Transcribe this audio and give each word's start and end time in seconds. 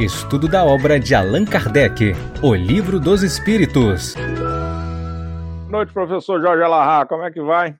Estudo 0.00 0.48
da 0.48 0.64
obra 0.64 0.98
de 0.98 1.14
Allan 1.14 1.44
Kardec, 1.44 2.14
O 2.42 2.54
Livro 2.54 2.98
dos 2.98 3.22
Espíritos. 3.22 4.14
Boa 4.14 5.68
noite, 5.70 5.92
professor 5.92 6.40
Jorge 6.40 6.62
Alahá. 6.62 7.04
Como 7.04 7.22
é 7.22 7.30
que 7.30 7.42
vai? 7.42 7.78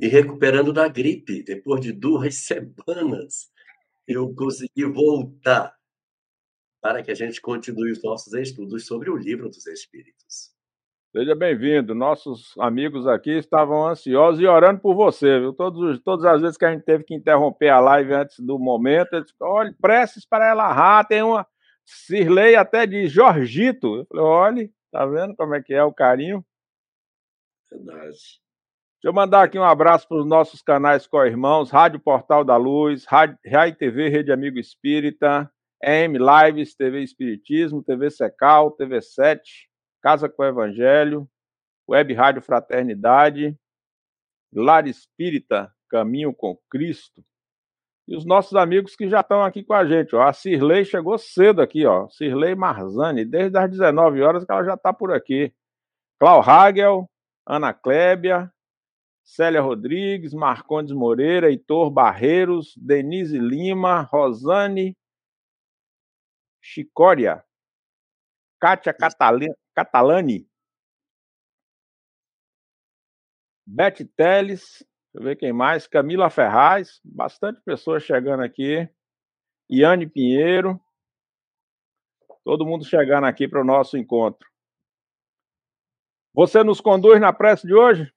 E 0.00 0.08
recuperando 0.08 0.72
da 0.72 0.88
gripe, 0.88 1.44
depois 1.44 1.80
de 1.80 1.92
duas 1.92 2.34
semanas, 2.42 3.48
eu 4.08 4.34
consegui 4.34 4.84
voltar 4.84 5.72
para 6.80 7.00
que 7.00 7.12
a 7.12 7.14
gente 7.14 7.40
continue 7.40 7.92
os 7.92 8.02
nossos 8.02 8.34
estudos 8.34 8.84
sobre 8.84 9.08
o 9.08 9.16
Livro 9.16 9.48
dos 9.48 9.64
Espíritos. 9.68 10.50
Seja 11.14 11.34
bem-vindo. 11.34 11.94
Nossos 11.94 12.54
amigos 12.58 13.06
aqui 13.06 13.32
estavam 13.32 13.86
ansiosos 13.86 14.40
e 14.40 14.46
orando 14.46 14.80
por 14.80 14.94
você, 14.94 15.38
viu? 15.38 15.52
Todos, 15.52 16.00
todas 16.02 16.24
as 16.24 16.40
vezes 16.40 16.56
que 16.56 16.64
a 16.64 16.72
gente 16.72 16.84
teve 16.84 17.04
que 17.04 17.14
interromper 17.14 17.68
a 17.68 17.78
live 17.80 18.14
antes 18.14 18.40
do 18.40 18.58
momento, 18.58 19.12
eles 19.12 19.30
olha, 19.38 19.76
preces 19.78 20.24
para 20.24 20.48
ela 20.48 20.72
rá, 20.72 21.04
tem 21.04 21.22
uma 21.22 21.46
Cirlei 21.84 22.56
até 22.56 22.86
de 22.86 23.08
Jorgito. 23.08 23.98
Eu 23.98 24.06
falei, 24.06 24.24
olha, 24.24 24.70
tá 24.90 25.04
vendo 25.04 25.36
como 25.36 25.54
é 25.54 25.62
que 25.62 25.74
é 25.74 25.84
o 25.84 25.92
carinho? 25.92 26.42
Verdade. 27.70 28.08
Deixa 28.08 28.40
eu 29.04 29.12
mandar 29.12 29.42
aqui 29.42 29.58
um 29.58 29.64
abraço 29.64 30.08
para 30.08 30.16
os 30.16 30.26
nossos 30.26 30.62
canais 30.62 31.06
co-irmãos, 31.06 31.70
Rádio 31.70 32.00
Portal 32.00 32.42
da 32.42 32.56
Luz, 32.56 33.04
Rádio, 33.04 33.36
Rádio 33.46 33.76
TV 33.76 34.08
Rede 34.08 34.32
Amigo 34.32 34.58
Espírita, 34.58 35.50
M 35.82 36.16
Lives, 36.18 36.74
TV 36.74 37.02
Espiritismo, 37.02 37.82
TV 37.82 38.08
Secal, 38.08 38.70
TV 38.70 39.02
7, 39.02 39.68
Casa 40.02 40.28
com 40.28 40.42
o 40.42 40.46
Evangelho, 40.46 41.28
Web 41.88 42.12
Rádio 42.14 42.42
Fraternidade, 42.42 43.56
Lar 44.52 44.86
Espírita, 44.86 45.72
Caminho 45.88 46.34
com 46.34 46.58
Cristo. 46.68 47.24
E 48.08 48.16
os 48.16 48.24
nossos 48.24 48.56
amigos 48.56 48.96
que 48.96 49.08
já 49.08 49.20
estão 49.20 49.42
aqui 49.42 49.62
com 49.62 49.74
a 49.74 49.86
gente. 49.86 50.14
Ó. 50.16 50.22
A 50.22 50.32
Cirlei 50.32 50.84
chegou 50.84 51.16
cedo 51.16 51.62
aqui, 51.62 51.86
ó. 51.86 52.08
Cirlei 52.08 52.54
Marzani, 52.54 53.24
desde 53.24 53.56
as 53.56 53.70
19 53.70 54.20
horas 54.22 54.44
que 54.44 54.52
ela 54.52 54.64
já 54.64 54.74
está 54.74 54.92
por 54.92 55.12
aqui. 55.12 55.54
Clau 56.18 56.40
Hagel, 56.40 57.08
Ana 57.46 57.72
Clébia, 57.72 58.52
Célia 59.24 59.60
Rodrigues, 59.60 60.34
Marcondes 60.34 60.92
Moreira, 60.92 61.48
Heitor 61.48 61.90
Barreiros, 61.90 62.74
Denise 62.76 63.38
Lima, 63.38 64.02
Rosane 64.02 64.96
Chicória, 66.60 67.44
Kátia 68.60 68.94
Catalina, 68.94 69.54
Catalani, 69.74 70.48
Beth 73.66 74.04
Teles, 74.16 74.60
deixa 74.60 74.86
eu 75.14 75.22
ver 75.22 75.36
quem 75.36 75.52
mais, 75.52 75.86
Camila 75.86 76.28
Ferraz, 76.28 77.00
bastante 77.04 77.60
pessoas 77.62 78.02
chegando 78.02 78.42
aqui, 78.42 78.88
Iane 79.70 80.06
Pinheiro, 80.06 80.80
todo 82.44 82.66
mundo 82.66 82.84
chegando 82.84 83.26
aqui 83.26 83.48
para 83.48 83.60
o 83.60 83.64
nosso 83.64 83.96
encontro. 83.96 84.46
Você 86.34 86.62
nos 86.62 86.80
conduz 86.80 87.20
na 87.20 87.32
prece 87.32 87.66
de 87.66 87.74
hoje? 87.74 88.12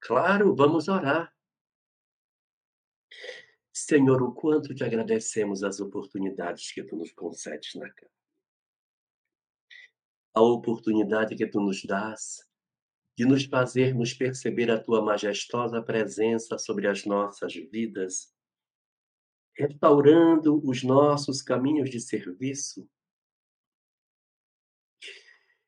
Claro, 0.00 0.54
vamos 0.54 0.88
orar. 0.88 1.32
Senhor, 3.72 4.22
o 4.22 4.32
quanto 4.32 4.74
te 4.74 4.84
agradecemos 4.84 5.64
as 5.64 5.80
oportunidades 5.80 6.70
que 6.72 6.84
tu 6.84 6.96
nos 6.96 7.12
concedes 7.12 7.74
na 7.74 7.90
casa 7.92 8.23
a 10.34 10.42
oportunidade 10.42 11.36
que 11.36 11.46
tu 11.46 11.60
nos 11.60 11.84
dás 11.84 12.44
de 13.16 13.24
nos 13.24 13.44
fazermos 13.44 14.12
perceber 14.12 14.68
a 14.68 14.82
tua 14.82 15.00
majestosa 15.00 15.80
presença 15.80 16.58
sobre 16.58 16.88
as 16.88 17.04
nossas 17.04 17.54
vidas, 17.54 18.34
restaurando 19.56 20.60
os 20.68 20.82
nossos 20.82 21.40
caminhos 21.40 21.88
de 21.88 22.00
serviço 22.00 22.88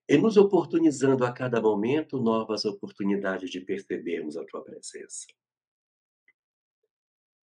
e 0.08 0.19
nos 0.19 0.36
oportunizando 0.36 1.25
a 1.25 1.33
cada 1.33 1.61
momento 1.61 2.20
novas 2.20 2.64
oportunidades 2.64 3.48
de 3.48 3.61
percebermos 3.61 4.36
a 4.36 4.45
tua 4.45 4.64
presença. 4.64 5.27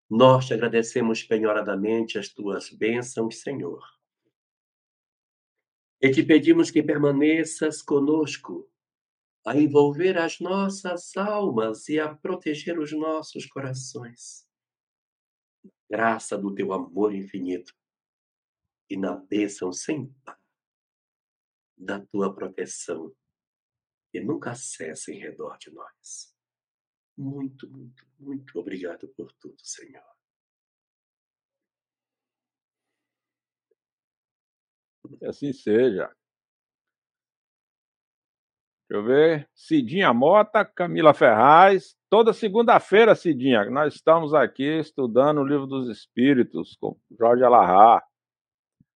Nós 0.09 0.45
te 0.45 0.53
agradecemos 0.53 1.23
penhoradamente 1.23 2.19
as 2.19 2.27
tuas 2.27 2.69
bênçãos, 2.69 3.39
Senhor 3.39 3.92
e 6.03 6.11
te 6.11 6.21
pedimos 6.21 6.69
que 6.69 6.83
permaneças 6.83 7.81
conosco, 7.81 8.69
a 9.45 9.55
envolver 9.57 10.17
as 10.17 10.41
nossas 10.41 11.15
almas 11.15 11.87
e 11.87 11.97
a 11.97 12.13
proteger 12.13 12.77
os 12.77 12.91
nossos 12.91 13.45
corações. 13.45 14.45
Graça 15.89 16.37
do 16.37 16.53
teu 16.53 16.73
amor 16.73 17.15
infinito 17.15 17.73
e 18.89 18.97
na 18.97 19.15
bênção 19.15 19.71
sem 19.71 20.07
par 20.25 20.37
da 21.77 22.01
tua 22.01 22.35
proteção 22.35 23.15
que 24.11 24.19
nunca 24.19 24.55
cessa 24.55 25.09
em 25.09 25.19
redor 25.19 25.57
de 25.57 25.71
nós. 25.71 26.35
Muito, 27.17 27.69
muito, 27.69 28.05
muito 28.19 28.59
obrigado 28.59 29.07
por 29.07 29.31
tudo, 29.33 29.55
Senhor. 29.65 30.12
Que 35.19 35.25
assim 35.25 35.51
seja. 35.51 36.09
Deixa 38.89 39.01
eu 39.01 39.03
ver. 39.03 39.49
Cidinha 39.53 40.13
Mota, 40.13 40.63
Camila 40.63 41.13
Ferraz. 41.13 41.95
Toda 42.09 42.31
segunda-feira, 42.33 43.15
Cidinha, 43.15 43.69
nós 43.69 43.95
estamos 43.95 44.33
aqui 44.33 44.79
estudando 44.79 45.39
o 45.41 45.45
Livro 45.45 45.65
dos 45.65 45.89
Espíritos 45.89 46.77
com 46.79 46.95
Jorge 47.17 47.43
Alahá. 47.43 48.03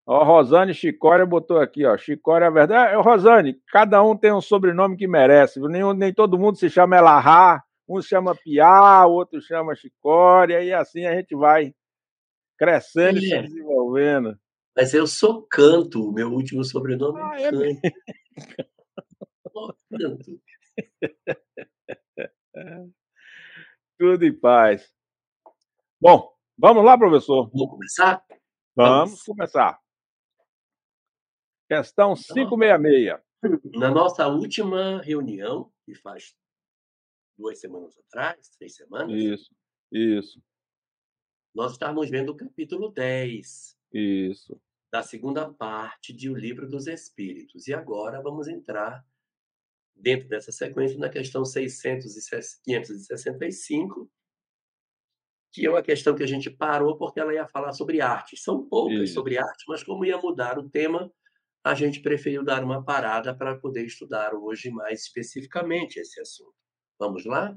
Ó, 0.07 0.23
Rosane 0.23 0.73
Chicória 0.73 1.27
botou 1.27 1.59
aqui, 1.59 1.85
ó. 1.85 1.97
Chicória 1.97 2.47
é 2.47 2.51
verdade. 2.51 2.95
É, 2.95 3.01
Rosane, 3.01 3.61
cada 3.69 4.03
um 4.03 4.17
tem 4.17 4.33
um 4.33 4.41
sobrenome 4.41 4.97
que 4.97 5.09
merece. 5.09 5.59
Nem, 5.61 5.83
nem 5.95 6.15
todo 6.15 6.39
mundo 6.39 6.57
se 6.57 6.71
chama 6.71 6.97
Elahá. 6.97 7.63
Um 7.89 8.01
se 8.01 8.09
chama 8.09 8.35
Piá, 8.35 9.07
o 9.07 9.13
outro 9.13 9.41
chama 9.41 9.75
Chicória, 9.75 10.63
e 10.63 10.73
assim 10.73 11.07
a 11.07 11.15
gente 11.15 11.35
vai 11.37 11.73
crescendo 12.59 13.19
e 13.19 13.29
se 13.29 13.43
desenvolvendo. 13.43 14.37
Mas 14.77 14.93
eu 14.93 15.07
sou 15.07 15.43
Canto, 15.47 16.13
meu 16.13 16.31
último 16.31 16.63
sobrenome 16.63 17.19
ah, 17.19 17.41
é 17.41 17.51
Canto. 17.51 17.81
Canto. 19.99 20.43
Tudo 23.99 24.27
em 24.27 24.39
paz. 24.39 24.95
Bom, 25.99 26.31
vamos 26.59 26.85
lá, 26.85 26.99
professor. 26.99 27.51
Vamos 27.51 27.71
começar? 27.71 28.23
Vamos, 28.75 29.11
vamos. 29.13 29.23
começar. 29.23 29.81
Questão 31.71 32.15
566. 32.15 33.19
Então, 33.43 33.81
na 33.81 33.91
nossa 33.91 34.29
última 34.29 35.01
reunião, 35.01 35.73
que 35.87 35.95
faz 35.95 36.37
duas 37.39 37.59
semanas 37.59 37.99
atrás, 37.99 38.51
três 38.59 38.77
semanas. 38.77 39.11
Isso, 39.11 39.51
isso. 39.91 40.43
Nós 41.55 41.73
estávamos 41.73 42.11
vendo 42.11 42.33
o 42.33 42.37
capítulo 42.37 42.91
10. 42.91 43.75
Isso 43.95 44.61
da 44.97 45.03
segunda 45.03 45.53
parte 45.53 46.15
de 46.15 46.31
O 46.31 46.35
Livro 46.35 46.67
dos 46.67 46.87
Espíritos. 46.87 47.69
E 47.69 47.75
agora 47.75 48.23
vamos 48.23 48.49
entrar 48.49 49.05
dentro 49.95 50.27
dessa 50.27 50.51
sequência 50.51 50.99
na 50.99 51.11
questão 51.11 51.43
565, 51.43 54.11
que 55.53 55.67
é 55.67 55.71
uma 55.71 55.83
questão 55.83 56.15
que 56.15 56.23
a 56.23 56.27
gente 56.27 56.49
parou 56.49 56.97
porque 56.97 57.21
ela 57.21 57.35
ia 57.35 57.47
falar 57.47 57.75
sobre 57.75 58.01
arte. 58.01 58.39
São 58.39 58.67
poucas 58.67 59.01
Isso. 59.01 59.13
sobre 59.13 59.37
arte, 59.37 59.65
mas 59.69 59.85
como 59.85 60.03
ia 60.03 60.17
mudar 60.17 60.59
o 60.59 60.71
tema, 60.71 61.13
a 61.63 61.75
gente 61.75 62.01
preferiu 62.01 62.43
dar 62.43 62.65
uma 62.65 62.83
parada 62.83 63.37
para 63.37 63.55
poder 63.55 63.85
estudar 63.85 64.35
hoje 64.35 64.71
mais 64.71 65.03
especificamente 65.03 65.99
esse 65.99 66.19
assunto. 66.23 66.57
Vamos 66.99 67.27
lá? 67.27 67.55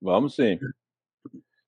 Vamos 0.00 0.36
sim. 0.36 0.58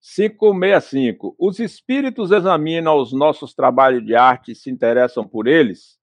565. 0.04 1.34
Os 1.38 1.59
espíritos 1.59 2.31
examinam 2.31 3.00
os 3.00 3.10
nossos 3.10 3.54
trabalhos 3.54 4.05
de 4.05 4.14
arte 4.14 4.52
e 4.52 4.55
se 4.55 4.70
interessam 4.70 5.26
por 5.26 5.46
eles? 5.46 5.99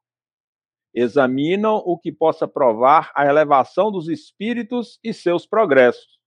Examinam 0.91 1.75
o 1.75 1.99
que 1.99 2.11
possa 2.11 2.47
provar 2.47 3.11
a 3.15 3.27
elevação 3.27 3.91
dos 3.91 4.09
espíritos 4.09 4.99
e 5.03 5.13
seus 5.13 5.45
progressos. 5.45 6.19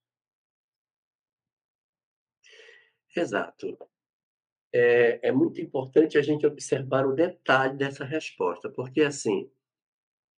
Exato. 3.13 3.77
É, 4.73 5.27
é 5.27 5.31
muito 5.33 5.59
importante 5.59 6.17
a 6.17 6.21
gente 6.21 6.47
observar 6.47 7.05
o 7.05 7.13
detalhe 7.13 7.77
dessa 7.77 8.05
resposta, 8.05 8.69
porque 8.69 9.01
assim, 9.01 9.51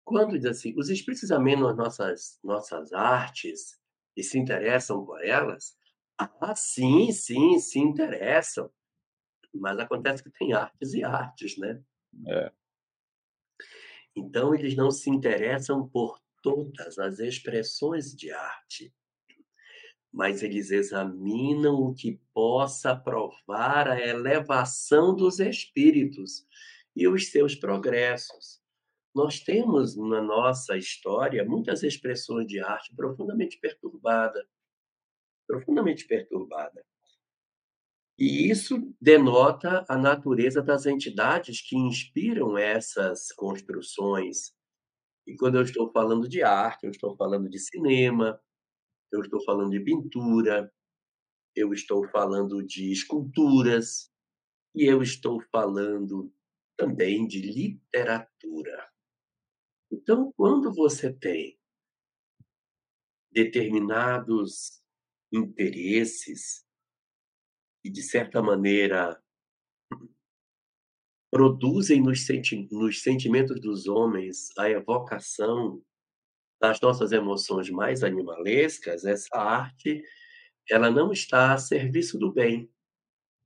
quando 0.03 0.38
diz 0.38 0.45
assim, 0.45 0.73
os 0.75 0.89
espíritos 0.89 1.23
examinam 1.23 1.67
as 1.69 1.77
nossas, 1.77 2.39
nossas 2.44 2.94
artes 2.94 3.79
e 4.15 4.23
se 4.23 4.39
interessam 4.39 5.06
por 5.06 5.23
elas, 5.23 5.77
ah, 6.17 6.55
sim, 6.55 7.11
sim, 7.11 7.59
se 7.59 7.79
interessam. 7.79 8.71
Mas 9.53 9.77
acontece 9.79 10.23
que 10.23 10.31
tem 10.31 10.53
artes 10.53 10.93
e 10.93 11.03
artes, 11.03 11.57
né? 11.57 11.81
É. 12.27 12.51
Então, 14.15 14.53
eles 14.55 14.75
não 14.75 14.89
se 14.89 15.09
interessam 15.09 15.87
por 15.87 16.19
todas 16.41 16.97
as 16.97 17.19
expressões 17.19 18.15
de 18.15 18.31
arte, 18.31 18.93
mas 20.11 20.41
eles 20.41 20.71
examinam 20.71 21.75
o 21.75 21.93
que 21.93 22.19
possa 22.33 22.95
provar 22.95 23.87
a 23.87 23.99
elevação 23.99 25.15
dos 25.15 25.39
espíritos 25.39 26.47
e 26.95 27.07
os 27.07 27.29
seus 27.29 27.53
progressos. 27.53 28.59
Nós 29.13 29.39
temos 29.39 29.95
na 29.95 30.21
nossa 30.21 30.77
história 30.77 31.45
muitas 31.45 31.83
expressões 31.83 32.47
de 32.47 32.59
arte 32.59 32.95
profundamente 32.95 33.59
perturbada, 33.59 34.47
profundamente 35.47 36.05
perturbada. 36.05 36.85
E 38.19 38.49
isso 38.49 38.94
denota 38.99 39.85
a 39.88 39.95
natureza 39.95 40.61
das 40.61 40.85
entidades 40.85 41.61
que 41.61 41.77
inspiram 41.77 42.57
essas 42.57 43.31
construções. 43.31 44.53
E 45.25 45.35
quando 45.35 45.55
eu 45.55 45.61
estou 45.61 45.91
falando 45.91 46.27
de 46.27 46.41
arte, 46.41 46.85
eu 46.85 46.91
estou 46.91 47.15
falando 47.15 47.47
de 47.47 47.59
cinema, 47.59 48.41
eu 49.11 49.21
estou 49.21 49.44
falando 49.44 49.69
de 49.69 49.79
pintura, 49.79 50.73
eu 51.55 51.73
estou 51.73 52.07
falando 52.09 52.65
de 52.65 52.91
esculturas 52.91 54.11
e 54.75 54.83
eu 54.83 55.01
estou 55.01 55.39
falando 55.51 56.33
também 56.75 57.27
de 57.27 57.41
literatura. 57.41 58.88
Então, 59.91 60.31
quando 60.35 60.73
você 60.73 61.13
tem 61.13 61.59
determinados 63.31 64.81
interesses 65.31 66.65
e, 67.83 67.89
de 67.89 68.01
certa 68.01 68.41
maneira, 68.41 69.21
produzem 71.31 72.01
nos, 72.01 72.25
senti 72.25 72.68
nos 72.71 73.01
sentimentos 73.01 73.59
dos 73.62 73.88
homens 73.88 74.50
a 74.57 74.69
evocação 74.69 75.83
das 76.59 76.81
nossas 76.81 77.12
emoções 77.12 77.69
mais 77.69 78.03
animalescas, 78.03 79.06
essa 79.06 79.38
arte 79.38 80.01
ela 80.69 80.91
não 80.91 81.12
está 81.12 81.53
a 81.53 81.57
serviço 81.57 82.18
do 82.18 82.31
bem. 82.33 82.69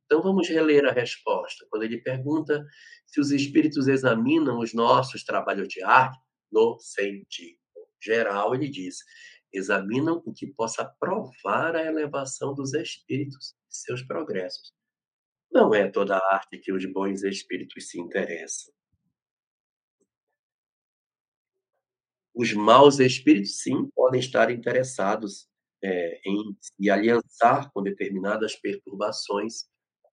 Então 0.05 0.21
vamos 0.21 0.49
reler 0.49 0.85
a 0.85 0.91
resposta. 0.91 1.65
Quando 1.69 1.83
ele 1.83 2.01
pergunta 2.01 2.65
se 3.05 3.19
os 3.19 3.31
espíritos 3.31 3.87
examinam 3.87 4.59
os 4.59 4.73
nossos 4.73 5.23
trabalhos 5.23 5.67
de 5.67 5.83
arte, 5.83 6.19
no 6.51 6.77
sentido 6.79 7.57
geral, 8.01 8.55
ele 8.55 8.69
diz: 8.69 8.97
examinam 9.53 10.21
o 10.25 10.33
que 10.33 10.47
possa 10.47 10.85
provar 10.99 11.75
a 11.75 11.85
elevação 11.85 12.53
dos 12.53 12.73
espíritos 12.73 13.55
e 13.69 13.75
seus 13.75 14.01
progressos. 14.01 14.73
Não 15.51 15.73
é 15.73 15.89
toda 15.89 16.17
a 16.17 16.35
arte 16.35 16.57
que 16.57 16.71
os 16.71 16.85
bons 16.85 17.23
espíritos 17.23 17.89
se 17.89 17.99
interessam. 17.99 18.73
Os 22.33 22.53
maus 22.53 22.99
espíritos, 22.99 23.61
sim, 23.61 23.89
podem 23.93 24.19
estar 24.19 24.49
interessados 24.49 25.49
é, 25.83 26.21
em 26.25 26.55
se 26.61 26.89
aliançar 26.89 27.69
com 27.73 27.83
determinadas 27.83 28.55
perturbações, 28.55 29.65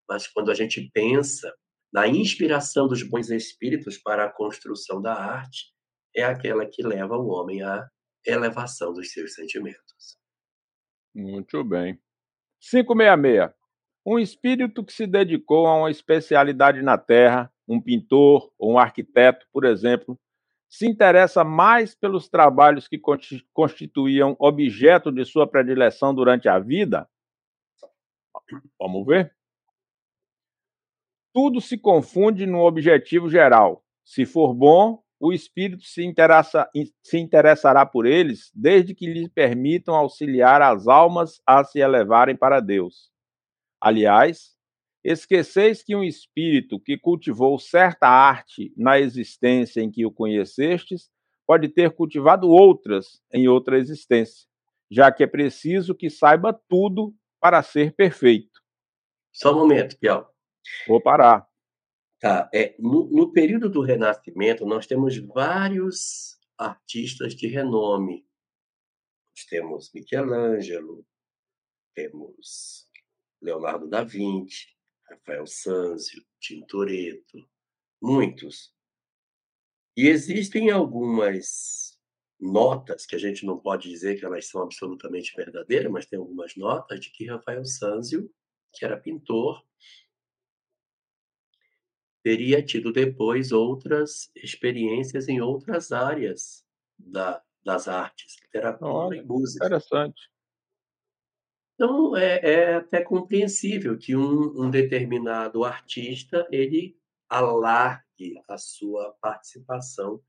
mas 0.08 0.26
quando 0.26 0.50
a 0.50 0.54
gente 0.54 0.90
pensa 0.92 1.54
na 1.92 2.08
inspiração 2.08 2.88
dos 2.88 3.02
bons 3.02 3.30
espíritos 3.30 3.96
para 3.98 4.24
a 4.24 4.32
construção 4.32 5.00
da 5.00 5.14
arte, 5.14 5.72
é 6.14 6.24
aquela 6.24 6.66
que 6.66 6.82
leva 6.82 7.16
o 7.16 7.28
homem 7.28 7.62
à 7.62 7.88
elevação 8.24 8.92
dos 8.92 9.12
seus 9.12 9.34
sentimentos. 9.34 10.18
Muito 11.14 11.64
bem. 11.64 11.98
566. 12.60 13.50
Um 14.06 14.18
espírito 14.18 14.84
que 14.84 14.92
se 14.92 15.06
dedicou 15.06 15.66
a 15.66 15.76
uma 15.76 15.90
especialidade 15.90 16.80
na 16.82 16.96
Terra, 16.96 17.52
um 17.66 17.80
pintor 17.80 18.52
ou 18.58 18.72
um 18.72 18.78
arquiteto, 18.78 19.46
por 19.52 19.64
exemplo, 19.64 20.18
se 20.68 20.86
interessa 20.86 21.42
mais 21.44 21.94
pelos 21.94 22.28
trabalhos 22.28 22.86
que 22.86 23.00
constituíam 23.52 24.36
objeto 24.38 25.10
de 25.10 25.24
sua 25.24 25.46
predileção 25.46 26.14
durante 26.14 26.48
a 26.48 26.58
vida? 26.58 27.08
Vamos 28.78 29.06
ver? 29.06 29.34
Tudo 31.34 31.60
se 31.60 31.78
confunde 31.78 32.46
no 32.46 32.60
objetivo 32.60 33.28
geral. 33.28 33.84
Se 34.04 34.26
for 34.26 34.54
bom, 34.54 35.02
o 35.20 35.32
espírito 35.32 35.84
se, 35.84 36.04
interessa, 36.04 36.68
se 37.02 37.18
interessará 37.18 37.84
por 37.84 38.06
eles, 38.06 38.50
desde 38.54 38.94
que 38.94 39.06
lhes 39.06 39.28
permitam 39.28 39.94
auxiliar 39.94 40.62
as 40.62 40.86
almas 40.86 41.40
a 41.46 41.64
se 41.64 41.80
elevarem 41.80 42.36
para 42.36 42.60
Deus. 42.60 43.10
Aliás, 43.80 44.56
esqueceis 45.04 45.82
que 45.82 45.96
um 45.96 46.04
espírito 46.04 46.78
que 46.78 46.96
cultivou 46.96 47.58
certa 47.58 48.06
arte 48.06 48.72
na 48.76 48.98
existência 48.98 49.80
em 49.80 49.90
que 49.90 50.06
o 50.06 50.12
conhecestes 50.12 51.10
pode 51.46 51.68
ter 51.68 51.90
cultivado 51.92 52.48
outras 52.48 53.22
em 53.32 53.48
outra 53.48 53.78
existência, 53.78 54.46
já 54.90 55.10
que 55.10 55.22
é 55.22 55.26
preciso 55.26 55.94
que 55.94 56.10
saiba 56.10 56.52
tudo 56.68 57.14
para 57.40 57.62
ser 57.62 57.94
perfeito. 57.94 58.60
Só 59.32 59.52
um 59.52 59.60
momento, 59.60 59.98
Piau. 59.98 60.28
Vou 60.86 61.00
parar. 61.00 61.47
Tá, 62.20 62.50
é, 62.52 62.74
no, 62.80 63.08
no 63.08 63.32
período 63.32 63.68
do 63.68 63.80
Renascimento, 63.80 64.66
nós 64.66 64.86
temos 64.86 65.16
vários 65.18 66.36
artistas 66.56 67.34
de 67.34 67.46
renome. 67.46 68.26
Nós 69.36 69.44
temos 69.44 69.92
Michelangelo, 69.94 71.06
temos 71.94 72.88
Leonardo 73.40 73.88
da 73.88 74.02
Vinci, 74.02 74.66
Rafael 75.08 75.46
Sanzio, 75.46 76.24
Tintoretto, 76.40 77.48
muitos. 78.02 78.74
E 79.96 80.08
existem 80.08 80.70
algumas 80.70 81.98
notas 82.40 83.06
que 83.06 83.14
a 83.14 83.18
gente 83.18 83.46
não 83.46 83.58
pode 83.58 83.88
dizer 83.88 84.18
que 84.18 84.24
elas 84.24 84.46
são 84.48 84.62
absolutamente 84.62 85.34
verdadeiras, 85.36 85.90
mas 85.90 86.06
tem 86.06 86.18
algumas 86.18 86.56
notas 86.56 87.00
de 87.00 87.10
que 87.10 87.26
Rafael 87.26 87.64
Sanzio, 87.64 88.28
que 88.72 88.84
era 88.84 88.96
pintor, 88.96 89.64
teria 92.28 92.62
tido 92.62 92.92
depois 92.92 93.52
outras 93.52 94.30
experiências 94.36 95.28
em 95.28 95.40
outras 95.40 95.92
áreas 95.92 96.62
da, 96.98 97.42
das 97.64 97.88
artes, 97.88 98.36
literatura 98.42 98.92
Olha, 98.92 99.16
e 99.16 99.22
música. 99.24 99.64
Interessante. 99.64 100.30
Então, 101.74 102.14
é, 102.14 102.38
é 102.42 102.74
até 102.74 103.00
compreensível 103.02 103.96
que 103.96 104.14
um, 104.14 104.62
um, 104.62 104.70
determinado 104.70 105.64
artista 105.64 106.46
ele 106.52 106.98
alargue 107.30 108.38
a 108.46 108.58
sua 108.58 109.16
participação 109.22 110.22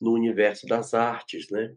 no 0.00 0.12
universo 0.12 0.66
das 0.66 0.94
artes, 0.94 1.50
né? 1.50 1.76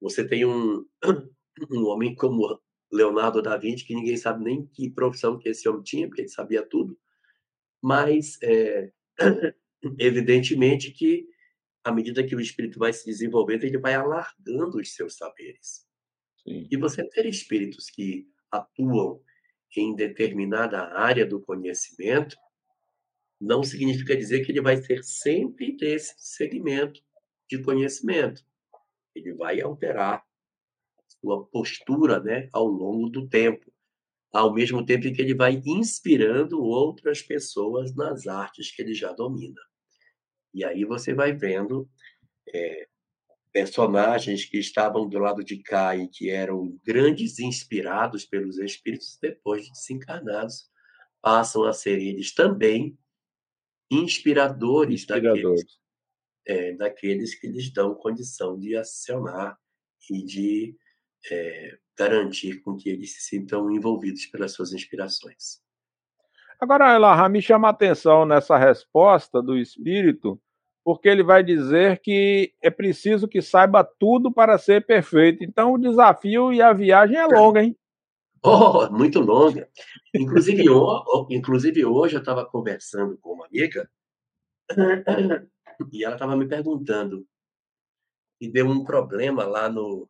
Você 0.00 0.24
tem 0.24 0.44
um, 0.44 0.86
um 1.72 1.86
homem 1.86 2.14
como 2.14 2.62
Leonardo 2.92 3.42
da 3.42 3.56
Vinci, 3.56 3.84
que 3.84 3.96
ninguém 3.96 4.16
sabe 4.16 4.44
nem 4.44 4.64
que 4.64 4.88
profissão 4.88 5.40
que 5.40 5.48
esse 5.48 5.68
homem 5.68 5.82
tinha, 5.82 6.06
porque 6.06 6.22
ele 6.22 6.28
sabia 6.28 6.64
tudo, 6.64 6.96
mas 7.82 8.38
é, 8.42 8.90
evidentemente 9.98 10.90
que 10.90 11.26
à 11.82 11.92
medida 11.92 12.26
que 12.26 12.36
o 12.36 12.40
espírito 12.40 12.78
vai 12.78 12.92
se 12.92 13.06
desenvolvendo, 13.06 13.64
ele 13.64 13.78
vai 13.78 13.94
alargando 13.94 14.78
os 14.78 14.94
seus 14.94 15.16
saberes. 15.16 15.86
Sim. 16.42 16.68
E 16.70 16.76
você 16.76 17.06
ter 17.08 17.26
espíritos 17.26 17.88
que 17.88 18.28
atuam 18.50 19.22
em 19.76 19.94
determinada 19.94 20.92
área 20.94 21.24
do 21.24 21.40
conhecimento 21.40 22.36
não 23.40 23.62
significa 23.62 24.16
dizer 24.16 24.44
que 24.44 24.52
ele 24.52 24.60
vai 24.60 24.76
ser 24.76 25.02
sempre 25.02 25.74
desse 25.76 26.14
segmento 26.18 27.00
de 27.48 27.62
conhecimento. 27.62 28.42
Ele 29.14 29.32
vai 29.34 29.60
alterar 29.60 30.22
sua 31.20 31.46
postura, 31.46 32.20
né, 32.20 32.48
ao 32.52 32.66
longo 32.66 33.08
do 33.08 33.28
tempo 33.28 33.72
ao 34.32 34.52
mesmo 34.52 34.84
tempo 34.84 35.12
que 35.12 35.20
ele 35.20 35.34
vai 35.34 35.60
inspirando 35.66 36.62
outras 36.62 37.20
pessoas 37.20 37.94
nas 37.94 38.26
artes 38.26 38.70
que 38.70 38.82
ele 38.82 38.94
já 38.94 39.12
domina. 39.12 39.60
E 40.54 40.64
aí 40.64 40.84
você 40.84 41.12
vai 41.12 41.32
vendo 41.32 41.88
é, 42.52 42.88
personagens 43.52 44.44
que 44.44 44.58
estavam 44.58 45.08
do 45.08 45.18
lado 45.18 45.44
de 45.44 45.58
cá 45.62 45.96
e 45.96 46.08
que 46.08 46.30
eram 46.30 46.78
grandes 46.84 47.38
inspirados 47.38 48.24
pelos 48.24 48.58
espíritos, 48.58 49.18
depois 49.20 49.64
de 49.64 49.72
desencarnados, 49.72 50.70
passam 51.20 51.64
a 51.64 51.72
ser 51.72 51.98
eles 51.98 52.32
também 52.32 52.96
inspiradores, 53.90 55.02
inspiradores. 55.02 55.42
Daqueles, 55.44 55.80
é, 56.46 56.72
daqueles 56.74 57.34
que 57.34 57.48
lhes 57.48 57.72
dão 57.72 57.94
condição 57.94 58.58
de 58.58 58.76
acionar 58.76 59.58
e 60.10 60.24
de 60.24 60.76
é, 61.30 61.78
garantir 62.00 62.62
com 62.62 62.76
que 62.76 62.88
eles 62.88 63.12
se 63.12 63.20
sintam 63.20 63.70
envolvidos 63.70 64.24
pelas 64.26 64.52
suas 64.52 64.72
inspirações. 64.72 65.60
Agora, 66.58 66.94
Elahá, 66.94 67.28
me 67.28 67.42
chama 67.42 67.68
a 67.68 67.72
atenção 67.72 68.24
nessa 68.24 68.56
resposta 68.56 69.42
do 69.42 69.56
Espírito, 69.56 70.40
porque 70.82 71.08
ele 71.08 71.22
vai 71.22 71.42
dizer 71.42 72.00
que 72.00 72.54
é 72.62 72.70
preciso 72.70 73.28
que 73.28 73.42
saiba 73.42 73.84
tudo 73.84 74.32
para 74.32 74.56
ser 74.56 74.86
perfeito. 74.86 75.44
Então, 75.44 75.74
o 75.74 75.78
desafio 75.78 76.52
e 76.52 76.62
a 76.62 76.72
viagem 76.72 77.16
é 77.16 77.26
longa, 77.26 77.62
hein? 77.62 77.76
Oh, 78.42 78.90
muito 78.90 79.20
longa. 79.20 79.68
Inclusive, 80.14 80.64
inclusive 81.28 81.84
hoje 81.84 82.16
eu 82.16 82.20
estava 82.20 82.46
conversando 82.46 83.18
com 83.18 83.34
uma 83.34 83.46
amiga 83.46 83.90
e 85.92 86.02
ela 86.02 86.14
estava 86.14 86.34
me 86.34 86.48
perguntando 86.48 87.26
e 88.40 88.50
deu 88.50 88.66
um 88.66 88.82
problema 88.82 89.44
lá 89.44 89.68
no, 89.68 90.08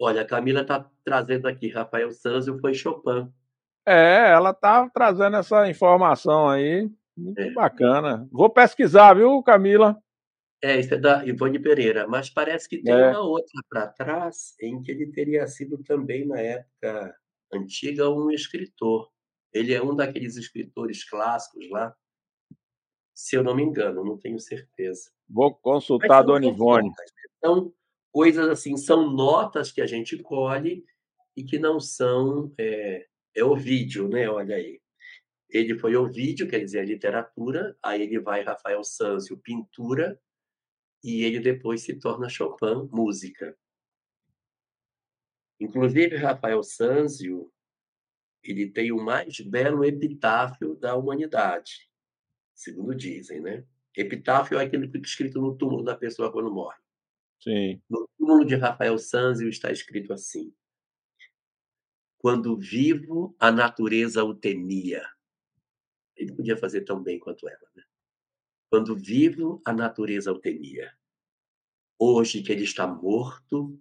Olha, 0.00 0.22
a 0.22 0.26
Camila 0.26 0.62
está 0.62 0.90
trazendo 1.04 1.46
aqui, 1.46 1.68
Rafael 1.68 2.10
Sanzio 2.12 2.58
foi 2.58 2.74
Chopin. 2.74 3.32
É, 3.86 4.30
ela 4.32 4.50
está 4.50 4.88
trazendo 4.88 5.36
essa 5.36 5.68
informação 5.68 6.48
aí. 6.48 6.90
Muito 7.16 7.40
é. 7.40 7.50
bacana. 7.52 8.28
Vou 8.32 8.50
pesquisar, 8.50 9.14
viu, 9.14 9.42
Camila? 9.42 9.96
É, 10.62 10.80
isso 10.80 10.94
é 10.94 10.98
da 10.98 11.24
Ivone 11.26 11.58
Pereira, 11.58 12.08
mas 12.08 12.30
parece 12.30 12.68
que 12.68 12.82
tem 12.82 12.94
é. 12.94 13.10
uma 13.10 13.20
outra 13.20 13.62
para 13.68 13.86
trás 13.88 14.54
em 14.60 14.82
que 14.82 14.90
ele 14.90 15.12
teria 15.12 15.46
sido 15.46 15.76
também, 15.84 16.26
na 16.26 16.40
época 16.40 17.14
antiga, 17.52 18.08
um 18.08 18.30
escritor. 18.30 19.10
Ele 19.52 19.74
é 19.74 19.82
um 19.82 19.94
daqueles 19.94 20.36
escritores 20.36 21.04
clássicos 21.08 21.68
lá, 21.70 21.94
se 23.14 23.36
eu 23.36 23.44
não 23.44 23.54
me 23.54 23.62
engano, 23.62 24.04
não 24.04 24.18
tenho 24.18 24.40
certeza. 24.40 25.10
Vou 25.28 25.54
consultar 25.54 26.18
a 26.18 26.22
Dona 26.22 26.46
Ivone. 26.46 26.90
Então, 27.38 27.72
coisas 28.14 28.48
assim, 28.48 28.76
são 28.76 29.10
notas 29.10 29.72
que 29.72 29.80
a 29.80 29.86
gente 29.88 30.16
colhe 30.18 30.84
e 31.36 31.42
que 31.42 31.58
não 31.58 31.80
são. 31.80 32.54
É, 32.56 33.08
é 33.34 33.42
o 33.44 33.56
vídeo, 33.56 34.08
né? 34.08 34.30
Olha 34.30 34.54
aí. 34.54 34.80
Ele 35.50 35.76
foi 35.76 35.96
o 35.96 36.06
vídeo, 36.06 36.48
quer 36.48 36.60
dizer, 36.60 36.78
a 36.78 36.84
literatura, 36.84 37.76
aí 37.82 38.02
ele 38.02 38.20
vai 38.20 38.42
Rafael 38.42 38.84
Sanzio, 38.84 39.36
pintura, 39.38 40.20
e 41.02 41.24
ele 41.24 41.40
depois 41.40 41.82
se 41.82 41.98
torna 41.98 42.28
Chopin, 42.28 42.88
música. 42.92 43.56
Inclusive, 45.58 46.16
Rafael 46.16 46.62
Sanzio, 46.62 47.52
ele 48.42 48.68
tem 48.70 48.92
o 48.92 49.02
mais 49.02 49.40
belo 49.40 49.84
epitáfio 49.84 50.76
da 50.76 50.94
humanidade, 50.94 51.90
segundo 52.54 52.94
dizem, 52.94 53.40
né? 53.40 53.64
Epitáfio 53.96 54.58
é 54.58 54.64
aquele 54.64 54.86
que 54.86 54.92
fica 54.92 55.06
escrito 55.06 55.40
no 55.40 55.56
túmulo 55.56 55.84
da 55.84 55.96
pessoa 55.96 56.32
quando 56.32 56.52
morre. 56.52 56.83
Sim. 57.42 57.80
No 57.88 58.08
túmulo 58.18 58.44
de 58.44 58.54
Rafael 58.56 58.98
Sanzio 58.98 59.48
está 59.48 59.70
escrito 59.70 60.12
assim: 60.12 60.52
Quando 62.18 62.56
vivo, 62.56 63.34
a 63.38 63.50
natureza 63.52 64.24
o 64.24 64.34
temia. 64.34 65.02
Ele 66.16 66.32
podia 66.32 66.56
fazer 66.56 66.82
tão 66.82 67.02
bem 67.02 67.18
quanto 67.18 67.48
ela, 67.48 67.68
né? 67.74 67.82
Quando 68.70 68.96
vivo, 68.96 69.62
a 69.64 69.72
natureza 69.72 70.32
o 70.32 70.38
temia. 70.38 70.92
Hoje 71.98 72.42
que 72.42 72.52
ele 72.52 72.64
está 72.64 72.86
morto, 72.86 73.78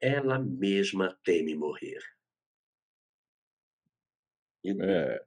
ela 0.00 0.38
mesma 0.38 1.18
teme 1.24 1.54
morrer. 1.54 2.00
É. 4.64 5.24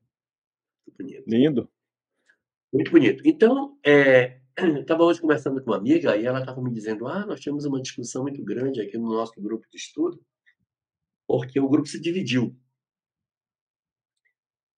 Muito 0.88 0.98
bonito. 0.98 1.24
Lindo. 1.28 1.70
Muito 2.74 2.92
bonito. 2.92 3.24
Então, 3.26 3.78
é, 3.86 4.40
estava 4.58 5.04
hoje 5.04 5.22
conversando 5.22 5.62
com 5.62 5.72
uma 5.72 5.78
amiga 5.78 6.18
e 6.18 6.26
ela 6.26 6.40
estava 6.40 6.62
me 6.62 6.72
dizendo: 6.74 7.08
ah, 7.08 7.26
nós 7.26 7.40
tivemos 7.40 7.66
uma 7.66 7.82
discussão 7.82 8.24
muito 8.24 8.44
grande 8.44 8.82
aqui 8.82 8.98
no 8.98 9.10
nosso 9.10 9.40
grupo 9.40 9.68
de 9.70 9.78
estudo, 9.78 10.20
porque 11.28 11.60
o 11.60 11.70
grupo 11.70 11.88
se 11.88 12.00
dividiu. 12.00 12.56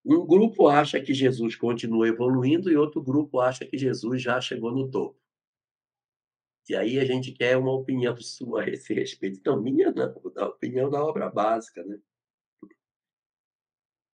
Um 0.05 0.25
grupo 0.25 0.67
acha 0.67 0.99
que 0.99 1.13
Jesus 1.13 1.55
continua 1.55 2.07
evoluindo 2.07 2.71
e 2.71 2.75
outro 2.75 3.01
grupo 3.01 3.39
acha 3.39 3.65
que 3.65 3.77
Jesus 3.77 4.21
já 4.21 4.41
chegou 4.41 4.71
no 4.71 4.89
topo. 4.89 5.19
E 6.69 6.75
aí 6.75 6.99
a 6.99 7.05
gente 7.05 7.31
quer 7.31 7.57
uma 7.57 7.71
opinião 7.73 8.15
sua 8.21 8.63
a 8.63 8.69
esse 8.69 8.93
respeito. 8.93 9.39
Então, 9.39 9.61
minha 9.61 9.91
não, 9.91 10.13
da 10.33 10.47
opinião 10.47 10.89
da 10.89 11.03
obra 11.03 11.29
básica, 11.29 11.83
né? 11.83 11.99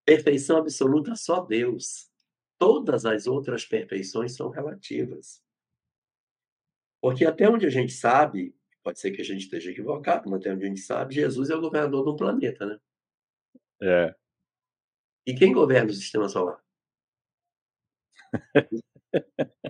Perfeição 0.06 0.58
absoluta 0.58 1.16
só 1.16 1.42
Deus. 1.42 2.10
Todas 2.58 3.06
as 3.06 3.28
outras 3.28 3.66
perfeições 3.66 4.36
são 4.36 4.50
relativas. 4.50 5.45
Porque 7.06 7.24
até 7.24 7.48
onde 7.48 7.68
a 7.68 7.70
gente 7.70 7.94
sabe, 7.94 8.58
pode 8.84 9.00
ser 9.00 9.12
que 9.12 9.22
a 9.22 9.24
gente 9.24 9.42
esteja 9.42 9.70
equivocado, 9.70 10.28
mas 10.28 10.40
até 10.40 10.52
onde 10.52 10.66
a 10.66 10.68
gente 10.68 10.82
sabe, 10.82 11.14
Jesus 11.14 11.52
é 11.52 11.56
o 11.56 11.62
governador 11.62 12.04
do 12.04 12.16
planeta, 12.16 12.66
né? 12.66 12.80
É. 13.80 14.16
E 15.24 15.36
quem 15.36 15.54
governa 15.54 15.92
o 15.92 15.94
sistema 15.94 16.28
solar? 16.28 16.60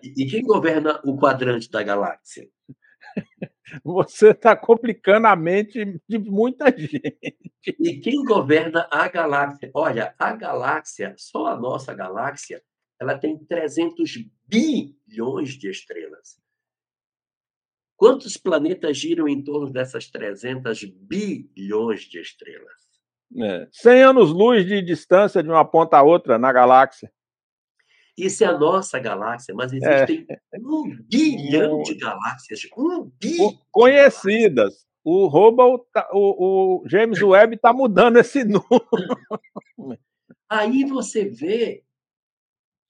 e 0.02 0.26
quem 0.28 0.44
governa 0.44 1.02
o 1.04 1.18
quadrante 1.18 1.70
da 1.70 1.84
galáxia? 1.84 2.50
Você 3.84 4.30
está 4.30 4.56
complicando 4.56 5.28
a 5.28 5.36
mente 5.36 6.02
de 6.08 6.18
muita 6.18 6.68
gente. 6.72 7.38
E 7.82 8.00
quem 8.00 8.24
governa 8.24 8.88
a 8.90 9.10
galáxia? 9.10 9.70
Olha, 9.74 10.16
a 10.18 10.34
galáxia, 10.34 11.14
só 11.18 11.48
a 11.48 11.60
nossa 11.60 11.94
galáxia, 11.94 12.64
ela 12.98 13.20
tem 13.20 13.38
300 13.38 14.20
bilhões 14.48 15.50
de 15.50 15.70
estrelas. 15.70 16.45
Quantos 17.96 18.36
planetas 18.38 18.98
giram 18.98 19.28
em 19.28 19.42
torno 19.42 19.72
dessas 19.72 20.10
300 20.10 20.84
bilhões 20.84 22.02
de 22.02 22.20
estrelas? 22.20 22.74
É. 23.38 23.68
100 23.72 24.04
anos-luz 24.04 24.66
de 24.66 24.82
distância 24.82 25.42
de 25.42 25.50
uma 25.50 25.66
ponta 25.66 25.98
a 25.98 26.04
outra 26.04 26.38
na 26.38 26.52
galáxia. 26.52 27.12
Isso 28.18 28.44
é 28.44 28.48
a 28.48 28.58
nossa 28.58 28.98
galáxia, 28.98 29.54
mas 29.54 29.74
é. 29.74 29.78
existem 29.78 30.26
é. 30.30 30.40
um 30.60 30.98
bilhão 31.10 31.82
de 31.84 31.96
galáxias. 31.96 32.62
Um 32.78 33.12
bilhão. 33.20 33.58
Conhecidas. 33.72 34.86
O 35.04 35.28
Hubble, 35.28 35.86
tá, 35.94 36.10
o, 36.12 36.82
o, 36.82 36.90
James 36.90 37.22
Webb 37.22 37.56
está 37.56 37.72
mudando 37.72 38.18
esse 38.18 38.44
número. 38.46 40.00
Aí 40.50 40.84
você 40.86 41.26
vê 41.26 41.84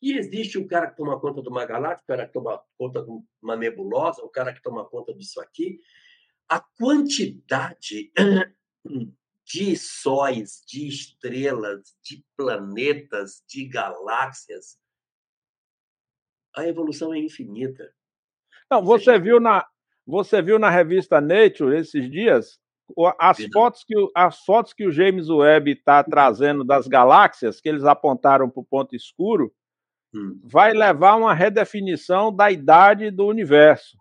que 0.05 0.15
existe 0.15 0.59
o 0.59 0.67
cara 0.67 0.85
que 0.88 0.97
toma 0.97 1.19
conta 1.19 1.41
de 1.41 1.50
uma 1.50 1.65
galáxia, 1.65 2.03
o 2.03 2.07
cara 2.07 2.27
que 2.27 2.33
toma 2.33 2.62
conta 2.77 3.01
de 3.01 3.09
uma 3.41 3.55
nebulosa, 3.55 4.21
o 4.21 4.29
cara 4.29 4.53
que 4.53 4.62
toma 4.62 4.85
conta 4.85 5.12
disso 5.12 5.41
aqui. 5.41 5.79
A 6.47 6.59
quantidade 6.59 8.12
de 9.43 9.75
sóis, 9.75 10.63
de 10.67 10.88
estrelas, 10.88 11.97
de 12.03 12.24
planetas, 12.38 13.43
de 13.47 13.65
galáxias. 13.65 14.77
A 16.55 16.67
evolução 16.67 17.12
é 17.12 17.17
infinita. 17.17 17.91
Não, 18.69 18.83
você 18.83 19.17
viu 19.17 19.39
na 19.39 19.65
você 20.05 20.39
viu 20.39 20.59
na 20.59 20.69
revista 20.69 21.19
Nature 21.19 21.79
esses 21.79 22.12
dias 22.12 22.59
as 23.17 23.43
fotos 23.51 23.83
que 23.83 23.95
as 24.13 24.45
fotos 24.45 24.71
que 24.71 24.85
o 24.85 24.91
James 24.91 25.29
Webb 25.29 25.71
está 25.71 26.03
trazendo 26.03 26.63
das 26.63 26.88
galáxias 26.88 27.59
que 27.59 27.67
eles 27.67 27.83
apontaram 27.83 28.47
para 28.47 28.62
o 28.62 28.65
ponto 28.65 28.95
escuro 28.95 29.51
hum. 30.15 30.39
vai 30.43 30.74
levar 30.74 31.15
uma 31.15 31.34
redefinição 31.34 32.34
da 32.34 32.51
idade 32.51 33.12
do 33.12 33.25
universo. 33.25 33.98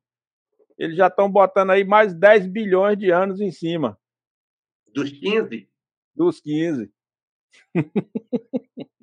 Eles 0.78 0.96
já 0.96 1.08
estão 1.08 1.30
botando 1.30 1.70
aí 1.70 1.84
mais 1.84 2.14
10 2.14 2.46
bilhões 2.46 2.98
de 2.98 3.10
anos 3.10 3.40
em 3.40 3.50
cima. 3.50 3.98
Dos 4.92 5.10
15? 5.10 5.68
Dos 6.14 6.40
15. 6.40 6.92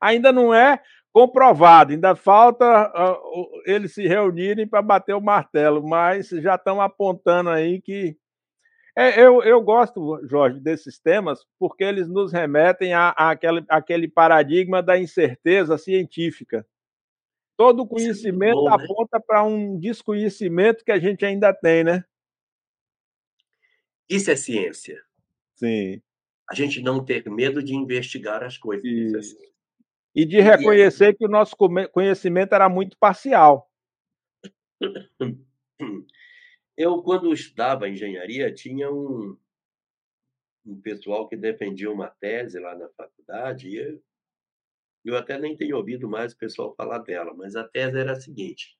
ainda 0.00 0.32
não 0.32 0.54
é 0.54 0.80
comprovado, 1.12 1.92
ainda 1.92 2.14
falta 2.14 2.64
uh, 2.64 3.62
eles 3.64 3.94
se 3.94 4.06
reunirem 4.06 4.66
para 4.66 4.82
bater 4.82 5.14
o 5.14 5.20
martelo, 5.20 5.86
mas 5.86 6.28
já 6.28 6.54
estão 6.54 6.80
apontando 6.80 7.50
aí 7.50 7.80
que. 7.80 8.16
É, 9.00 9.20
eu, 9.24 9.44
eu 9.44 9.62
gosto, 9.62 10.18
Jorge, 10.26 10.58
desses 10.58 10.98
temas, 10.98 11.46
porque 11.56 11.84
eles 11.84 12.08
nos 12.08 12.32
remetem 12.32 12.94
a, 12.94 13.14
a 13.16 13.30
aquele, 13.30 13.64
aquele 13.68 14.08
paradigma 14.08 14.82
da 14.82 14.98
incerteza 14.98 15.78
científica. 15.78 16.66
Todo 17.56 17.86
conhecimento 17.86 18.56
bom, 18.56 18.64
né? 18.64 18.74
aponta 18.74 19.20
para 19.20 19.44
um 19.44 19.78
desconhecimento 19.78 20.84
que 20.84 20.90
a 20.90 20.98
gente 20.98 21.24
ainda 21.24 21.54
tem, 21.54 21.84
né? 21.84 22.04
Isso 24.08 24.32
é 24.32 24.36
ciência. 24.36 25.00
Sim. 25.54 26.02
A 26.50 26.54
gente 26.56 26.82
não 26.82 27.04
ter 27.04 27.24
medo 27.30 27.62
de 27.62 27.76
investigar 27.76 28.42
as 28.42 28.58
coisas. 28.58 28.84
Isso. 28.84 29.36
E 30.12 30.24
de 30.24 30.40
reconhecer 30.40 31.14
que 31.14 31.24
o 31.24 31.30
nosso 31.30 31.54
conhecimento 31.92 32.52
era 32.52 32.68
muito 32.68 32.98
parcial. 32.98 33.70
Eu, 36.78 37.02
quando 37.02 37.32
estudava 37.32 37.88
engenharia, 37.88 38.54
tinha 38.54 38.88
um, 38.88 39.36
um 40.64 40.80
pessoal 40.80 41.28
que 41.28 41.36
defendia 41.36 41.90
uma 41.90 42.08
tese 42.08 42.60
lá 42.60 42.72
na 42.76 42.88
faculdade, 42.90 43.68
e 43.68 43.76
eu, 43.76 44.00
eu 45.04 45.16
até 45.16 45.40
nem 45.40 45.56
tenho 45.56 45.76
ouvido 45.76 46.08
mais 46.08 46.32
o 46.32 46.38
pessoal 46.38 46.76
falar 46.76 47.00
dela, 47.00 47.34
mas 47.34 47.56
a 47.56 47.66
tese 47.66 47.98
era 47.98 48.12
a 48.12 48.20
seguinte: 48.20 48.78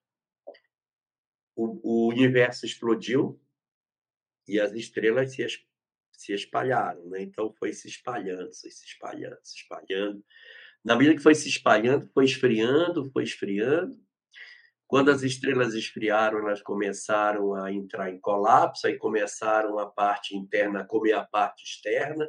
o, 1.53 1.79
o 1.83 2.07
universo 2.07 2.65
explodiu 2.65 3.37
e 4.47 4.61
as 4.61 4.71
estrelas 4.71 5.33
se 5.33 5.45
se 6.13 6.33
espalharam, 6.33 7.05
né? 7.09 7.21
Então 7.21 7.53
foi 7.53 7.73
se 7.73 7.87
espalhando, 7.87 8.51
se 8.53 8.67
espalhando, 8.67 9.39
se 9.43 9.57
espalhando. 9.57 10.23
Na 10.83 10.95
medida 10.95 11.15
que 11.15 11.23
foi 11.23 11.35
se 11.35 11.49
espalhando, 11.49 12.09
foi 12.13 12.25
esfriando, 12.25 13.09
foi 13.11 13.23
esfriando. 13.23 13.97
Quando 14.89 15.09
as 15.09 15.23
estrelas 15.23 15.73
esfriaram, 15.73 16.39
elas 16.39 16.61
começaram 16.61 17.53
a 17.53 17.71
entrar 17.71 18.11
em 18.11 18.19
colapso, 18.19 18.87
aí 18.87 18.97
começaram 18.97 19.77
a 19.77 19.85
parte 19.85 20.35
interna 20.35 20.81
a 20.81 20.85
comer 20.85 21.13
a 21.13 21.23
parte 21.23 21.63
externa, 21.63 22.27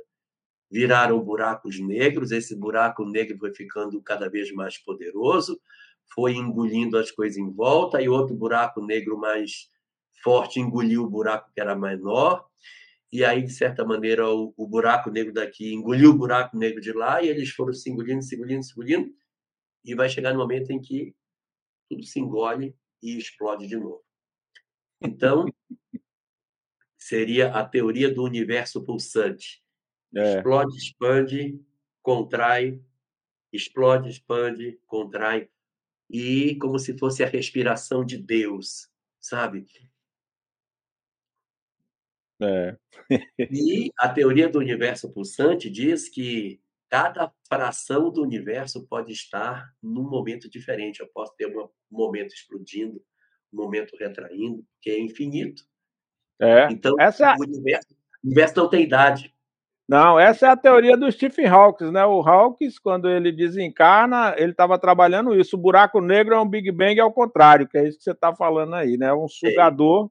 viraram 0.70 1.18
buracos 1.18 1.80
negros. 1.80 2.30
Esse 2.30 2.54
buraco 2.54 3.04
negro 3.04 3.36
foi 3.38 3.52
ficando 3.52 4.00
cada 4.02 4.28
vez 4.28 4.52
mais 4.52 4.78
poderoso, 4.78 5.58
foi 6.14 6.34
engolindo 6.34 6.98
as 6.98 7.10
coisas 7.10 7.38
em 7.38 7.50
volta, 7.50 8.00
e 8.00 8.08
outro 8.08 8.36
buraco 8.36 8.84
negro 8.84 9.18
mais 9.18 9.70
forte 10.22 10.60
engoliu 10.60 11.02
o 11.02 11.10
buraco 11.10 11.50
que 11.52 11.60
era 11.60 11.74
menor 11.74 12.48
e 13.12 13.24
aí, 13.24 13.42
de 13.42 13.52
certa 13.52 13.84
maneira, 13.84 14.28
o, 14.28 14.54
o, 14.56 14.68
buraco 14.68 15.10
negro 15.10 15.32
daqui 15.32 15.74
engoliu 15.74 16.10
o 16.10 16.16
buraco 16.16 16.56
negro 16.56 16.80
de 16.80 16.92
lá, 16.92 17.20
e 17.20 17.28
eles 17.28 17.50
foram 17.50 17.72
se 17.72 17.90
engolindo, 17.90 18.22
se 18.22 18.36
engolindo, 18.36 18.62
se 18.62 18.72
engolindo, 18.72 19.12
e 19.84 19.94
vai 19.96 20.08
chegar 20.08 20.32
no 20.32 20.38
momento 20.38 20.70
em 20.70 20.80
que 20.80 21.12
tudo 21.90 22.04
se 22.04 22.20
engole 22.20 22.76
e 23.02 23.18
explode 23.18 23.66
de 23.66 23.76
novo. 23.76 24.04
Então, 25.02 25.44
seria 26.96 27.52
a 27.52 27.66
teoria 27.66 28.14
do 28.14 28.22
universo 28.22 28.84
pulsante. 28.84 29.60
É. 30.14 30.36
Explode, 30.36 30.76
expande, 30.76 31.60
contrai, 32.00 32.80
explode, 33.52 34.08
expande, 34.08 34.80
contrai. 34.86 35.50
E 36.08 36.56
como 36.56 36.78
se 36.78 36.96
fosse 36.96 37.24
a 37.24 37.28
respiração 37.28 38.04
de 38.04 38.16
Deus, 38.18 38.88
sabe? 39.20 39.66
É. 42.42 42.76
e 43.38 43.90
a 43.98 44.08
teoria 44.08 44.48
do 44.48 44.58
universo 44.58 45.12
pulsante 45.12 45.68
diz 45.68 46.08
que 46.08 46.58
cada 46.90 47.32
fração 47.48 48.10
do 48.10 48.20
universo 48.20 48.86
pode 48.86 49.12
estar 49.12 49.72
num 49.80 50.02
momento 50.02 50.50
diferente. 50.50 51.00
Eu 51.00 51.08
posso 51.14 51.34
ter 51.36 51.46
um 51.46 51.68
momento 51.90 52.34
explodindo, 52.34 53.00
um 53.52 53.62
momento 53.62 53.96
retraindo, 53.96 54.64
que 54.82 54.90
é 54.90 54.98
infinito. 54.98 55.62
É. 56.40 56.66
Então, 56.70 56.96
Essa... 56.98 57.36
O, 57.38 57.42
universo, 57.42 57.88
o 58.22 58.26
universo 58.26 58.56
não 58.56 58.68
tem 58.68 58.82
idade. 58.82 59.32
Não, 59.88 60.20
essa 60.20 60.46
é 60.46 60.50
a 60.50 60.56
teoria 60.56 60.96
do 60.96 61.10
Stephen 61.10 61.46
Hawking, 61.46 61.90
né? 61.90 62.04
O 62.06 62.20
Hawking, 62.20 62.68
quando 62.80 63.08
ele 63.08 63.32
desencarna, 63.32 64.34
ele 64.38 64.52
estava 64.52 64.78
trabalhando 64.78 65.34
isso. 65.34 65.56
O 65.56 65.60
buraco 65.60 66.00
negro 66.00 66.34
é 66.34 66.40
um 66.40 66.48
Big 66.48 66.70
Bang 66.70 67.00
ao 67.00 67.12
contrário, 67.12 67.66
que 67.66 67.76
é 67.76 67.88
isso 67.88 67.98
que 67.98 68.04
você 68.04 68.12
está 68.12 68.34
falando 68.34 68.74
aí, 68.74 68.96
né? 68.96 69.12
Um 69.12 69.26
sugador. 69.26 70.08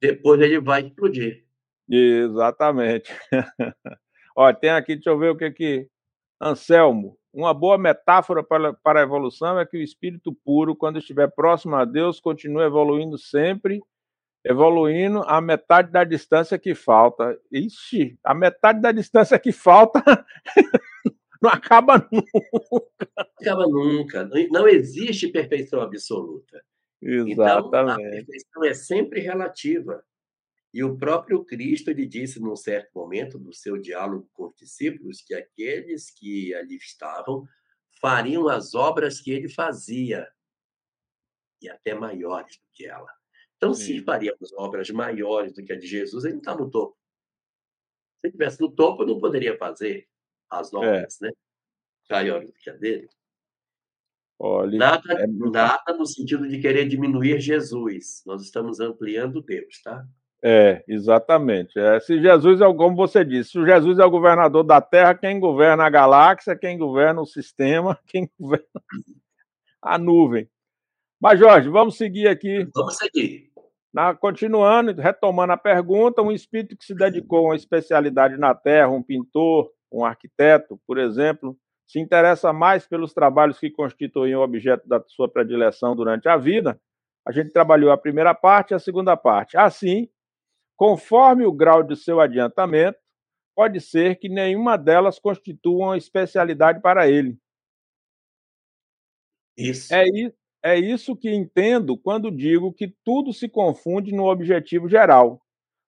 Depois 0.00 0.40
ele 0.40 0.60
vai 0.60 0.82
explodir. 0.82 1.44
Exatamente. 1.88 3.12
Olha, 4.34 4.54
tem 4.54 4.70
aqui, 4.70 4.94
deixa 4.94 5.10
eu 5.10 5.18
ver 5.18 5.30
o 5.30 5.36
que 5.36 5.50
que. 5.50 5.88
Anselmo, 6.40 7.16
uma 7.32 7.54
boa 7.54 7.78
metáfora 7.78 8.42
para, 8.42 8.74
para 8.74 9.00
a 9.00 9.02
evolução 9.02 9.58
é 9.58 9.64
que 9.64 9.78
o 9.78 9.82
espírito 9.82 10.36
puro, 10.44 10.76
quando 10.76 10.98
estiver 10.98 11.30
próximo 11.30 11.76
a 11.76 11.84
Deus, 11.84 12.20
continua 12.20 12.64
evoluindo 12.64 13.16
sempre 13.16 13.80
evoluindo 14.44 15.22
a 15.26 15.40
metade 15.40 15.90
da 15.90 16.04
distância 16.04 16.58
que 16.58 16.74
falta. 16.74 17.38
Ixi, 17.50 18.18
a 18.22 18.34
metade 18.34 18.80
da 18.80 18.92
distância 18.92 19.38
que 19.38 19.50
falta 19.50 20.02
não 21.42 21.50
acaba 21.50 21.96
nunca. 22.12 22.28
Não 22.70 23.30
acaba 23.40 23.66
nunca. 23.66 24.30
Não 24.50 24.68
existe 24.68 25.28
perfeição 25.28 25.80
absoluta. 25.80 26.62
Exatamente. 27.00 27.32
Então, 27.32 27.88
a 27.90 27.96
perfeição 27.96 28.64
é 28.64 28.74
sempre 28.74 29.20
relativa. 29.20 30.04
E 30.74 30.82
o 30.82 30.98
próprio 30.98 31.44
Cristo 31.44 31.88
ele 31.88 32.04
disse 32.04 32.40
num 32.40 32.56
certo 32.56 32.90
momento 32.98 33.38
do 33.38 33.54
seu 33.54 33.78
diálogo 33.78 34.28
com 34.32 34.48
os 34.48 34.56
discípulos 34.56 35.22
que 35.22 35.32
aqueles 35.32 36.10
que 36.10 36.52
ali 36.52 36.74
estavam 36.74 37.46
fariam 38.00 38.48
as 38.48 38.74
obras 38.74 39.20
que 39.20 39.30
ele 39.30 39.48
fazia 39.48 40.28
e 41.62 41.68
até 41.68 41.94
maiores 41.94 42.56
do 42.56 42.66
que 42.72 42.86
ela. 42.86 43.08
Então, 43.56 43.72
Sim. 43.72 43.98
se 43.98 44.04
faríamos 44.04 44.52
obras 44.54 44.90
maiores 44.90 45.52
do 45.54 45.64
que 45.64 45.72
a 45.72 45.78
de 45.78 45.86
Jesus, 45.86 46.24
ele 46.24 46.34
não 46.34 46.40
está 46.40 46.56
no 46.56 46.68
topo. 46.68 46.98
Se 48.20 48.26
ele 48.26 48.30
estivesse 48.32 48.60
no 48.60 48.68
topo, 48.68 49.06
não 49.06 49.20
poderia 49.20 49.56
fazer 49.56 50.08
as 50.50 50.72
é. 50.72 50.76
obras, 50.76 51.22
é. 51.22 51.26
né? 51.26 51.32
Maiores 52.10 52.50
do 52.50 52.58
que 52.58 52.68
a 52.68 52.74
dele. 52.74 53.08
Olha, 54.40 54.76
nada, 54.76 55.22
é... 55.22 55.26
nada 55.28 55.94
no 55.96 56.04
sentido 56.04 56.48
de 56.48 56.60
querer 56.60 56.88
diminuir 56.88 57.40
Jesus. 57.40 58.24
Nós 58.26 58.42
estamos 58.42 58.80
ampliando 58.80 59.40
Deus, 59.40 59.80
tá? 59.80 60.04
É, 60.46 60.84
exatamente. 60.86 61.78
É, 61.78 61.98
se 62.00 62.20
Jesus 62.20 62.60
é, 62.60 62.74
como 62.74 62.94
você 62.94 63.24
disse, 63.24 63.52
se 63.52 63.64
Jesus 63.64 63.98
é 63.98 64.04
o 64.04 64.10
governador 64.10 64.62
da 64.62 64.78
Terra, 64.78 65.14
quem 65.14 65.40
governa 65.40 65.86
a 65.86 65.90
galáxia, 65.90 66.54
quem 66.54 66.76
governa 66.76 67.22
o 67.22 67.26
sistema, 67.26 67.98
quem 68.06 68.28
governa 68.38 68.66
a 69.80 69.96
nuvem. 69.96 70.46
Mas, 71.18 71.38
Jorge, 71.38 71.70
vamos 71.70 71.96
seguir 71.96 72.28
aqui. 72.28 72.68
Vamos 72.74 72.98
seguir. 72.98 73.50
Na, 73.90 74.14
continuando, 74.14 74.92
retomando 75.00 75.54
a 75.54 75.56
pergunta, 75.56 76.20
um 76.20 76.30
espírito 76.30 76.76
que 76.76 76.84
se 76.84 76.94
dedicou 76.94 77.38
a 77.38 77.50
uma 77.50 77.56
especialidade 77.56 78.36
na 78.36 78.54
Terra, 78.54 78.88
um 78.88 79.02
pintor, 79.02 79.70
um 79.90 80.04
arquiteto, 80.04 80.78
por 80.86 80.98
exemplo, 80.98 81.56
se 81.86 81.98
interessa 81.98 82.52
mais 82.52 82.86
pelos 82.86 83.14
trabalhos 83.14 83.58
que 83.58 83.70
constituem 83.70 84.34
o 84.34 84.42
objeto 84.42 84.86
da 84.86 85.02
sua 85.06 85.28
predileção 85.28 85.96
durante 85.96 86.28
a 86.28 86.36
vida. 86.36 86.78
A 87.26 87.32
gente 87.32 87.50
trabalhou 87.50 87.90
a 87.90 87.96
primeira 87.96 88.34
parte 88.34 88.72
e 88.72 88.74
a 88.74 88.78
segunda 88.78 89.16
parte. 89.16 89.56
Assim, 89.56 90.08
conforme 90.76 91.44
o 91.44 91.52
grau 91.52 91.82
de 91.82 91.96
seu 91.96 92.20
adiantamento, 92.20 92.98
pode 93.54 93.80
ser 93.80 94.16
que 94.16 94.28
nenhuma 94.28 94.76
delas 94.76 95.18
constitua 95.18 95.86
uma 95.86 95.96
especialidade 95.96 96.80
para 96.80 97.08
ele. 97.08 97.38
Isso. 99.56 99.94
É, 99.94 100.04
é 100.64 100.78
isso 100.78 101.16
que 101.16 101.30
entendo 101.30 101.96
quando 101.96 102.30
digo 102.30 102.72
que 102.72 102.92
tudo 103.04 103.32
se 103.32 103.48
confunde 103.48 104.12
no 104.12 104.24
objetivo 104.24 104.88
geral. 104.88 105.40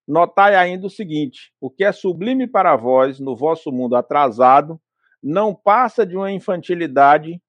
Notai 0.06 0.54
ainda 0.54 0.86
o 0.86 0.90
seguinte: 0.90 1.52
o 1.60 1.68
que 1.68 1.82
é 1.82 1.90
sublime 1.90 2.46
para 2.46 2.76
vós 2.76 3.18
no 3.18 3.34
vosso 3.34 3.72
mundo 3.72 3.96
atrasado 3.96 4.80
não 5.22 5.54
passa 5.54 6.06
de 6.06 6.16
uma 6.16 6.30
infantilidade, 6.30 7.42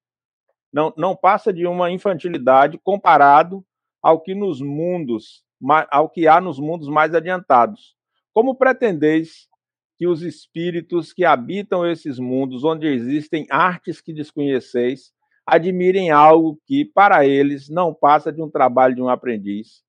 não, 0.72 0.92
não 0.96 1.14
passa 1.14 1.52
de 1.52 1.66
uma 1.66 1.90
infantilidade 1.90 2.78
comparado 2.78 3.64
ao 4.02 4.20
que 4.20 4.34
nos 4.34 4.60
mundos, 4.60 5.44
ao 5.90 6.08
que 6.08 6.26
há 6.28 6.40
nos 6.40 6.58
mundos 6.58 6.88
mais 6.88 7.14
adiantados. 7.14 7.96
Como 8.32 8.54
pretendeis 8.54 9.48
que 9.96 10.06
os 10.06 10.22
espíritos 10.22 11.12
que 11.12 11.24
habitam 11.24 11.84
esses 11.84 12.18
mundos 12.18 12.62
onde 12.62 12.86
existem 12.86 13.46
artes 13.50 14.00
que 14.00 14.12
desconheceis 14.12 15.12
admirem 15.44 16.10
algo 16.10 16.60
que, 16.66 16.84
para 16.84 17.26
eles, 17.26 17.68
não 17.70 17.94
passa 17.94 18.30
de 18.30 18.42
um 18.42 18.50
trabalho 18.50 18.94
de 18.94 19.02
um 19.02 19.08
aprendiz. 19.08 19.82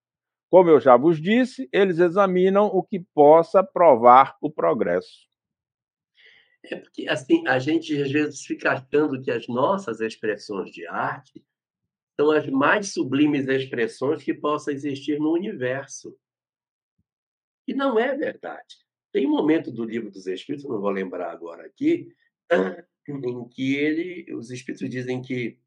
Como 0.49 0.69
eu 0.69 0.79
já 0.79 0.95
vos 0.95 1.21
disse, 1.21 1.69
eles 1.71 1.99
examinam 1.99 2.65
o 2.67 2.81
que 2.81 3.05
possa 3.13 3.61
provar 3.61 4.35
o 4.41 4.49
progresso. 4.49 5.27
É 6.65 6.77
porque, 6.77 7.07
assim, 7.07 7.45
a 7.47 7.59
gente 7.59 8.01
às 8.01 8.11
vezes 8.11 8.41
fica 8.45 8.71
achando 8.71 9.21
que 9.21 9.29
as 9.29 9.47
nossas 9.47 9.99
expressões 9.99 10.71
de 10.71 10.87
arte 10.87 11.43
são 12.19 12.31
as 12.31 12.45
mais 12.49 12.91
sublimes 12.91 13.47
expressões 13.47 14.21
que 14.21 14.33
possam 14.33 14.73
existir 14.73 15.17
no 15.21 15.31
universo. 15.31 16.19
E 17.65 17.73
não 17.73 17.97
é 17.97 18.13
verdade. 18.13 18.75
Tem 19.09 19.25
um 19.25 19.29
momento 19.29 19.71
do 19.71 19.85
livro 19.85 20.11
dos 20.11 20.27
Espíritos, 20.27 20.69
não 20.69 20.81
vou 20.81 20.89
lembrar 20.89 21.31
agora 21.31 21.65
aqui, 21.65 22.13
em 23.07 23.47
que 23.47 23.73
ele, 23.73 24.33
os 24.33 24.51
espíritos 24.51 24.89
dizem 24.89 25.21
que 25.21 25.57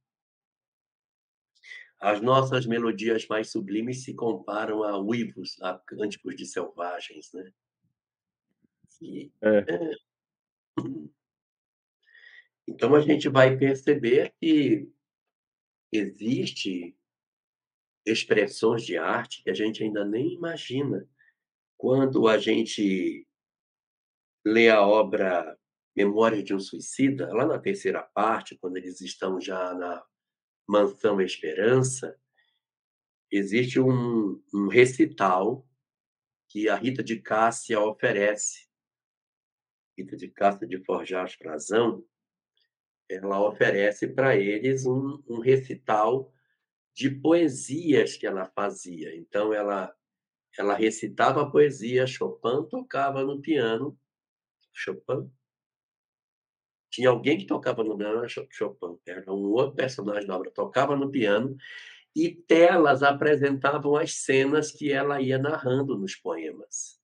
as 1.99 2.21
nossas 2.21 2.67
melodias 2.67 3.27
mais 3.29 3.51
sublimes 3.51 4.05
se 4.05 4.13
comparam 4.13 4.83
a 4.83 4.99
uivos, 4.99 5.57
a 5.63 5.79
cânticos 5.79 6.37
de 6.37 6.45
selvagens, 6.45 7.33
né? 7.33 7.51
E. 9.01 9.33
É... 9.41 9.65
Então 12.65 12.95
a 12.95 13.01
gente 13.01 13.29
vai 13.29 13.57
perceber 13.57 14.33
que 14.41 14.89
existe 15.93 16.97
expressões 18.05 18.85
de 18.85 18.97
arte 18.97 19.43
que 19.43 19.51
a 19.51 19.55
gente 19.55 19.83
ainda 19.83 20.05
nem 20.05 20.35
imagina. 20.35 21.09
Quando 21.77 22.27
a 22.27 22.39
gente 22.39 23.27
lê 24.45 24.71
a 24.71 24.81
obra 24.81 25.59
Memórias 25.95 26.43
de 26.43 26.55
um 26.55 26.59
Suicida, 26.59 27.33
lá 27.35 27.47
na 27.47 27.59
terceira 27.59 28.03
parte, 28.03 28.57
quando 28.57 28.79
eles 28.79 29.01
estão 29.03 29.39
já 29.39 29.75
na 29.75 30.03
Mansão 30.67 31.21
Esperança, 31.21 32.19
existe 33.31 33.79
um, 33.79 34.43
um 34.55 34.69
recital 34.69 35.69
que 36.49 36.69
a 36.69 36.77
Rita 36.77 37.03
de 37.03 37.21
Cássia 37.21 37.79
oferece. 37.79 38.69
Rita 39.99 40.17
de 40.17 40.29
Cássia 40.29 40.67
de 40.67 40.83
Forjar 40.83 41.31
Frazão, 41.31 42.03
ela 43.15 43.41
oferece 43.47 44.09
para 44.09 44.37
eles 44.37 44.87
um, 44.87 45.23
um 45.29 45.41
recital 45.41 46.33
de 46.95 47.11
poesias 47.11 48.17
que 48.17 48.27
ela 48.27 48.47
fazia. 48.47 49.15
Então, 49.17 49.53
ela, 49.53 49.95
ela 50.59 50.75
recitava 50.75 51.43
a 51.43 51.51
poesia, 51.51 52.07
Chopin 52.07 52.69
tocava 52.69 53.25
no 53.25 53.41
piano. 53.41 53.99
Chopin 54.73 55.31
tinha 56.91 57.09
alguém 57.09 57.39
que 57.39 57.47
tocava 57.47 57.83
no 57.83 57.97
piano, 57.97 58.19
era 58.19 58.29
Chopin, 58.29 58.99
era 59.07 59.33
um 59.33 59.51
outro 59.53 59.75
personagem 59.75 60.27
da 60.27 60.37
obra, 60.37 60.51
tocava 60.51 60.95
no 60.95 61.11
piano, 61.11 61.57
e 62.15 62.31
telas 62.31 63.03
apresentavam 63.03 63.97
as 63.97 64.13
cenas 64.17 64.71
que 64.71 64.93
ela 64.93 65.21
ia 65.21 65.39
narrando 65.39 65.99
nos 65.99 66.15
poemas. 66.15 67.01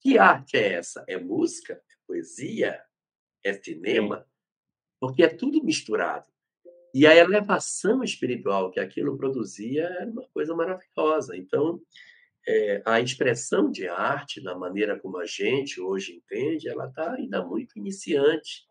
Que 0.00 0.16
arte 0.16 0.56
é 0.56 0.74
essa? 0.74 1.04
É 1.08 1.18
música? 1.18 1.74
É 1.74 1.94
poesia? 2.06 2.80
É 3.44 3.52
cinema? 3.52 4.24
Porque 5.00 5.22
é 5.22 5.28
tudo 5.28 5.62
misturado. 5.62 6.26
E 6.94 7.06
a 7.06 7.14
elevação 7.14 8.02
espiritual 8.02 8.70
que 8.70 8.80
aquilo 8.80 9.16
produzia 9.16 9.84
era 9.84 10.10
uma 10.10 10.26
coisa 10.28 10.54
maravilhosa. 10.54 11.36
Então, 11.36 11.80
é, 12.46 12.82
a 12.86 13.00
expressão 13.00 13.70
de 13.70 13.86
arte, 13.86 14.42
da 14.42 14.56
maneira 14.56 14.98
como 14.98 15.18
a 15.18 15.26
gente 15.26 15.80
hoje 15.80 16.14
entende, 16.14 16.68
ela 16.68 16.88
está 16.88 17.12
ainda 17.12 17.44
muito 17.44 17.78
iniciante 17.78 18.66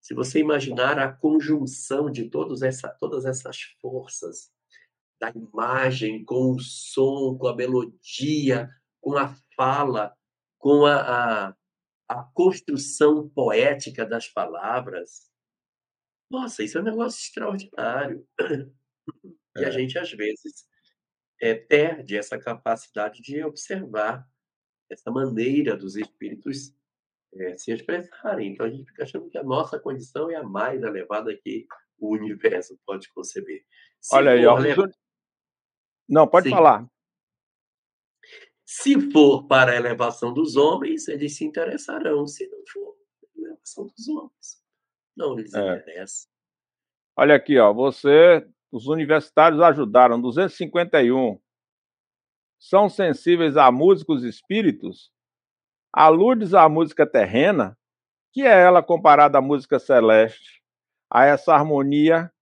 Se 0.00 0.14
você 0.14 0.38
imaginar 0.38 0.98
a 0.98 1.12
conjunção 1.12 2.08
de 2.08 2.30
todos 2.30 2.62
essa, 2.62 2.88
todas 2.88 3.24
essas 3.24 3.60
forças, 3.80 4.52
da 5.20 5.32
imagem, 5.34 6.24
com 6.24 6.52
o 6.52 6.60
som, 6.60 7.36
com 7.38 7.48
a 7.48 7.56
melodia, 7.56 8.70
com 9.00 9.16
a 9.16 9.34
fala, 9.56 10.14
com 10.58 10.84
a, 10.84 11.48
a, 11.48 11.56
a 12.08 12.22
construção 12.34 13.28
poética 13.28 14.06
das 14.06 14.28
palavras, 14.28 15.30
nossa, 16.30 16.62
isso 16.62 16.78
é 16.78 16.80
um 16.80 16.84
negócio 16.84 17.18
extraordinário. 17.18 18.26
E 19.58 19.64
a 19.64 19.68
é. 19.68 19.72
gente, 19.72 19.98
às 19.98 20.10
vezes, 20.10 20.68
é, 21.40 21.54
perde 21.54 22.16
essa 22.16 22.38
capacidade 22.38 23.22
de 23.22 23.42
observar 23.42 24.28
essa 24.90 25.10
maneira 25.10 25.76
dos 25.76 25.96
espíritos 25.96 26.74
é, 27.34 27.56
se 27.56 27.72
expressarem. 27.72 28.52
Então, 28.52 28.66
a 28.66 28.70
gente 28.70 28.86
fica 28.86 29.04
achando 29.04 29.28
que 29.28 29.38
a 29.38 29.42
nossa 29.42 29.78
condição 29.78 30.30
é 30.30 30.36
a 30.36 30.42
mais 30.42 30.82
elevada 30.82 31.36
que 31.36 31.66
o 31.98 32.14
universo 32.14 32.78
pode 32.84 33.10
conceber. 33.12 33.64
Se 34.00 34.14
Olha 34.14 34.32
aí, 34.32 34.46
ó. 34.46 34.58
Não, 36.08 36.28
pode 36.28 36.48
Sim. 36.48 36.54
falar. 36.54 36.86
Se 38.66 39.00
for 39.12 39.46
para 39.46 39.72
a 39.72 39.76
elevação 39.76 40.34
dos 40.34 40.56
homens, 40.56 41.06
eles 41.06 41.36
se 41.36 41.44
interessarão. 41.44 42.26
Se 42.26 42.46
não 42.48 42.58
for, 42.66 42.96
a 43.22 43.40
elevação 43.40 43.86
dos 43.86 44.08
homens. 44.08 44.62
Não 45.16 45.34
lhes 45.34 45.54
é. 45.54 45.76
interessa. 45.76 46.26
Olha 47.16 47.36
aqui, 47.36 47.58
ó. 47.58 47.72
Você, 47.72 48.46
os 48.70 48.88
universitários 48.88 49.62
ajudaram 49.62 50.20
251 50.20 51.38
são 52.58 52.88
sensíveis 52.88 53.56
a 53.56 53.70
músicos 53.70 54.24
espíritos, 54.24 55.12
aludes 55.92 56.54
à 56.54 56.68
música 56.68 57.06
terrena, 57.06 57.78
que 58.32 58.42
é 58.42 58.62
ela 58.62 58.82
comparada 58.82 59.38
à 59.38 59.40
música 59.40 59.78
celeste, 59.78 60.62
a 61.10 61.24
essa 61.24 61.54
harmonia 61.54 62.32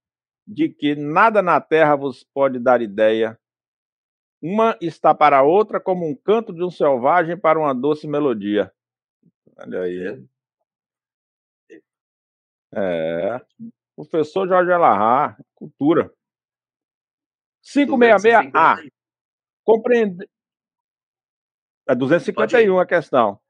de 0.46 0.68
que 0.68 0.94
nada 0.94 1.42
na 1.42 1.60
terra 1.60 1.96
vos 1.96 2.24
pode 2.24 2.58
dar 2.58 2.82
ideia. 2.82 3.38
Uma 4.46 4.76
está 4.78 5.14
para 5.14 5.38
a 5.38 5.42
outra 5.42 5.80
como 5.80 6.06
um 6.06 6.14
canto 6.14 6.52
de 6.52 6.62
um 6.62 6.70
selvagem 6.70 7.34
para 7.34 7.58
uma 7.58 7.74
doce 7.74 8.06
melodia. 8.06 8.70
Olha 9.56 9.80
aí. 9.80 10.22
É. 12.74 13.40
Professor 13.96 14.46
Jorge 14.46 14.70
Alahá, 14.70 15.34
cultura. 15.54 16.12
566A. 17.64 18.86
Compreende... 19.64 20.28
É 21.88 21.94
251 21.94 22.78
a 22.78 22.86
questão. 22.86 23.40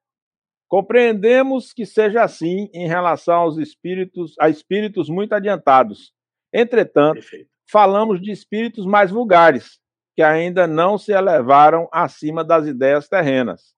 Compreendemos 0.68 1.72
que 1.72 1.84
seja 1.84 2.22
assim 2.22 2.70
em 2.72 2.86
relação 2.86 3.40
aos 3.40 3.58
espíritos, 3.58 4.36
a 4.38 4.48
espíritos 4.48 5.08
muito 5.08 5.32
adiantados. 5.32 6.14
Entretanto, 6.52 7.14
Perfeito. 7.14 7.50
falamos 7.68 8.22
de 8.22 8.30
espíritos 8.30 8.86
mais 8.86 9.10
vulgares, 9.10 9.80
que 10.14 10.22
ainda 10.22 10.66
não 10.66 10.96
se 10.96 11.12
elevaram 11.12 11.88
acima 11.92 12.44
das 12.44 12.66
ideias 12.66 13.08
terrenas. 13.08 13.74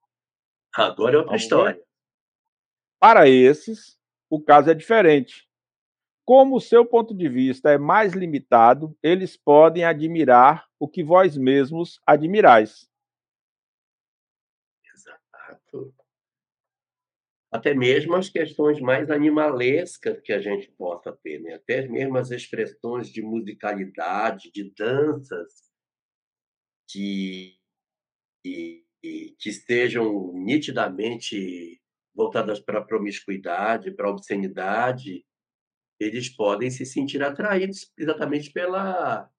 Agora 0.75 1.15
é 1.15 1.17
outra 1.17 1.31
Vamos 1.31 1.41
história. 1.41 1.81
Para 2.99 3.27
esses, 3.27 3.99
o 4.29 4.41
caso 4.41 4.69
é 4.69 4.73
diferente. 4.73 5.47
Como 6.25 6.57
o 6.57 6.61
seu 6.61 6.85
ponto 6.85 7.15
de 7.15 7.29
vista 7.29 7.71
é 7.71 7.77
mais 7.77 8.13
limitado, 8.13 8.95
eles 9.01 9.37
podem 9.37 9.85
admirar 9.85 10.67
o 10.79 10.87
que 10.87 11.03
vós 11.03 11.37
mesmos 11.37 12.01
admirais. 12.05 12.87
Exato. 14.93 15.93
Até 17.49 17.73
mesmo 17.73 18.13
as 18.15 18.29
questões 18.29 18.79
mais 18.81 19.09
animalescas 19.09 20.19
que 20.19 20.33
a 20.33 20.39
gente 20.39 20.69
possa 20.71 21.13
ter, 21.23 21.39
né? 21.39 21.53
até 21.53 21.87
mesmo 21.87 22.17
as 22.17 22.29
expressões 22.29 23.07
de 23.07 23.21
musicalidade, 23.21 24.51
de 24.51 24.69
danças, 24.77 25.66
que, 26.87 27.57
que, 28.43 28.85
que 29.37 29.49
estejam 29.49 30.33
nitidamente 30.33 31.81
voltadas 32.15 32.59
para 32.59 32.79
a 32.79 32.83
promiscuidade, 32.83 33.91
para 33.91 34.07
a 34.07 34.11
obscenidade, 34.11 35.25
eles 35.99 36.29
podem 36.29 36.69
se 36.69 36.85
sentir 36.85 37.23
atraídos 37.23 37.91
exatamente 37.97 38.51
pela 38.51 39.29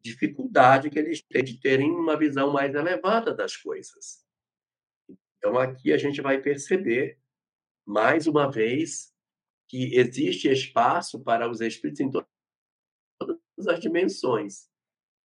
dificuldade 0.00 0.90
que 0.90 0.98
eles 0.98 1.22
têm 1.22 1.42
de 1.42 1.58
terem 1.58 1.90
uma 1.90 2.16
visão 2.16 2.52
mais 2.52 2.74
elevada 2.74 3.34
das 3.34 3.56
coisas. 3.56 4.24
Então, 5.38 5.58
aqui 5.58 5.92
a 5.92 5.96
gente 5.96 6.20
vai 6.20 6.40
perceber, 6.40 7.18
mais 7.86 8.26
uma 8.26 8.50
vez, 8.50 9.12
que 9.68 9.96
existe 9.96 10.48
espaço 10.48 11.22
para 11.22 11.50
os 11.50 11.60
espíritos 11.60 12.00
em 12.00 12.10
todas 12.10 12.26
as 13.68 13.80
dimensões. 13.80 14.68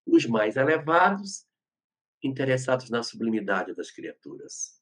Os 0.05 0.25
mais 0.25 0.55
elevados, 0.55 1.45
interessados 2.23 2.89
na 2.89 3.03
sublimidade 3.03 3.73
das 3.73 3.91
criaturas. 3.91 4.79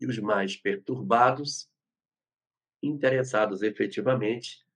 E 0.00 0.06
os 0.06 0.18
mais 0.18 0.56
perturbados, 0.56 1.68
interessados 2.82 3.62
efetivamente 3.62 4.66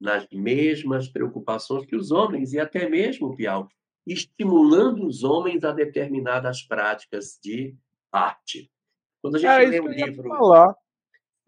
nas 0.00 0.28
mesmas 0.30 1.08
preocupações 1.08 1.86
que 1.86 1.96
os 1.96 2.10
homens, 2.10 2.52
e 2.52 2.60
até 2.60 2.88
mesmo, 2.88 3.34
Piau, 3.34 3.68
estimulando 4.06 5.06
os 5.06 5.24
homens 5.24 5.64
a 5.64 5.72
determinadas 5.72 6.62
práticas 6.62 7.38
de 7.42 7.76
arte. 8.12 8.70
Quando 9.20 9.36
a 9.36 9.38
gente 9.38 9.50
é, 9.50 9.66
lê 9.66 9.80
um 9.80 9.88
livro. 9.88 10.30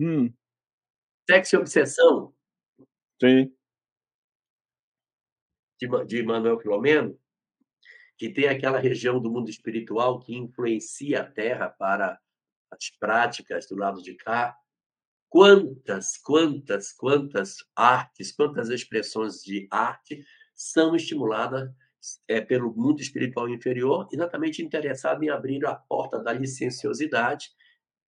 Hum. 0.00 0.32
Sexo 1.30 1.56
e 1.56 1.58
Obsessão. 1.58 2.34
Sim. 3.20 3.54
De, 5.80 6.04
de 6.06 6.22
Manuel 6.22 6.58
Filomeno, 6.58 7.18
que 8.18 8.28
tem 8.28 8.48
aquela 8.48 8.80
região 8.80 9.20
do 9.20 9.30
mundo 9.30 9.48
espiritual 9.48 10.18
que 10.18 10.34
influencia 10.34 11.22
a 11.22 11.24
Terra 11.24 11.68
para 11.68 12.18
as 12.70 12.90
práticas 12.98 13.66
do 13.68 13.76
lado 13.76 14.02
de 14.02 14.14
cá, 14.14 14.56
quantas, 15.28 16.16
quantas, 16.18 16.92
quantas 16.92 17.56
artes, 17.76 18.32
quantas 18.32 18.70
expressões 18.70 19.42
de 19.42 19.68
arte 19.70 20.24
são 20.54 20.96
estimuladas 20.96 21.70
é, 22.26 22.40
pelo 22.40 22.74
mundo 22.74 23.00
espiritual 23.00 23.48
inferior, 23.48 24.08
exatamente 24.12 24.62
interessado 24.62 25.22
em 25.22 25.30
abrir 25.30 25.64
a 25.64 25.74
porta 25.74 26.18
da 26.18 26.32
licenciosidade 26.32 27.50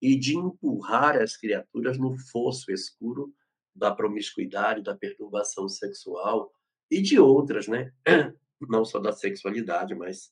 e 0.02 0.18
de 0.18 0.36
empurrar 0.36 1.18
as 1.18 1.38
criaturas 1.38 1.98
no 1.98 2.18
fosso 2.18 2.72
escuro 2.72 3.34
da 3.76 3.94
promiscuidade, 3.94 4.82
da 4.82 4.96
perturbação 4.96 5.70
sexual 5.70 6.52
e 6.90 7.02
de 7.02 7.20
outras, 7.20 7.68
né? 7.68 7.94
Não 8.68 8.84
só 8.84 9.00
da 9.00 9.12
sexualidade, 9.12 9.96
mas 9.96 10.32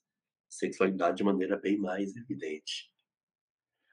sexualidade 0.49 1.17
de 1.17 1.23
maneira 1.23 1.57
bem 1.57 1.77
mais 1.77 2.15
evidente. 2.15 2.91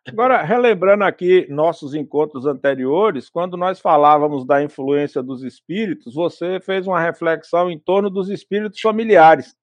Agora, 0.06 0.42
relembrando 0.42 1.02
aqui 1.04 1.46
nossos 1.48 1.94
encontros 1.94 2.44
anteriores, 2.44 3.30
quando 3.30 3.56
nós 3.56 3.80
falávamos 3.80 4.46
da 4.46 4.62
influência 4.62 5.22
dos 5.22 5.42
espíritos, 5.42 6.14
você 6.14 6.60
fez 6.60 6.86
uma 6.86 7.00
reflexão 7.00 7.70
em 7.70 7.78
torno 7.78 8.10
dos 8.10 8.28
espíritos 8.28 8.80
familiares, 8.80 9.56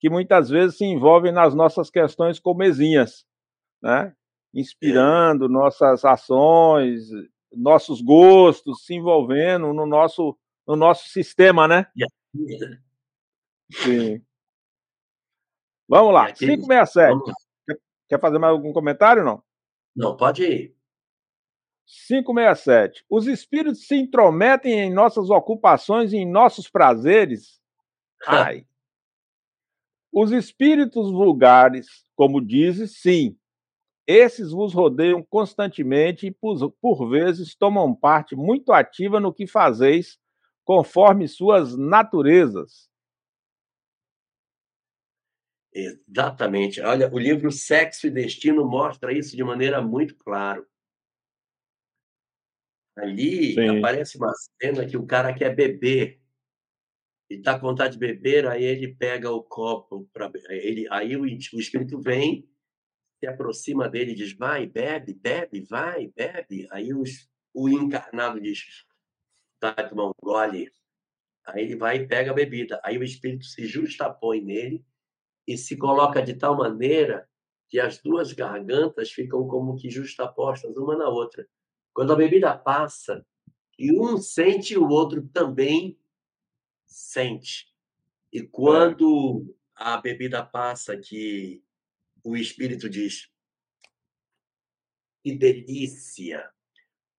que 0.00 0.08
muitas 0.08 0.48
vezes 0.48 0.78
se 0.78 0.84
envolvem 0.86 1.32
nas 1.32 1.54
nossas 1.54 1.90
questões 1.90 2.40
comezinhas, 2.40 3.26
né? 3.82 4.14
inspirando 4.54 5.48
nossas 5.48 6.02
ações, 6.04 7.08
nossos 7.52 8.00
gostos, 8.00 8.86
se 8.86 8.94
envolvendo 8.94 9.72
no 9.74 9.84
nosso, 9.84 10.36
no 10.66 10.76
nosso 10.76 11.08
sistema, 11.08 11.68
né? 11.68 11.86
Sim. 13.72 14.22
Vamos 15.88 16.14
lá, 16.14 16.32
567. 16.32 17.32
Quer 18.08 18.20
fazer 18.20 18.38
mais 18.38 18.52
algum 18.52 18.72
comentário 18.72 19.24
não? 19.24 19.42
Não, 19.94 20.16
pode 20.16 20.44
ir. 20.44 20.76
567. 21.86 23.04
Os 23.08 23.26
espíritos 23.26 23.86
se 23.86 23.96
intrometem 23.96 24.80
em 24.80 24.92
nossas 24.92 25.30
ocupações 25.30 26.12
e 26.12 26.16
em 26.16 26.30
nossos 26.30 26.68
prazeres? 26.68 27.60
Ai. 28.26 28.66
Os 30.12 30.30
espíritos 30.30 31.10
vulgares, 31.10 31.86
como 32.14 32.40
dizes, 32.40 33.00
sim. 33.00 33.36
Esses 34.06 34.52
vos 34.52 34.72
rodeiam 34.72 35.22
constantemente 35.22 36.26
e, 36.26 36.30
por, 36.30 36.70
por 36.80 37.08
vezes, 37.08 37.54
tomam 37.54 37.94
parte 37.94 38.36
muito 38.36 38.72
ativa 38.72 39.18
no 39.18 39.32
que 39.32 39.46
fazeis, 39.46 40.18
conforme 40.64 41.26
suas 41.26 41.76
naturezas. 41.76 42.88
Exatamente. 45.74 46.80
Olha, 46.80 47.12
o 47.12 47.18
livro 47.18 47.50
Sexo 47.50 48.06
e 48.06 48.10
Destino 48.10 48.64
mostra 48.64 49.12
isso 49.12 49.36
de 49.36 49.42
maneira 49.42 49.82
muito 49.82 50.14
clara. 50.16 50.64
Ali 52.96 53.54
Sim. 53.54 53.78
aparece 53.78 54.16
uma 54.16 54.32
cena 54.62 54.86
que 54.86 54.96
o 54.96 55.04
cara 55.04 55.34
quer 55.34 55.52
beber. 55.52 56.20
E 57.28 57.34
está 57.34 57.58
com 57.58 57.66
vontade 57.66 57.94
de 57.94 57.98
beber, 57.98 58.46
aí 58.46 58.62
ele 58.62 58.94
pega 58.94 59.32
o 59.32 59.42
copo 59.42 60.08
para 60.12 60.30
ele, 60.48 60.86
aí 60.90 61.16
o, 61.16 61.22
o 61.22 61.26
espírito 61.26 61.98
vem, 61.98 62.48
se 63.18 63.26
aproxima 63.26 63.88
dele 63.88 64.12
e 64.12 64.14
diz: 64.14 64.32
"Vai, 64.34 64.66
bebe, 64.66 65.14
bebe, 65.14 65.62
vai, 65.62 66.06
bebe". 66.14 66.68
Aí 66.70 66.94
os, 66.94 67.28
o 67.52 67.68
encarnado 67.68 68.40
diz: 68.40 68.86
de 69.60 69.88
tomar 69.88 70.08
um 70.08 70.12
gole. 70.22 70.70
Aí 71.46 71.64
ele 71.64 71.76
vai 71.76 71.96
e 71.96 72.06
pega 72.06 72.30
a 72.30 72.34
bebida. 72.34 72.80
Aí 72.84 72.96
o 72.96 73.02
espírito 73.02 73.44
se 73.44 73.66
justapõe 73.66 74.40
nele 74.40 74.84
e 75.46 75.56
se 75.58 75.76
coloca 75.76 76.22
de 76.22 76.34
tal 76.34 76.56
maneira 76.56 77.28
que 77.68 77.78
as 77.78 77.98
duas 77.98 78.32
gargantas 78.32 79.10
ficam 79.10 79.46
como 79.46 79.76
que 79.76 79.90
justapostas 79.90 80.76
uma 80.76 80.96
na 80.96 81.08
outra. 81.08 81.46
Quando 81.92 82.12
a 82.12 82.16
bebida 82.16 82.56
passa, 82.56 83.24
e 83.78 83.92
um 83.98 84.16
sente, 84.18 84.78
o 84.78 84.88
outro 84.88 85.26
também 85.28 85.98
sente. 86.86 87.72
E 88.32 88.42
quando 88.42 89.54
a 89.74 89.96
bebida 89.96 90.44
passa, 90.44 90.96
que 90.96 91.62
o 92.22 92.36
espírito 92.36 92.88
diz: 92.88 93.28
que 95.22 95.34
delícia! 95.34 96.50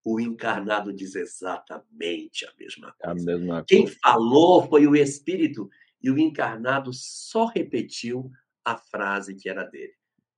O 0.07 0.19
encarnado 0.19 0.93
diz 0.93 1.15
exatamente 1.15 2.45
a 2.45 2.53
mesma 2.59 2.93
coisa. 2.93 3.11
A 3.11 3.15
mesma 3.15 3.53
coisa. 3.55 3.65
Quem 3.65 3.87
falou 3.87 4.67
foi 4.67 4.85
o 4.85 4.95
espírito 4.95 5.67
e 6.05 6.11
o 6.11 6.19
encarnado 6.19 6.93
só 6.93 7.45
repetiu 7.45 8.31
a 8.63 8.77
frase 8.77 9.33
que 9.33 9.49
era 9.49 9.63
dele. 9.63 9.95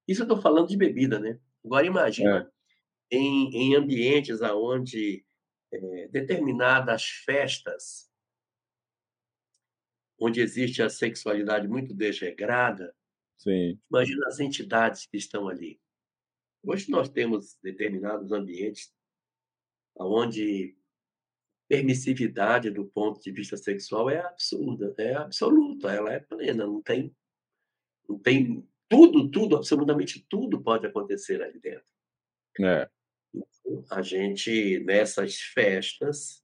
Isso 0.07 0.21
eu 0.21 0.23
estou 0.23 0.41
falando 0.41 0.69
de 0.69 0.77
bebida, 0.77 1.19
né? 1.19 1.41
Agora 1.65 1.85
imagina 1.85 2.49
é. 3.11 3.17
em, 3.17 3.53
em 3.53 3.75
ambientes 3.75 4.41
onde 4.41 5.25
é, 5.69 6.07
determinadas 6.07 7.03
festas, 7.03 8.09
onde 10.17 10.39
existe 10.39 10.81
a 10.81 10.89
sexualidade 10.89 11.67
muito 11.67 11.93
desregrada, 11.93 12.95
Sim. 13.37 13.77
imagina 13.89 14.25
as 14.27 14.39
entidades 14.39 15.05
que 15.05 15.17
estão 15.17 15.49
ali. 15.49 15.81
Hoje 16.63 16.89
nós 16.89 17.09
temos 17.09 17.57
determinados 17.61 18.31
ambientes 18.31 18.89
onde 19.97 20.77
permissividade 21.67 22.71
do 22.71 22.85
ponto 22.85 23.21
de 23.21 23.31
vista 23.31 23.57
sexual 23.57 24.09
é 24.09 24.19
absurda, 24.19 24.93
é 24.97 25.15
absoluta, 25.15 25.91
ela 25.91 26.13
é 26.13 26.19
plena, 26.19 26.65
não 26.65 26.81
tem, 26.81 27.13
não 28.07 28.17
tem 28.17 28.67
tudo, 28.89 29.29
tudo, 29.29 29.57
absolutamente 29.57 30.25
tudo 30.29 30.61
pode 30.61 30.87
acontecer 30.87 31.41
ali 31.41 31.59
dentro. 31.59 31.85
É. 32.61 32.89
Então, 33.33 33.85
a 33.91 34.01
gente, 34.01 34.79
nessas 34.79 35.35
festas, 35.39 36.43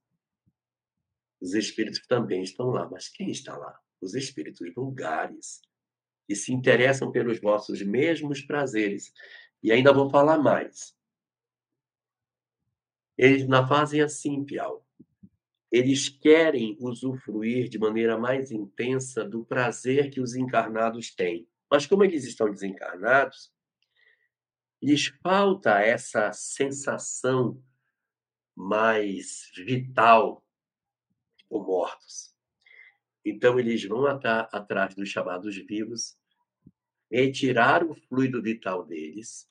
os 1.41 1.53
espíritos 1.53 2.05
também 2.07 2.43
estão 2.43 2.67
lá. 2.67 2.87
Mas 2.89 3.09
quem 3.09 3.29
está 3.29 3.57
lá? 3.57 3.77
Os 4.01 4.13
espíritos 4.13 4.73
vulgares, 4.73 5.61
que 6.27 6.35
se 6.35 6.53
interessam 6.53 7.11
pelos 7.11 7.39
vossos 7.39 7.81
mesmos 7.81 8.41
prazeres. 8.41 9.11
E 9.61 9.71
ainda 9.71 9.93
vou 9.93 10.09
falar 10.09 10.37
mais. 10.37 10.95
Eles 13.17 13.47
não 13.47 13.67
fazem 13.67 14.01
assim, 14.01 14.43
Piau. 14.43 14.85
Eles 15.73 16.07
querem 16.07 16.77
usufruir 16.79 17.67
de 17.67 17.79
maneira 17.79 18.15
mais 18.15 18.51
intensa 18.51 19.25
do 19.25 19.43
prazer 19.43 20.11
que 20.11 20.21
os 20.21 20.35
encarnados 20.35 21.09
têm. 21.15 21.47
Mas 21.67 21.87
como 21.87 22.03
eles 22.03 22.25
estão 22.25 22.47
desencarnados, 22.47 23.51
lhes 24.79 25.07
falta 25.23 25.79
essa 25.79 26.31
sensação 26.31 27.59
mais 28.55 29.51
vital 29.55 30.45
como 31.49 31.65
mortos. 31.65 32.35
Então, 33.25 33.59
eles 33.59 33.83
vão 33.83 34.05
atrás 34.05 34.93
dos 34.93 35.09
chamados 35.09 35.55
vivos, 35.55 36.15
retirar 37.11 37.83
o 37.83 37.95
fluido 37.95 38.43
vital 38.43 38.85
deles, 38.85 39.49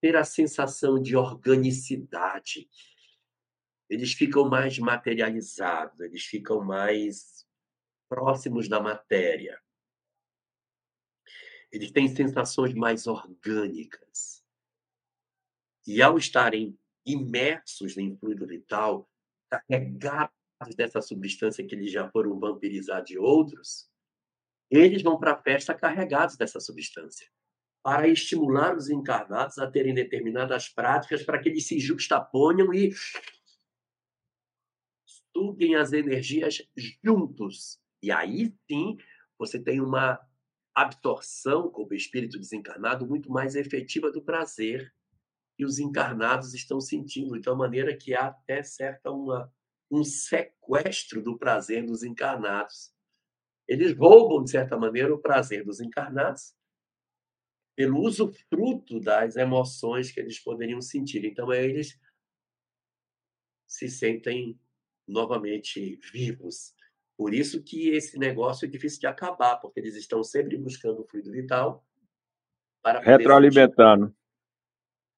ter 0.00 0.16
a 0.16 0.24
sensação 0.24 0.98
de 0.98 1.14
organicidade. 1.16 2.66
Eles 3.88 4.12
ficam 4.12 4.48
mais 4.48 4.78
materializados, 4.78 6.00
eles 6.00 6.24
ficam 6.24 6.64
mais 6.64 7.46
próximos 8.08 8.68
da 8.68 8.80
matéria 8.80 9.58
eles 11.74 11.90
têm 11.90 12.06
sensações 12.06 12.72
mais 12.72 13.08
orgânicas. 13.08 14.44
E 15.84 16.00
ao 16.00 16.16
estarem 16.16 16.78
imersos 17.04 17.98
em 17.98 18.16
fluido 18.16 18.46
vital, 18.46 19.10
carregados 19.50 20.30
dessa 20.76 21.02
substância 21.02 21.66
que 21.66 21.74
eles 21.74 21.90
já 21.90 22.08
foram 22.10 22.38
vampirizar 22.38 23.02
de 23.02 23.18
outros, 23.18 23.90
eles 24.70 25.02
vão 25.02 25.18
para 25.18 25.32
a 25.32 25.42
festa 25.42 25.74
carregados 25.74 26.36
dessa 26.36 26.60
substância, 26.60 27.28
para 27.82 28.06
estimular 28.06 28.76
os 28.76 28.88
encarnados 28.88 29.58
a 29.58 29.68
terem 29.68 29.92
determinadas 29.92 30.68
práticas 30.68 31.24
para 31.24 31.40
que 31.40 31.48
eles 31.48 31.66
se 31.66 31.80
justaponham 31.80 32.72
e 32.72 32.92
suguem 35.34 35.74
as 35.74 35.92
energias 35.92 36.62
juntos. 37.04 37.80
E 38.02 38.10
aí 38.10 38.54
sim 38.70 38.96
você 39.38 39.60
tem 39.60 39.80
uma 39.80 40.20
absorção 40.74 41.70
como 41.70 41.94
espírito 41.94 42.38
desencarnado 42.38 43.06
muito 43.06 43.30
mais 43.30 43.54
efetiva 43.54 44.10
do 44.10 44.22
prazer 44.22 44.92
que 45.56 45.64
os 45.64 45.78
encarnados 45.78 46.52
estão 46.52 46.80
sentindo, 46.80 47.40
de 47.40 47.48
uma 47.48 47.56
maneira 47.56 47.96
que 47.96 48.14
há 48.14 48.26
até 48.26 48.62
certa 48.62 49.10
uma, 49.10 49.52
um 49.90 50.02
sequestro 50.02 51.22
do 51.22 51.38
prazer 51.38 51.86
dos 51.86 52.02
encarnados. 52.02 52.92
Eles 53.68 53.96
roubam, 53.96 54.42
de 54.42 54.50
certa 54.50 54.76
maneira, 54.76 55.14
o 55.14 55.20
prazer 55.20 55.64
dos 55.64 55.80
encarnados 55.80 56.54
pelo 57.76 58.00
uso 58.00 58.32
fruto 58.48 59.00
das 59.00 59.36
emoções 59.36 60.10
que 60.10 60.20
eles 60.20 60.38
poderiam 60.38 60.80
sentir. 60.80 61.24
Então, 61.24 61.52
eles 61.52 61.98
se 63.66 63.88
sentem 63.88 64.58
novamente 65.06 65.98
vivos, 66.12 66.74
por 67.16 67.32
isso 67.32 67.62
que 67.62 67.90
esse 67.90 68.18
negócio 68.18 68.66
é 68.66 68.68
difícil 68.68 69.00
de 69.00 69.06
acabar, 69.06 69.56
porque 69.56 69.78
eles 69.78 69.94
estão 69.94 70.22
sempre 70.22 70.56
buscando 70.56 71.00
o 71.00 71.06
fluido 71.06 71.30
vital 71.30 71.84
para 72.82 73.00
retroalimentando. 73.00 74.06
Sentir. 74.06 74.18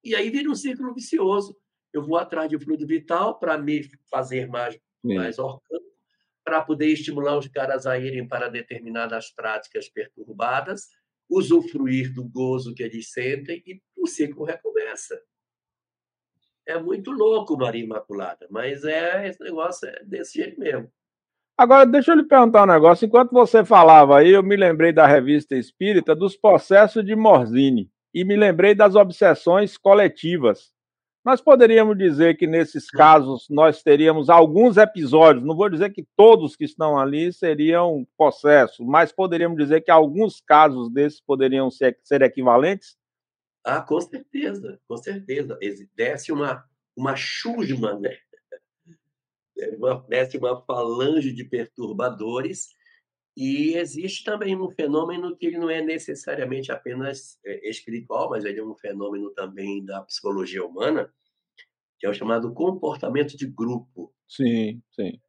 E 0.04 0.14
aí 0.14 0.30
vira 0.30 0.50
um 0.50 0.54
círculo 0.54 0.94
vicioso. 0.94 1.56
Eu 1.92 2.04
vou 2.04 2.16
atrás 2.16 2.48
de 2.50 2.58
fluido 2.58 2.86
vital 2.86 3.38
para 3.38 3.56
me 3.56 3.88
fazer 4.10 4.46
mais 4.46 4.78
mais 5.02 5.38
orgânico, 5.38 5.96
para 6.44 6.62
poder 6.62 6.86
estimular 6.88 7.38
os 7.38 7.46
caras 7.48 7.86
a 7.86 7.98
irem 7.98 8.26
para 8.26 8.48
determinadas 8.48 9.30
práticas 9.30 9.88
perturbadas, 9.88 10.88
usufruir 11.28 12.12
do 12.12 12.24
gozo 12.24 12.74
que 12.74 12.82
eles 12.82 13.10
sentem 13.10 13.62
e 13.66 13.80
o 13.96 14.06
ciclo 14.06 14.44
recomeça. 14.44 15.20
É 16.66 16.78
muito 16.78 17.12
louco, 17.12 17.56
Maria 17.56 17.84
Imaculada, 17.84 18.46
mas 18.50 18.84
é 18.84 19.28
esse 19.28 19.40
negócio 19.42 19.88
é 19.88 20.02
desse 20.04 20.38
jeito 20.38 20.58
mesmo. 20.58 20.90
Agora, 21.56 21.86
deixa 21.86 22.12
eu 22.12 22.16
lhe 22.16 22.24
perguntar 22.24 22.64
um 22.64 22.66
negócio. 22.66 23.06
Enquanto 23.06 23.30
você 23.30 23.64
falava 23.64 24.18
aí, 24.18 24.30
eu 24.30 24.42
me 24.42 24.56
lembrei 24.56 24.92
da 24.92 25.06
revista 25.06 25.54
Espírita 25.54 26.14
dos 26.14 26.36
processos 26.36 27.04
de 27.04 27.16
Morzini 27.16 27.88
e 28.12 28.24
me 28.24 28.36
lembrei 28.36 28.74
das 28.74 28.94
obsessões 28.94 29.78
coletivas. 29.78 30.72
Nós 31.24 31.40
poderíamos 31.40 31.96
dizer 31.96 32.36
que 32.36 32.46
nesses 32.46 32.90
casos 32.90 33.46
nós 33.48 33.82
teríamos 33.82 34.28
alguns 34.28 34.76
episódios, 34.76 35.44
não 35.44 35.56
vou 35.56 35.68
dizer 35.68 35.92
que 35.92 36.06
todos 36.16 36.54
que 36.54 36.64
estão 36.64 36.98
ali 36.98 37.32
seriam 37.32 38.06
processos, 38.16 38.86
mas 38.86 39.10
poderíamos 39.10 39.58
dizer 39.58 39.80
que 39.80 39.90
alguns 39.90 40.40
casos 40.40 40.88
desses 40.88 41.20
poderiam 41.20 41.70
ser, 41.70 41.98
ser 42.04 42.22
equivalentes? 42.22 42.96
Ah, 43.66 43.82
com 43.82 44.00
certeza, 44.00 44.80
com 44.86 44.96
certeza. 44.96 45.58
Desce 45.96 46.30
uma, 46.30 46.64
uma 46.96 47.16
chusma, 47.16 47.98
né? 47.98 48.16
desce 50.08 50.38
uma 50.38 50.62
falange 50.62 51.32
de 51.32 51.42
perturbadores 51.42 52.68
e 53.36 53.74
existe 53.74 54.22
também 54.22 54.56
um 54.56 54.70
fenômeno 54.70 55.36
que 55.36 55.46
ele 55.46 55.58
não 55.58 55.68
é 55.68 55.82
necessariamente 55.82 56.70
apenas 56.70 57.40
é, 57.44 57.68
espiritual, 57.68 58.30
mas 58.30 58.44
ele 58.44 58.60
é 58.60 58.64
um 58.64 58.76
fenômeno 58.76 59.32
também 59.34 59.84
da 59.84 60.00
psicologia 60.02 60.64
humana, 60.64 61.12
que 61.98 62.06
é 62.06 62.08
o 62.08 62.14
chamado 62.14 62.54
comportamento 62.54 63.36
de 63.36 63.48
grupo. 63.48 64.14
Sim, 64.28 64.80
sim. 64.92 65.20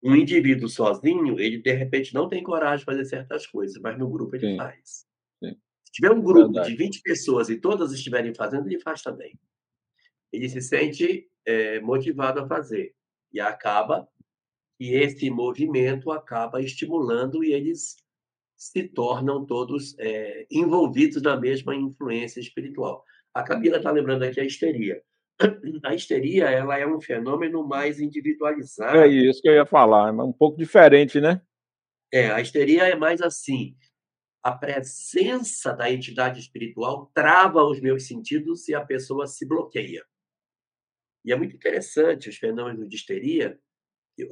Um 0.00 0.14
indivíduo 0.14 0.68
sozinho, 0.68 1.40
ele 1.40 1.58
de 1.58 1.72
repente 1.72 2.14
não 2.14 2.28
tem 2.28 2.40
coragem 2.40 2.78
de 2.78 2.84
fazer 2.84 3.04
certas 3.04 3.48
coisas, 3.48 3.82
mas 3.82 3.98
no 3.98 4.08
grupo 4.08 4.36
ele 4.36 4.52
sim, 4.52 4.56
faz. 4.56 5.09
Se 5.92 6.00
tiver 6.00 6.12
um 6.12 6.22
grupo 6.22 6.52
Verdade. 6.52 6.70
de 6.70 6.76
20 6.76 7.02
pessoas 7.02 7.48
e 7.48 7.56
todas 7.56 7.92
estiverem 7.92 8.32
fazendo, 8.32 8.68
ele 8.68 8.80
faz 8.80 9.02
também. 9.02 9.38
Ele 10.32 10.48
se 10.48 10.60
sente 10.60 11.28
é, 11.44 11.80
motivado 11.80 12.40
a 12.40 12.46
fazer 12.46 12.94
e 13.32 13.40
acaba 13.40 14.08
e 14.78 14.94
esse 14.94 15.28
movimento 15.28 16.10
acaba 16.10 16.62
estimulando 16.62 17.44
e 17.44 17.52
eles 17.52 17.96
se 18.56 18.84
tornam 18.84 19.44
todos 19.44 19.94
é, 19.98 20.46
envolvidos 20.50 21.20
na 21.20 21.36
mesma 21.38 21.74
influência 21.74 22.40
espiritual. 22.40 23.04
A 23.34 23.42
Camila 23.42 23.76
está 23.76 23.90
lembrando 23.90 24.22
aqui 24.22 24.40
a 24.40 24.44
histeria. 24.44 25.02
A 25.84 25.94
histeria 25.94 26.50
ela 26.50 26.78
é 26.78 26.86
um 26.86 27.00
fenômeno 27.00 27.66
mais 27.66 27.98
individualizado. 27.98 28.98
É 28.98 29.08
isso 29.08 29.40
que 29.40 29.48
eu 29.48 29.54
ia 29.54 29.64
falar, 29.64 30.08
é 30.08 30.12
um 30.12 30.32
pouco 30.32 30.58
diferente, 30.58 31.18
né? 31.18 31.40
É, 32.12 32.30
a 32.30 32.42
histeria 32.42 32.82
é 32.82 32.94
mais 32.94 33.22
assim. 33.22 33.74
A 34.42 34.52
presença 34.52 35.72
da 35.72 35.90
entidade 35.90 36.40
espiritual 36.40 37.10
trava 37.14 37.62
os 37.62 37.80
meus 37.80 38.06
sentidos 38.06 38.68
e 38.68 38.74
a 38.74 38.84
pessoa 38.84 39.26
se 39.26 39.46
bloqueia. 39.46 40.04
E 41.24 41.32
é 41.32 41.36
muito 41.36 41.54
interessante 41.54 42.28
os 42.28 42.36
fenômenos 42.36 42.88
de 42.88 42.96
histeria. 42.96 43.60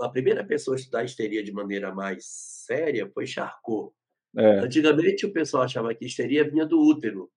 A 0.01 0.09
primeira 0.09 0.45
pessoa 0.45 0.77
a 0.77 0.79
estudar 0.79 1.05
histeria 1.05 1.43
de 1.43 1.53
maneira 1.53 1.95
mais 1.95 2.25
séria 2.25 3.11
foi 3.13 3.27
Charcot. 3.27 3.93
É. 4.37 4.61
Antigamente 4.61 5.27
o 5.27 5.33
pessoal 5.33 5.65
achava 5.65 5.95
que 5.95 6.07
histeria 6.07 6.49
vinha 6.49 6.65
do 6.65 6.81
útero. 6.81 7.31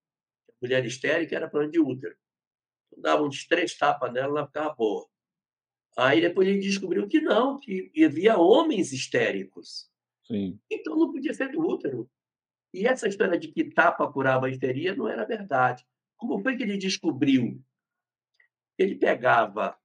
A 0.50 0.54
mulher 0.62 0.86
histérica 0.86 1.36
era 1.36 1.50
problema 1.50 1.72
de 1.72 1.80
útero. 1.80 2.16
Dava 2.98 3.24
uns 3.24 3.46
três 3.46 3.78
tapas 3.78 4.12
nela, 4.14 4.40
ela 4.40 4.48
ficava 4.48 4.74
boa. 4.74 5.08
Aí 5.98 6.22
depois 6.22 6.48
ele 6.48 6.60
descobriu 6.60 7.08
que 7.08 7.20
não, 7.20 7.60
que 7.60 7.92
havia 8.04 8.38
homens 8.38 8.94
histéricos. 8.94 9.90
Sim. 10.26 10.58
Então 10.70 10.96
não 10.96 11.12
podia 11.12 11.34
ser 11.34 11.52
do 11.52 11.60
útero. 11.62 12.10
E 12.74 12.88
essa 12.88 13.08
história 13.08 13.38
de 13.38 13.50
que 13.50 13.64
tapa 13.66 14.12
curava 14.12 14.48
a 14.48 14.50
histeria 14.50 14.96
não 14.96 15.08
era 15.08 15.26
verdade. 15.26 15.86
Como 16.18 16.42
foi 16.42 16.56
que 16.56 16.64
ele 16.64 16.78
descobriu? 16.78 17.62
Ele 18.78 18.96
pegava 18.96 19.78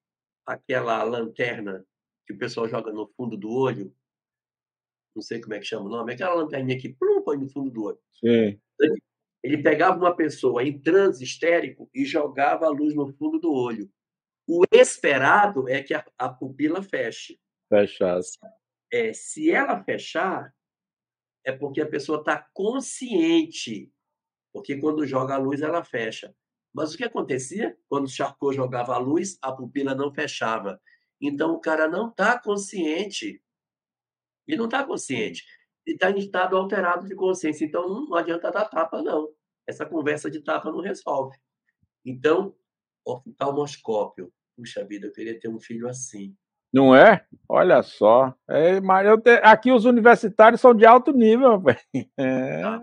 aquela 0.46 1.02
lanterna 1.02 1.84
que 2.26 2.32
o 2.32 2.38
pessoal 2.38 2.68
joga 2.68 2.92
no 2.92 3.06
fundo 3.16 3.36
do 3.36 3.50
olho, 3.50 3.94
não 5.14 5.22
sei 5.22 5.40
como 5.40 5.54
é 5.54 5.58
que 5.58 5.64
chama 5.64 5.86
o 5.86 5.88
nome, 5.88 6.12
aquela 6.12 6.34
lanterninha 6.34 6.78
que 6.78 6.92
plum, 6.92 7.22
põe 7.22 7.38
no 7.38 7.48
fundo 7.48 7.70
do 7.70 7.84
olho. 7.84 7.98
Sim. 8.12 8.60
Ele 9.42 9.62
pegava 9.62 9.96
uma 9.96 10.14
pessoa 10.14 10.62
em 10.62 10.78
transe 10.78 11.24
histérico 11.24 11.88
e 11.94 12.04
jogava 12.04 12.66
a 12.66 12.70
luz 12.70 12.94
no 12.94 13.12
fundo 13.14 13.38
do 13.38 13.52
olho. 13.52 13.90
O 14.46 14.62
esperado 14.72 15.68
é 15.68 15.82
que 15.82 15.94
a, 15.94 16.04
a 16.18 16.28
pupila 16.28 16.82
feche. 16.82 17.40
Fechasse. 17.68 18.38
É, 18.92 19.12
se 19.12 19.50
ela 19.50 19.82
fechar, 19.82 20.54
é 21.46 21.52
porque 21.52 21.80
a 21.80 21.88
pessoa 21.88 22.18
está 22.18 22.44
consciente. 22.52 23.90
Porque 24.52 24.76
quando 24.76 25.06
joga 25.06 25.34
a 25.34 25.38
luz, 25.38 25.62
ela 25.62 25.84
fecha. 25.84 26.34
Mas 26.74 26.92
o 26.92 26.98
que 26.98 27.04
acontecia? 27.04 27.78
Quando 27.88 28.06
o 28.06 28.08
Charcot 28.08 28.54
jogava 28.54 28.94
a 28.94 28.98
luz, 28.98 29.38
a 29.40 29.52
pupila 29.52 29.94
não 29.94 30.12
fechava. 30.12 30.80
Então 31.20 31.54
o 31.54 31.60
cara 31.60 31.88
não 31.88 32.08
está 32.10 32.38
consciente. 32.38 33.40
E 34.48 34.56
não 34.56 34.64
está 34.64 34.84
consciente. 34.84 35.44
E 35.86 35.92
está 35.92 36.10
em 36.10 36.18
estado 36.18 36.56
alterado 36.56 37.06
de 37.06 37.14
consciência. 37.14 37.64
Então 37.64 37.88
não, 37.88 38.14
adianta 38.16 38.50
dar 38.50 38.64
tapa, 38.64 39.00
não. 39.00 39.32
Essa 39.66 39.86
conversa 39.86 40.28
de 40.28 40.40
tapa 40.40 40.70
não 40.72 40.80
resolve. 40.80 41.38
Então, 42.04 42.56
oftalmoscópio. 43.06 44.32
Puxa 44.56 44.84
vida, 44.84 45.06
eu 45.06 45.12
queria 45.12 45.38
ter 45.38 45.48
um 45.48 45.60
filho 45.60 45.88
assim. 45.88 46.36
Não 46.76 46.94
é? 46.94 47.24
Olha 47.48 47.82
só. 47.82 48.34
É, 48.46 48.78
te... 49.22 49.30
Aqui 49.42 49.72
os 49.72 49.86
universitários 49.86 50.60
são 50.60 50.74
de 50.74 50.84
alto 50.84 51.10
nível, 51.10 51.62
É. 52.18 52.62
Ah, 52.62 52.78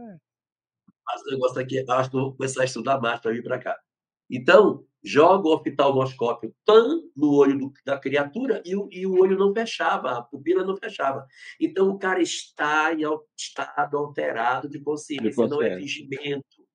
mas 1.05 1.21
o 1.21 1.29
negócio 1.29 1.61
aqui, 1.61 1.85
acho 1.87 2.09
que 2.09 2.17
vou 2.17 2.35
começar 2.35 2.63
a 2.63 2.65
estudar 2.65 2.99
mais 2.99 3.19
para 3.19 3.31
vir 3.31 3.43
para 3.43 3.59
cá. 3.59 3.79
Então, 4.27 4.83
joga 5.03 5.47
o 5.47 5.53
oftalmoscópio 5.53 6.55
tan 6.65 7.03
no 7.15 7.35
olho 7.35 7.55
do, 7.55 7.73
da 7.85 7.99
criatura 7.99 8.63
e 8.65 8.75
o, 8.75 8.89
e 8.91 9.05
o 9.05 9.13
olho 9.21 9.37
não 9.37 9.53
fechava, 9.53 10.17
a 10.17 10.23
pupila 10.23 10.65
não 10.65 10.75
fechava. 10.75 11.27
Então, 11.61 11.89
o 11.89 11.99
cara 11.99 12.19
está 12.19 12.91
em 12.91 13.03
estado 13.37 13.95
alterado 13.95 14.67
de 14.67 14.79
consciência, 14.79 15.29
de 15.29 15.35
consciência. 15.35 15.55
não 15.55 15.61
é 15.61 15.79
fingimento. 15.79 16.65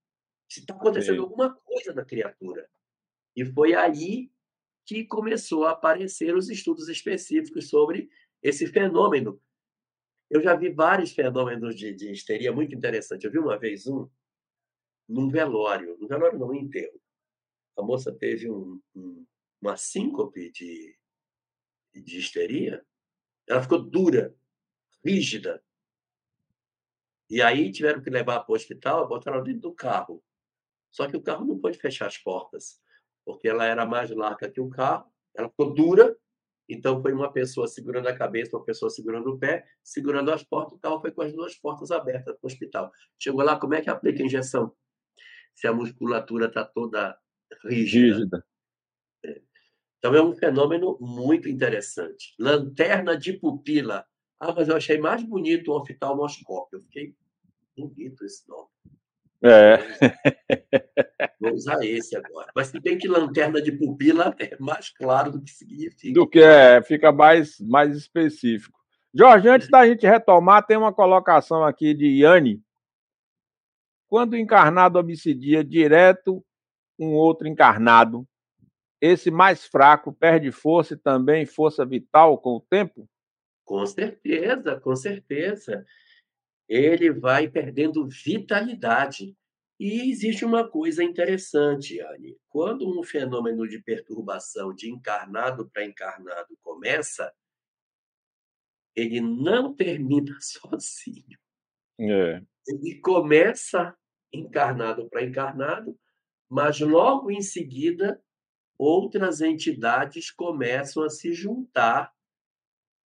Está 0.49 0.73
acontecendo 0.73 1.17
Sim. 1.17 1.23
alguma 1.23 1.53
coisa 1.65 1.93
na 1.93 2.05
criatura. 2.05 2.69
E 3.35 3.45
foi 3.45 3.75
aí 3.75 4.31
que 4.89 5.05
começou 5.05 5.67
a 5.67 5.73
aparecer 5.73 6.35
os 6.35 6.49
estudos 6.49 6.89
específicos 6.89 7.69
sobre 7.69 8.09
esse 8.43 8.67
fenômeno. 8.67 9.39
Eu 10.31 10.41
já 10.41 10.57
vi 10.57 10.71
vários 10.71 11.13
fenômenos 11.13 11.77
de, 11.77 11.93
de 11.93 12.11
histeria 12.11 12.51
muito 12.51 12.75
interessantes. 12.75 13.23
Eu 13.23 13.31
vi 13.31 13.39
uma 13.39 13.59
vez 13.59 13.87
um 13.87 14.09
num 15.07 15.29
velório, 15.29 15.99
num 15.99 16.09
velório 16.09 16.39
não, 16.39 16.49
num 16.49 16.55
enterro. 16.55 16.99
A 17.77 17.83
moça 17.83 18.11
teve 18.15 18.51
um, 18.51 18.81
um, 18.95 19.27
uma 19.61 19.77
síncope 19.77 20.51
de, 20.53 20.99
de 21.95 22.19
histeria. 22.19 22.83
Ela 23.47 23.63
ficou 23.63 23.83
dura, 23.83 24.35
rígida. 25.05 25.63
E 27.29 27.43
aí 27.43 27.71
tiveram 27.71 28.01
que 28.01 28.09
levar 28.09 28.41
para 28.41 28.53
o 28.53 28.57
hospital, 28.57 29.07
botaram 29.07 29.43
dentro 29.43 29.61
do 29.61 29.75
carro. 29.75 30.25
Só 30.91 31.07
que 31.07 31.17
o 31.17 31.23
carro 31.23 31.45
não 31.45 31.59
pôde 31.59 31.77
fechar 31.77 32.07
as 32.07 32.17
portas 32.17 32.81
porque 33.29 33.47
ela 33.47 33.67
era 33.67 33.85
mais 33.85 34.09
larga 34.11 34.51
que 34.51 34.59
o 34.59 34.71
carro, 34.71 35.05
ela 35.37 35.51
ficou 35.51 35.75
dura, 35.75 36.17
então 36.67 37.03
foi 37.03 37.13
uma 37.13 37.31
pessoa 37.31 37.69
segurando 37.69 38.07
a 38.07 38.17
cabeça, 38.17 38.57
uma 38.57 38.65
pessoa 38.65 38.89
segurando 38.89 39.29
o 39.29 39.39
pé, 39.39 39.67
segurando 39.85 40.33
as 40.33 40.43
portas, 40.43 40.73
o 40.73 40.79
carro 40.79 40.99
foi 40.99 41.13
com 41.13 41.21
as 41.21 41.35
duas 41.35 41.55
portas 41.55 41.91
abertas 41.91 42.35
para 42.35 42.47
o 42.47 42.47
hospital. 42.47 42.91
Chegou 43.19 43.43
lá, 43.43 43.61
como 43.61 43.75
é 43.75 43.83
que 43.83 43.91
aplica 43.91 44.23
a 44.23 44.25
injeção? 44.25 44.75
Se 45.55 45.67
a 45.67 45.75
musculatura 45.75 46.47
está 46.47 46.65
toda 46.65 47.19
rígida. 47.67 48.17
rígida. 48.17 48.47
É. 49.27 49.43
Então 49.99 50.15
é 50.15 50.23
um 50.23 50.33
fenômeno 50.33 50.97
muito 50.99 51.51
interessante. 51.51 52.35
Lanterna 52.39 53.15
de 53.15 53.35
pupila. 53.35 54.07
Ah, 54.41 54.55
mas 54.55 54.69
eu 54.69 54.77
achei 54.77 54.97
mais 54.97 55.23
bonito 55.23 55.71
o 55.71 55.77
oftalmoscópio. 55.77 56.79
Eu 56.79 56.83
fiquei 56.85 57.15
bonito 57.77 58.25
esse 58.25 58.49
nome. 58.49 58.71
É. 59.43 59.79
Vou 61.41 61.53
usar 61.53 61.85
esse 61.85 62.17
agora. 62.17 62.51
Mas 62.55 62.69
se 62.69 62.81
bem 62.81 62.99
que 62.99 63.07
lanterna 63.07 63.63
de 63.63 63.71
pupila 63.71 64.35
é 64.39 64.57
mais 64.59 64.91
claro 64.91 65.31
do 65.31 65.41
que 65.41 65.51
significa. 65.51 66.13
Do 66.13 66.27
que 66.27 66.41
é, 66.41 66.83
fica 66.83 67.13
mais, 67.13 67.61
mais 67.61 67.97
específico. 67.97 68.79
Jorge, 69.15 69.49
antes 69.49 69.69
da 69.69 69.87
gente 69.87 70.07
retomar, 70.07 70.67
tem 70.67 70.77
uma 70.77 70.93
colocação 70.93 71.65
aqui 71.65 71.95
de 71.95 72.23
Yane. 72.23 72.63
Quando 74.09 74.33
o 74.33 74.37
encarnado 74.37 74.99
obsidia 74.99 75.63
direto 75.63 76.45
um 76.99 77.13
outro 77.13 77.47
encarnado, 77.47 78.27
esse 79.01 79.31
mais 79.31 79.65
fraco 79.65 80.13
perde 80.13 80.51
força 80.51 80.95
e 80.95 80.97
também 80.97 81.47
força 81.47 81.87
vital 81.87 82.39
com 82.39 82.57
o 82.57 82.61
tempo? 82.61 83.09
Com 83.65 83.87
certeza, 83.87 84.81
com 84.81 84.97
certeza 84.97 85.85
ele 86.69 87.11
vai 87.11 87.49
perdendo 87.49 88.07
vitalidade. 88.07 89.35
E 89.81 90.11
existe 90.11 90.45
uma 90.45 90.69
coisa 90.69 91.03
interessante, 91.03 92.01
Anne. 92.01 92.37
Quando 92.49 92.87
um 92.89 93.03
fenômeno 93.03 93.67
de 93.67 93.81
perturbação 93.81 94.75
de 94.75 94.91
encarnado 94.91 95.69
para 95.71 95.85
encarnado 95.85 96.59
começa, 96.61 97.33
ele 98.95 99.21
não 99.21 99.75
termina 99.75 100.37
sozinho. 100.43 101.39
É. 102.01 102.43
Ele 102.67 103.01
começa 103.01 103.97
encarnado 104.33 105.09
para 105.09 105.25
encarnado, 105.25 105.99
mas 106.51 106.81
logo 106.81 107.31
em 107.31 107.41
seguida 107.41 108.21
outras 108.77 109.41
entidades 109.41 110.31
começam 110.31 111.03
a 111.03 111.11
se 111.11 111.33
juntar 111.33 112.13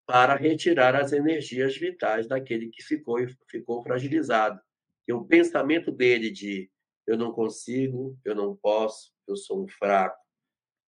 para 0.07 0.37
retirar 0.37 0.95
as 0.95 1.13
energias 1.13 1.77
vitais 1.77 2.27
daquele 2.27 2.69
que 2.69 2.83
ficou, 2.83 3.19
ficou 3.49 3.83
fragilizado. 3.83 4.61
E 5.07 5.13
o 5.13 5.25
pensamento 5.25 5.91
dele 5.91 6.31
de 6.31 6.71
eu 7.07 7.17
não 7.17 7.33
consigo, 7.33 8.19
eu 8.25 8.35
não 8.35 8.57
posso, 8.57 9.13
eu 9.27 9.37
sou 9.37 9.65
um 9.65 9.69
fraco, 9.69 10.19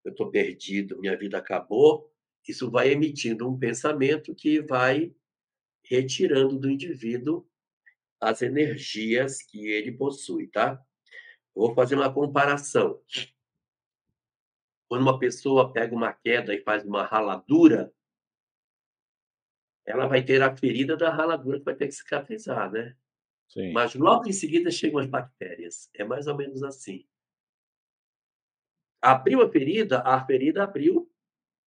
eu 0.05 0.11
estou 0.11 0.29
perdido, 0.29 0.99
minha 0.99 1.17
vida 1.17 1.37
acabou, 1.37 2.11
isso 2.47 2.69
vai 2.69 2.89
emitindo 2.89 3.49
um 3.49 3.57
pensamento 3.57 4.35
que 4.35 4.61
vai 4.61 5.13
retirando 5.83 6.59
do 6.59 6.69
indivíduo 6.69 7.47
as 8.19 8.41
energias 8.41 9.41
que 9.41 9.67
ele 9.67 9.91
possui, 9.91 10.47
tá? 10.47 10.81
vou 11.55 11.73
fazer 11.73 11.95
uma 11.95 12.11
comparação. 12.11 12.99
Quando 14.87 15.01
uma 15.01 15.19
pessoa 15.19 15.71
pega 15.71 15.95
uma 15.95 16.13
queda 16.13 16.53
e 16.53 16.63
faz 16.63 16.85
uma 16.85 17.03
raladura, 17.03 17.93
ela 19.85 20.07
vai 20.07 20.23
ter 20.23 20.41
a 20.41 20.55
ferida 20.55 20.95
da 20.95 21.09
raladura 21.09 21.59
que 21.59 21.65
vai 21.65 21.75
ter 21.75 21.87
que 21.87 21.93
cicatrizar, 21.93 22.71
né? 22.71 22.95
Sim. 23.49 23.71
Mas 23.71 23.93
logo 23.95 24.27
em 24.27 24.33
seguida 24.33 24.71
chegam 24.71 24.99
as 24.99 25.05
bactérias. 25.05 25.89
É 25.93 26.03
mais 26.03 26.27
ou 26.27 26.35
menos 26.35 26.63
assim. 26.63 27.05
Abriu 29.01 29.41
a 29.41 29.49
ferida, 29.49 29.99
a 29.99 30.25
ferida 30.25 30.63
abriu 30.63 31.09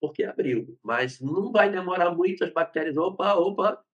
porque 0.01 0.24
abriu. 0.24 0.78
Mas 0.82 1.20
não 1.20 1.53
vai 1.53 1.70
demorar 1.70 2.14
muito 2.14 2.45
as 2.45 2.53
bactérias. 2.53 2.97
Opa, 2.97 3.34
opa, 3.34 3.84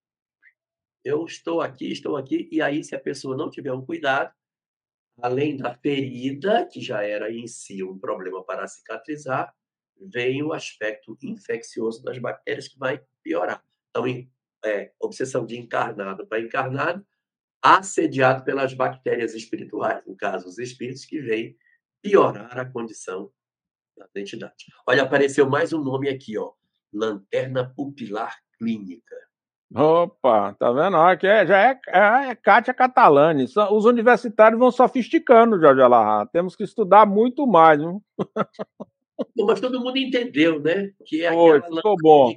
eu 1.03 1.25
estou 1.25 1.61
aqui, 1.61 1.91
estou 1.91 2.15
aqui. 2.15 2.47
E 2.51 2.61
aí, 2.61 2.83
se 2.83 2.95
a 2.95 2.99
pessoa 2.99 3.35
não 3.35 3.49
tiver 3.49 3.73
um 3.73 3.85
cuidado, 3.85 4.33
além 5.21 5.57
da 5.57 5.73
ferida, 5.75 6.65
que 6.65 6.81
já 6.81 7.03
era 7.03 7.31
em 7.31 7.45
si 7.47 7.83
um 7.83 7.97
problema 7.97 8.43
para 8.43 8.67
cicatrizar, 8.67 9.53
vem 9.99 10.41
o 10.43 10.53
aspecto 10.53 11.17
infeccioso 11.21 12.03
das 12.03 12.17
bactérias 12.17 12.67
que 12.67 12.79
vai 12.79 13.03
piorar. 13.21 13.63
Então, 13.95 14.05
é, 14.65 14.91
obsessão 14.99 15.45
de 15.45 15.55
encarnado 15.55 16.25
para 16.25 16.41
encarnado, 16.41 17.05
assediado 17.61 18.43
pelas 18.43 18.73
bactérias 18.73 19.35
espirituais, 19.35 20.03
no 20.07 20.15
caso, 20.15 20.47
os 20.47 20.57
espíritos 20.57 21.05
que 21.05 21.21
vêm 21.21 21.55
piorar 22.01 22.57
a 22.57 22.65
condição 22.65 23.31
da 23.95 24.07
identidade. 24.15 24.65
Olha, 24.87 25.03
apareceu 25.03 25.47
mais 25.47 25.71
um 25.73 25.83
nome 25.83 26.09
aqui, 26.09 26.37
ó. 26.39 26.53
Lanterna 26.91 27.71
pupilar 27.75 28.35
clínica. 28.57 29.15
Opa, 29.75 30.53
tá 30.53 30.71
vendo? 30.71 30.97
Aqui 30.97 31.27
é, 31.27 31.45
já 31.45 31.59
é, 31.59 31.79
é, 31.87 32.29
é 32.29 32.35
Kátia 32.35 32.73
Catalani. 32.73 33.45
Os 33.45 33.85
universitários 33.85 34.59
vão 34.59 34.71
sofisticando, 34.71 35.59
Jorge 35.59 35.81
Alahá. 35.81 36.27
Temos 36.27 36.55
que 36.55 36.63
estudar 36.63 37.05
muito 37.05 37.45
mais. 37.45 37.79
Viu? 37.79 38.03
Mas 39.45 39.61
todo 39.61 39.79
mundo 39.79 39.97
entendeu, 39.97 40.59
né? 40.59 40.91
Que 41.05 41.23
é 41.23 41.31
Foi, 41.31 41.61
ficou 41.61 41.95
bom. 42.01 42.35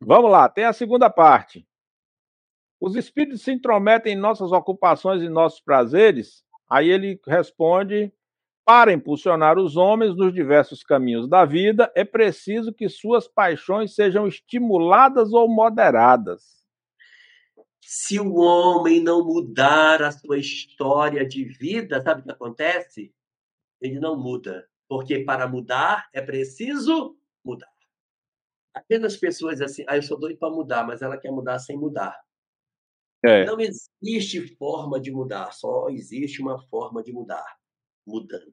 Vamos 0.00 0.30
lá, 0.30 0.48
tem 0.48 0.64
a 0.64 0.72
segunda 0.72 1.08
parte. 1.08 1.66
Os 2.80 2.96
espíritos 2.96 3.42
se 3.42 3.52
intrometem 3.52 4.12
em 4.12 4.20
nossas 4.20 4.52
ocupações 4.52 5.22
e 5.22 5.28
nossos 5.28 5.60
prazeres? 5.60 6.44
Aí 6.68 6.90
ele 6.90 7.20
responde: 7.26 8.12
para 8.64 8.92
impulsionar 8.92 9.58
os 9.58 9.76
homens 9.76 10.16
nos 10.16 10.32
diversos 10.32 10.82
caminhos 10.82 11.28
da 11.28 11.44
vida, 11.44 11.92
é 11.94 12.04
preciso 12.04 12.72
que 12.72 12.88
suas 12.88 13.28
paixões 13.28 13.94
sejam 13.94 14.26
estimuladas 14.26 15.32
ou 15.32 15.48
moderadas. 15.48 16.64
Se 17.80 18.18
o 18.18 18.36
homem 18.36 19.02
não 19.02 19.22
mudar 19.22 20.02
a 20.02 20.10
sua 20.10 20.38
história 20.38 21.26
de 21.26 21.44
vida, 21.44 22.00
sabe 22.00 22.22
o 22.22 22.24
que 22.24 22.30
acontece? 22.30 23.14
Ele 23.80 24.00
não 24.00 24.18
muda. 24.18 24.66
Porque 24.88 25.18
para 25.18 25.46
mudar 25.46 26.08
é 26.12 26.22
preciso 26.22 27.18
mudar. 27.44 27.73
Apenas 28.74 29.16
pessoas 29.16 29.60
assim, 29.60 29.84
ah, 29.88 29.96
eu 29.96 30.02
sou 30.02 30.18
doido 30.18 30.36
para 30.36 30.50
mudar, 30.50 30.84
mas 30.84 31.00
ela 31.00 31.16
quer 31.16 31.30
mudar 31.30 31.58
sem 31.60 31.76
mudar. 31.76 32.20
É. 33.24 33.44
Não 33.44 33.56
existe 33.58 34.54
forma 34.56 35.00
de 35.00 35.10
mudar, 35.10 35.52
só 35.52 35.88
existe 35.88 36.42
uma 36.42 36.60
forma 36.68 37.02
de 37.02 37.12
mudar, 37.12 37.56
mudando. 38.06 38.52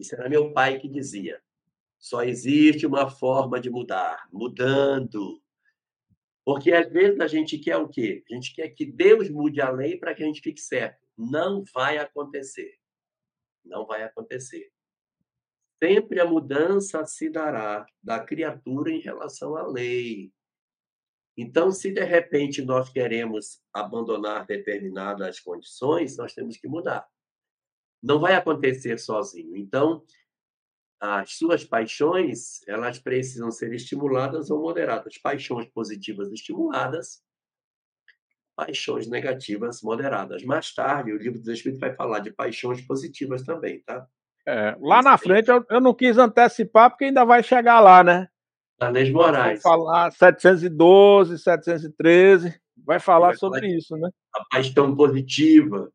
Isso 0.00 0.14
era 0.14 0.28
meu 0.28 0.52
pai 0.52 0.78
que 0.78 0.88
dizia. 0.88 1.40
Só 1.98 2.22
existe 2.22 2.86
uma 2.86 3.08
forma 3.08 3.60
de 3.60 3.70
mudar, 3.70 4.28
mudando. 4.32 5.40
Porque 6.44 6.72
às 6.72 6.90
vezes 6.90 7.20
a 7.20 7.26
gente 7.26 7.58
quer 7.58 7.76
o 7.76 7.88
quê? 7.88 8.24
A 8.30 8.34
gente 8.34 8.54
quer 8.54 8.68
que 8.70 8.84
Deus 8.84 9.28
mude 9.30 9.60
a 9.60 9.70
lei 9.70 9.96
para 9.98 10.14
que 10.14 10.22
a 10.22 10.26
gente 10.26 10.40
fique 10.40 10.60
certo. 10.60 11.04
Não 11.16 11.64
vai 11.74 11.98
acontecer. 11.98 12.78
Não 13.64 13.86
vai 13.86 14.02
acontecer. 14.02 14.70
Sempre 15.82 16.20
a 16.20 16.24
mudança 16.24 17.04
se 17.04 17.28
dará 17.28 17.86
da 18.02 18.18
criatura 18.18 18.90
em 18.90 19.00
relação 19.00 19.56
à 19.56 19.66
lei. 19.66 20.32
Então, 21.36 21.70
se 21.70 21.92
de 21.92 22.02
repente 22.02 22.62
nós 22.62 22.88
queremos 22.88 23.60
abandonar 23.72 24.46
determinadas 24.46 25.38
condições, 25.38 26.16
nós 26.16 26.32
temos 26.32 26.56
que 26.56 26.66
mudar. 26.66 27.06
Não 28.02 28.18
vai 28.18 28.34
acontecer 28.34 28.98
sozinho. 28.98 29.54
Então, 29.54 30.02
as 30.98 31.34
suas 31.34 31.62
paixões, 31.62 32.66
elas 32.66 32.98
precisam 32.98 33.50
ser 33.50 33.72
estimuladas 33.74 34.50
ou 34.50 34.62
moderadas. 34.62 35.18
Paixões 35.18 35.66
positivas 35.68 36.32
estimuladas, 36.32 37.22
paixões 38.56 39.06
negativas 39.06 39.82
moderadas. 39.82 40.42
Mais 40.42 40.72
tarde, 40.72 41.12
o 41.12 41.18
livro 41.18 41.38
dos 41.38 41.48
Espíritos 41.48 41.80
vai 41.80 41.94
falar 41.94 42.20
de 42.20 42.32
paixões 42.32 42.80
positivas 42.80 43.42
também, 43.42 43.82
tá? 43.82 44.08
É, 44.48 44.76
lá 44.80 45.02
na 45.02 45.18
frente 45.18 45.48
eu, 45.48 45.64
eu, 45.68 45.80
não 45.80 45.92
quis 45.92 46.16
antecipar 46.16 46.90
porque 46.90 47.06
ainda 47.06 47.24
vai 47.24 47.42
chegar 47.42 47.80
lá, 47.80 48.04
né? 48.04 48.28
Leis 48.80 49.10
Moraes. 49.10 49.60
Vai 49.62 49.72
falar 49.72 50.12
712, 50.12 51.38
713, 51.38 52.60
vai 52.76 53.00
falar 53.00 53.28
vai 53.28 53.36
sobre 53.36 53.60
falar 53.60 53.72
isso, 53.72 53.96
né? 53.96 54.08
A 54.34 54.44
paixão 54.50 54.94
positiva. 54.94 55.90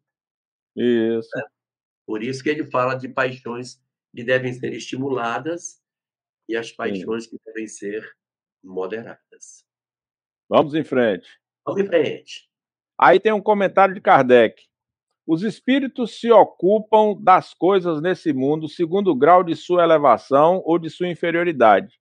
Isso. 0.75 1.29
É. 1.37 1.43
Por 2.05 2.23
isso 2.23 2.43
que 2.43 2.49
ele 2.49 2.65
fala 2.65 2.95
de 2.95 3.07
paixões 3.07 3.81
que 4.13 4.23
devem 4.23 4.51
ser 4.51 4.73
estimuladas 4.73 5.81
e 6.49 6.57
as 6.57 6.71
paixões 6.71 7.25
Sim. 7.25 7.29
que 7.29 7.37
devem 7.45 7.67
ser 7.67 8.11
moderadas. 8.61 9.65
Vamos 10.49 10.75
em 10.75 10.83
frente. 10.83 11.29
Vamos 11.65 11.81
em 11.81 11.87
frente. 11.87 12.49
Aí 12.99 13.19
tem 13.19 13.31
um 13.31 13.41
comentário 13.41 13.93
de 13.93 14.01
Kardec. 14.01 14.61
Os 15.25 15.43
espíritos 15.43 16.19
se 16.19 16.31
ocupam 16.31 17.15
das 17.21 17.53
coisas 17.53 18.01
nesse 18.01 18.33
mundo 18.33 18.67
segundo 18.67 19.11
o 19.11 19.15
grau 19.15 19.43
de 19.43 19.55
sua 19.55 19.83
elevação 19.83 20.61
ou 20.65 20.79
de 20.79 20.89
sua 20.89 21.07
inferioridade. 21.07 21.99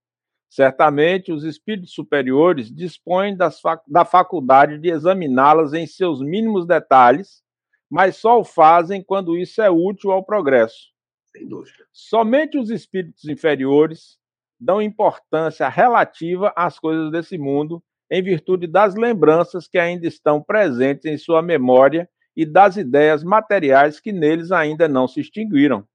Certamente, 0.48 1.30
os 1.30 1.44
espíritos 1.44 1.92
superiores 1.92 2.74
dispõem 2.74 3.36
fac 3.62 3.82
da 3.86 4.04
faculdade 4.04 4.78
de 4.78 4.90
examiná-las 4.90 5.72
em 5.72 5.86
seus 5.86 6.20
mínimos 6.20 6.66
detalhes, 6.66 7.42
mas 7.88 8.16
só 8.16 8.40
o 8.40 8.44
fazem 8.44 9.02
quando 9.02 9.36
isso 9.36 9.62
é 9.62 9.70
útil 9.70 10.10
ao 10.10 10.24
progresso. 10.24 10.90
Sem 11.26 11.46
dúvida. 11.46 11.86
Somente 11.92 12.58
os 12.58 12.70
espíritos 12.70 13.24
inferiores 13.26 14.18
dão 14.58 14.82
importância 14.82 15.68
relativa 15.68 16.52
às 16.56 16.78
coisas 16.78 17.12
desse 17.12 17.38
mundo, 17.38 17.82
em 18.10 18.20
virtude 18.20 18.66
das 18.66 18.96
lembranças 18.96 19.68
que 19.68 19.78
ainda 19.78 20.06
estão 20.06 20.42
presentes 20.42 21.04
em 21.04 21.16
sua 21.16 21.40
memória 21.40 22.08
e 22.40 22.46
das 22.46 22.76
ideias 22.76 23.22
materiais 23.22 24.00
que 24.00 24.12
neles 24.12 24.50
ainda 24.50 24.88
não 24.88 25.06
se 25.06 25.20
extinguiram. 25.20 25.86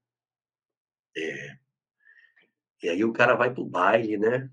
É. 1.17 1.57
E 2.83 2.89
aí 2.89 3.03
o 3.03 3.13
cara 3.13 3.35
vai 3.35 3.51
para 3.51 3.63
o 3.63 3.69
baile, 3.69 4.17
né? 4.17 4.51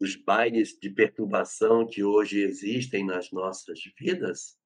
Os 0.00 0.16
bailes 0.16 0.78
de 0.80 0.88
perturbação 0.90 1.86
que 1.86 2.02
hoje 2.02 2.40
existem 2.40 3.04
nas 3.04 3.30
nossas 3.30 3.80
vidas 3.98 4.58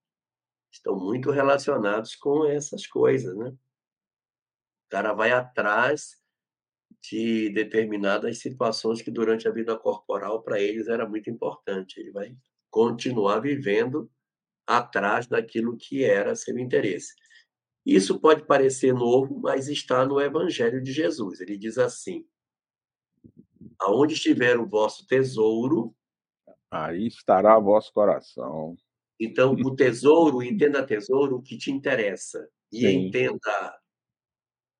estão 0.73 0.97
muito 0.97 1.31
relacionados 1.31 2.15
com 2.15 2.47
essas 2.47 2.87
coisas, 2.87 3.37
né? 3.37 3.53
cara 4.91 5.13
vai 5.13 5.31
atrás 5.31 6.21
de 7.01 7.49
determinadas 7.51 8.39
situações 8.39 9.01
que 9.01 9.11
durante 9.11 9.49
a 9.49 9.53
vida 9.53 9.79
corporal 9.79 10.43
para 10.43 10.61
eles 10.61 10.89
era 10.89 11.09
muito 11.09 11.31
importante. 11.31 11.99
Ele 11.99 12.11
vai 12.11 12.37
continuar 12.69 13.41
vivendo 13.41 14.11
atrás 14.71 15.27
daquilo 15.27 15.77
que 15.77 16.05
era 16.05 16.37
seu 16.37 16.57
interesse. 16.57 17.15
Isso 17.85 18.21
pode 18.21 18.47
parecer 18.47 18.95
novo, 18.95 19.41
mas 19.41 19.69
está 19.69 20.07
no 20.07 20.21
Evangelho 20.21 20.81
de 20.81 20.93
Jesus. 20.93 21.41
Ele 21.41 21.57
diz 21.57 21.77
assim: 21.77 22.25
Aonde 23.81 24.15
estiver 24.15 24.59
o 24.59 24.69
vosso 24.69 25.07
tesouro, 25.07 25.95
aí 26.71 27.09
estará 27.09 27.59
o 27.59 27.65
vosso 27.65 27.93
coração. 27.93 28.77
Então, 29.19 29.53
o 29.53 29.75
tesouro, 29.75 30.43
entenda 30.43 30.87
tesouro 30.87 31.37
o 31.37 31.43
que 31.43 31.59
te 31.59 31.71
interessa 31.71 32.49
e 32.73 32.81
Sim. 32.81 33.07
entenda 33.07 33.79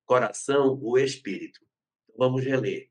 coração, 0.05 0.79
o 0.81 0.97
espírito. 0.97 1.59
Vamos 2.17 2.43
reler. 2.43 2.89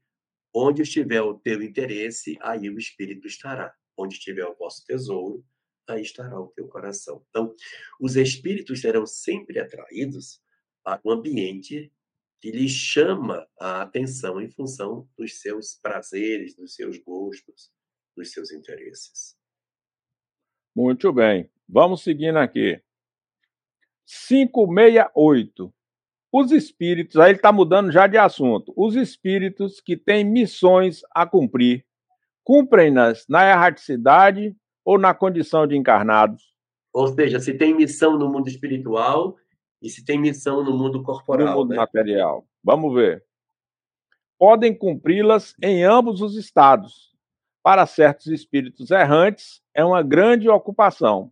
Onde 0.55 0.83
estiver 0.83 1.23
o 1.23 1.35
teu 1.35 1.63
interesse, 1.63 2.37
aí 2.43 2.69
o 2.69 2.79
espírito 2.79 3.27
estará. 3.27 3.75
Onde 3.97 4.15
estiver 4.15 4.47
o 4.47 4.57
vosso 4.57 4.85
tesouro, 4.85 5.45
aí 5.91 6.03
estará 6.03 6.41
o 6.41 6.49
teu 6.49 6.69
coração. 6.69 7.25
Então, 7.29 7.55
os 8.01 8.17
espíritos 8.17 8.81
serão 8.81 9.07
sempre 9.07 9.59
atraídos 9.59 10.41
para 10.83 11.01
um 11.05 11.11
ambiente 11.11 11.93
que 12.41 12.51
lhes 12.51 12.73
chama 12.73 13.47
a 13.59 13.83
atenção 13.83 14.41
em 14.41 14.51
função 14.51 15.09
dos 15.17 15.41
seus 15.41 15.75
prazeres, 15.75 16.57
dos 16.57 16.75
seus 16.75 16.99
gostos, 16.99 17.71
dos 18.17 18.33
seus 18.33 18.51
interesses. 18.51 19.37
Muito 20.75 21.13
bem. 21.13 21.51
Vamos 21.69 22.03
seguindo 22.03 22.39
aqui. 22.39 22.83
568. 24.29 25.73
Os 26.33 26.53
espíritos, 26.53 27.17
aí 27.17 27.31
ele 27.31 27.39
está 27.39 27.53
mudando 27.53 27.91
já 27.91 28.07
de 28.07 28.17
assunto. 28.17 28.73
Os 28.77 28.95
espíritos 28.95 29.81
que 29.81 29.97
têm 29.97 30.25
missões 30.25 31.03
a 31.13 31.27
cumprir, 31.27 31.85
cumprem-nas 32.45 33.27
na 33.29 33.49
erraticidade 33.51 34.57
ou 34.85 34.99
na 34.99 35.15
condição 35.15 35.67
de 35.67 35.77
encarnados? 35.77 36.55
Ou 36.93 37.09
seja, 37.09 37.39
se 37.39 37.55
tem 37.55 37.75
missão 37.75 38.19
no 38.19 38.29
mundo 38.29 38.49
espiritual 38.49 39.37
e 39.81 39.89
se 39.89 40.05
tem 40.05 40.19
missão 40.19 40.63
no 40.63 40.77
mundo 40.77 41.03
corporal. 41.03 41.49
No 41.49 41.57
mundo 41.61 41.71
né? 41.71 41.77
material. 41.77 42.47
Vamos 42.63 42.95
ver. 42.95 43.25
Podem 44.39 44.75
cumpri-las 44.75 45.55
em 45.63 45.85
ambos 45.85 46.21
os 46.21 46.37
estados. 46.37 47.11
Para 47.63 47.87
certos 47.87 48.27
espíritos 48.29 48.91
errantes, 48.91 49.63
é 49.75 49.85
uma 49.85 50.03
grande 50.03 50.49
ocupação. 50.49 51.31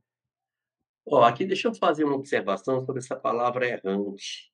Oh, 1.07 1.23
aqui 1.23 1.47
deixa 1.47 1.69
eu 1.69 1.75
fazer 1.75 2.05
uma 2.05 2.17
observação 2.17 2.85
sobre 2.85 2.99
essa 2.99 3.17
palavra 3.17 3.67
errante. 3.67 4.53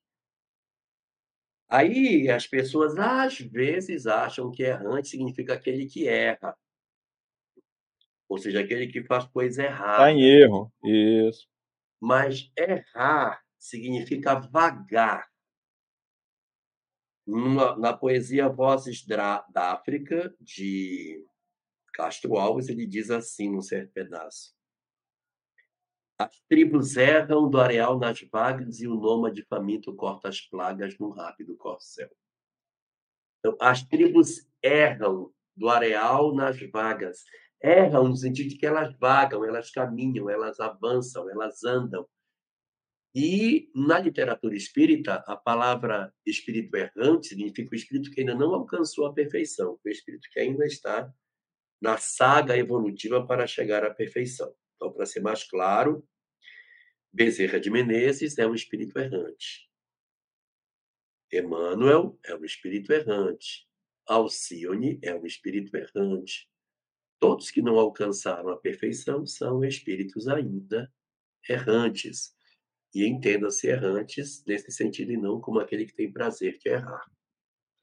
Aí 1.67 2.29
as 2.29 2.47
pessoas 2.47 2.97
às 2.97 3.37
vezes 3.39 4.07
acham 4.07 4.49
que 4.51 4.63
errante 4.63 5.09
significa 5.09 5.53
aquele 5.53 5.85
que 5.85 6.07
erra. 6.07 6.55
Ou 8.27 8.37
seja, 8.37 8.61
aquele 8.61 8.87
que 8.87 9.03
faz 9.03 9.25
coisa 9.25 9.63
errada. 9.63 10.09
Está 10.09 10.11
em 10.11 10.23
erro, 10.23 10.71
isso. 10.83 11.47
Mas 12.01 12.51
errar 12.57 13.41
significa 13.57 14.35
vagar. 14.35 15.29
Na, 17.27 17.75
na 17.77 17.93
poesia 17.93 18.47
Vozes 18.47 19.03
da 19.05 19.43
África, 19.55 20.35
de 20.39 21.25
Castro 21.93 22.37
Alves, 22.37 22.69
ele 22.69 22.85
diz 22.85 23.09
assim, 23.09 23.49
num 23.49 23.61
certo 23.61 23.91
pedaço. 23.93 24.53
As 26.17 26.39
tribos 26.47 26.95
erram 26.95 27.49
do 27.49 27.59
areal 27.59 27.97
nas 27.97 28.21
vagas 28.21 28.79
e 28.79 28.87
o 28.87 28.95
nômade 28.95 29.43
faminto 29.43 29.93
corta 29.95 30.29
as 30.29 30.39
plagas 30.39 30.97
num 30.97 31.09
rápido 31.09 31.57
corcel. 31.57 32.09
Então, 33.39 33.57
as 33.59 33.83
tribos 33.83 34.47
erram 34.63 35.33
do 35.55 35.69
areal 35.69 36.33
nas 36.33 36.59
vagas. 36.71 37.23
Erram 37.61 38.09
no 38.09 38.15
sentido 38.15 38.49
de 38.49 38.57
que 38.57 38.65
elas 38.65 38.95
vagam, 38.99 39.43
elas 39.45 39.71
caminham, 39.71 40.29
elas 40.29 40.59
avançam, 40.59 41.29
elas 41.29 41.63
andam. 41.63 42.07
E 43.13 43.71
na 43.73 43.97
literatura 43.97 44.55
espírita, 44.55 45.23
a 45.25 45.37
palavra 45.37 46.13
espírito 46.25 46.75
errante 46.75 47.27
significa 47.27 47.71
o 47.71 47.75
espírito 47.75 48.11
que 48.11 48.19
ainda 48.19 48.35
não 48.35 48.53
alcançou 48.53 49.05
a 49.05 49.13
perfeição, 49.13 49.79
o 49.83 49.89
espírito 49.89 50.27
que 50.31 50.39
ainda 50.39 50.65
está 50.65 51.09
na 51.81 51.97
saga 51.97 52.57
evolutiva 52.57 53.25
para 53.25 53.47
chegar 53.47 53.85
à 53.85 53.93
perfeição. 53.93 54.53
Então, 54.75 54.91
para 54.91 55.05
ser 55.05 55.21
mais 55.21 55.43
claro, 55.43 56.05
Bezerra 57.13 57.57
de 57.57 57.69
Menezes 57.69 58.37
é 58.37 58.45
um 58.45 58.53
espírito 58.53 58.99
errante. 58.99 59.69
Emmanuel 61.31 62.19
é 62.25 62.35
um 62.35 62.43
espírito 62.43 62.91
errante. 62.91 63.65
Alcione 64.05 64.99
é 65.01 65.15
um 65.15 65.25
espírito 65.25 65.75
errante. 65.75 66.49
Todos 67.19 67.49
que 67.49 67.61
não 67.61 67.79
alcançaram 67.79 68.49
a 68.49 68.57
perfeição 68.57 69.25
são 69.25 69.63
espíritos 69.63 70.27
ainda 70.27 70.91
errantes. 71.49 72.33
E 72.93 73.07
entenda-se 73.07 73.67
errantes 73.67 74.43
nesse 74.45 74.71
sentido 74.71 75.11
e 75.11 75.17
não 75.17 75.39
como 75.41 75.59
aquele 75.59 75.85
que 75.85 75.93
tem 75.93 76.11
prazer 76.11 76.57
de 76.57 76.69
errar. 76.69 77.03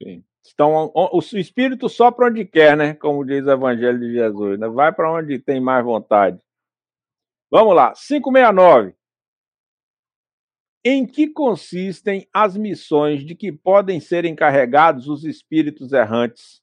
Sim. 0.01 0.23
Então, 0.51 0.91
o 0.93 1.19
espírito 1.37 1.87
só 1.87 2.11
para 2.11 2.27
onde 2.27 2.45
quer, 2.45 2.75
né? 2.75 2.93
Como 2.93 3.25
diz 3.25 3.45
o 3.45 3.51
Evangelho 3.51 3.99
de 3.99 4.11
Jesus. 4.11 4.59
Né? 4.59 4.67
Vai 4.67 4.91
para 4.93 5.11
onde 5.11 5.39
tem 5.39 5.61
mais 5.61 5.83
vontade. 5.85 6.41
Vamos 7.49 7.75
lá. 7.75 7.93
569. 7.93 8.93
Em 10.85 11.07
que 11.07 11.29
consistem 11.29 12.27
as 12.33 12.57
missões 12.57 13.25
de 13.25 13.35
que 13.35 13.53
podem 13.53 14.01
ser 14.01 14.25
encarregados 14.25 15.07
os 15.07 15.23
espíritos 15.23 15.93
errantes? 15.93 16.61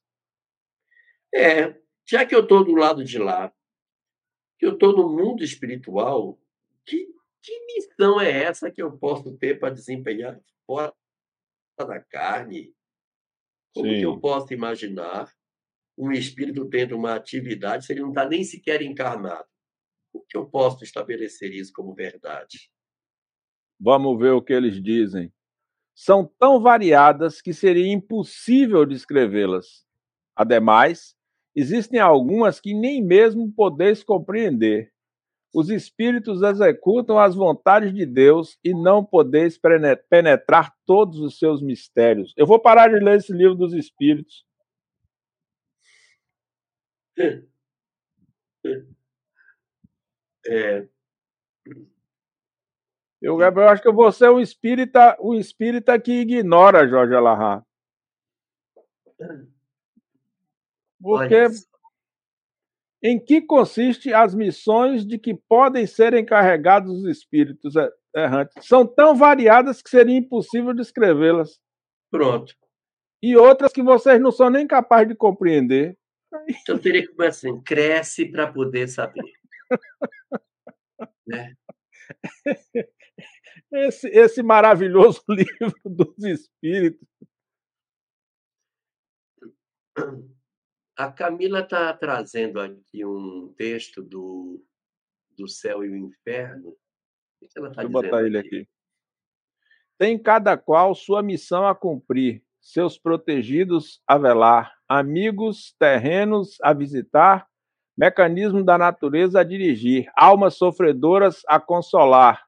É, 1.33 1.75
já 2.11 2.25
que 2.25 2.35
eu 2.35 2.41
estou 2.41 2.65
do 2.65 2.75
lado 2.75 3.05
de 3.05 3.17
lá, 3.17 3.53
que 4.59 4.65
eu 4.65 4.73
estou 4.73 4.91
no 4.91 5.09
mundo 5.09 5.43
espiritual, 5.43 6.37
que 6.85 7.07
que 7.41 7.65
missão 7.65 8.21
é 8.21 8.43
essa 8.43 8.69
que 8.69 8.81
eu 8.81 8.95
posso 8.97 9.35
ter 9.37 9.59
para 9.59 9.73
desempenhar 9.73 10.39
fora 10.67 10.93
da 11.79 11.99
carne? 11.99 12.75
Como 13.73 13.89
Sim. 13.89 13.97
que 13.97 14.05
eu 14.05 14.19
posso 14.19 14.53
imaginar 14.53 15.33
um 15.97 16.11
espírito 16.11 16.69
tendo 16.69 16.95
uma 16.95 17.15
atividade 17.15 17.85
se 17.85 17.93
ele 17.93 18.01
não 18.01 18.09
está 18.09 18.27
nem 18.27 18.43
sequer 18.43 18.81
encarnado? 18.81 19.47
O 20.13 20.21
que 20.21 20.37
eu 20.37 20.45
posso 20.45 20.83
estabelecer 20.83 21.51
isso 21.51 21.71
como 21.73 21.95
verdade? 21.95 22.69
Vamos 23.79 24.19
ver 24.19 24.33
o 24.33 24.41
que 24.41 24.53
eles 24.53 24.79
dizem. 24.83 25.33
São 25.95 26.25
tão 26.37 26.61
variadas 26.61 27.41
que 27.41 27.53
seria 27.53 27.91
impossível 27.91 28.85
descrevê-las. 28.85 29.87
Ademais, 30.35 31.15
existem 31.55 31.99
algumas 31.99 32.59
que 32.59 32.73
nem 32.73 33.03
mesmo 33.03 33.51
podeis 33.51 34.03
compreender 34.03 34.91
os 35.53 35.69
espíritos 35.69 36.41
executam 36.41 37.19
as 37.19 37.35
vontades 37.35 37.93
de 37.93 38.05
Deus 38.05 38.57
e 38.63 38.73
não 38.73 39.03
podeis 39.03 39.59
penetrar 40.09 40.73
todos 40.85 41.19
os 41.19 41.37
seus 41.37 41.61
mistérios. 41.61 42.33
Eu 42.37 42.47
vou 42.47 42.59
parar 42.59 42.87
de 42.89 43.03
ler 43.03 43.17
esse 43.17 43.33
livro 43.33 43.55
dos 43.55 43.73
espíritos. 43.73 44.45
É. 50.47 50.87
Eu, 53.21 53.39
eu 53.39 53.67
acho 53.69 53.83
que 53.83 53.91
vou 53.91 54.11
ser 54.11 54.31
um 54.31 54.39
espírita, 54.39 55.15
um 55.21 55.35
espírita 55.35 55.99
que 56.01 56.21
ignora 56.21 56.87
Jorge 56.87 57.13
Alahá. 57.13 57.63
Porque 61.01 61.47
em 63.03 63.19
que 63.19 63.41
consiste 63.41 64.13
as 64.13 64.35
missões 64.35 65.05
de 65.05 65.17
que 65.17 65.33
podem 65.33 65.87
ser 65.87 66.13
encarregados 66.13 66.91
os 66.91 67.05
espíritos 67.05 67.73
errantes? 68.15 68.65
São 68.65 68.85
tão 68.85 69.15
variadas 69.15 69.81
que 69.81 69.89
seria 69.89 70.15
impossível 70.15 70.73
descrevê-las. 70.73 71.59
Pronto. 72.11 72.53
E 73.23 73.35
outras 73.35 73.71
que 73.71 73.81
vocês 73.81 74.21
não 74.21 74.31
são 74.31 74.49
nem 74.49 74.67
capazes 74.67 75.09
de 75.09 75.15
compreender. 75.15 75.97
Então 76.61 76.77
teria 76.77 77.01
que 77.01 77.13
começar 77.13 77.49
assim, 77.49 77.61
cresce 77.61 78.25
para 78.25 78.51
poder 78.51 78.87
saber. 78.87 79.23
né? 81.27 81.55
Esse, 83.73 84.09
esse 84.09 84.43
maravilhoso 84.43 85.23
livro 85.29 85.73
dos 85.85 86.23
espíritos. 86.25 87.07
A 90.97 91.11
Camila 91.11 91.61
está 91.61 91.93
trazendo 91.93 92.59
aqui 92.59 93.05
um 93.05 93.53
texto 93.57 94.03
do, 94.03 94.63
do 95.37 95.47
Céu 95.47 95.83
e 95.83 95.89
o 95.89 95.95
Inferno. 95.95 96.69
O 96.69 96.77
que 97.39 97.47
ela 97.57 97.69
está 97.69 97.83
dizendo? 97.83 98.01
botar 98.01 98.23
ele 98.23 98.37
aqui. 98.37 98.67
Tem 99.97 100.21
cada 100.21 100.57
qual 100.57 100.93
sua 100.95 101.21
missão 101.21 101.67
a 101.67 101.75
cumprir, 101.75 102.43
seus 102.59 102.97
protegidos 102.97 104.01
a 104.05 104.17
velar, 104.17 104.73
amigos 104.87 105.75
terrenos 105.79 106.57
a 106.61 106.73
visitar, 106.73 107.47
mecanismo 107.97 108.63
da 108.63 108.77
natureza 108.77 109.39
a 109.39 109.43
dirigir, 109.43 110.11
almas 110.15 110.57
sofredoras 110.57 111.41
a 111.47 111.59
consolar. 111.59 112.43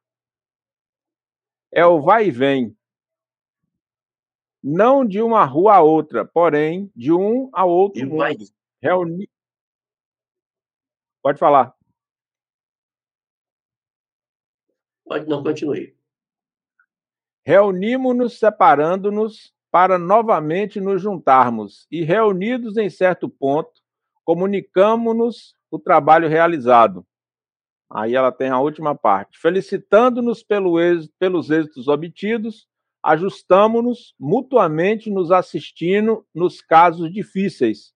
É 1.72 1.86
o 1.86 2.02
vai 2.02 2.28
e 2.28 2.32
vem, 2.32 2.76
não 4.64 5.06
de 5.06 5.22
uma 5.22 5.44
rua 5.44 5.76
a 5.76 5.82
outra, 5.82 6.24
porém 6.24 6.90
de 6.96 7.12
um 7.12 7.50
a 7.52 7.66
outro 7.66 8.02
e 8.02 8.06
mundo. 8.06 8.24
Reuni... 8.82 9.30
Pode 11.22 11.38
falar. 11.38 11.76
Pode, 15.06 15.28
não, 15.28 15.44
continue. 15.44 15.96
Reunimos-nos 17.46 18.40
separando-nos 18.40 19.54
para 19.70 19.98
novamente 19.98 20.80
nos 20.80 21.02
juntarmos 21.02 21.86
e, 21.92 22.04
reunidos 22.04 22.78
em 22.78 22.90
certo 22.90 23.28
ponto, 23.28 23.72
comunicamos-nos 24.24 25.56
o 25.70 25.78
trabalho 25.78 26.30
realizado. 26.30 27.06
Aí 27.92 28.16
ela 28.16 28.32
tem 28.32 28.50
a 28.50 28.60
última 28.60 28.96
parte. 28.96 29.38
Felicitando-nos 29.40 30.42
pelo 30.42 30.80
êxito, 30.80 31.14
pelos 31.20 31.50
êxitos 31.50 31.88
obtidos 31.88 32.68
ajustamos-nos 33.04 34.16
mutuamente 34.18 35.12
nos 35.12 35.30
assistindo 35.30 36.26
nos 36.34 36.62
casos 36.62 37.12
difíceis. 37.12 37.94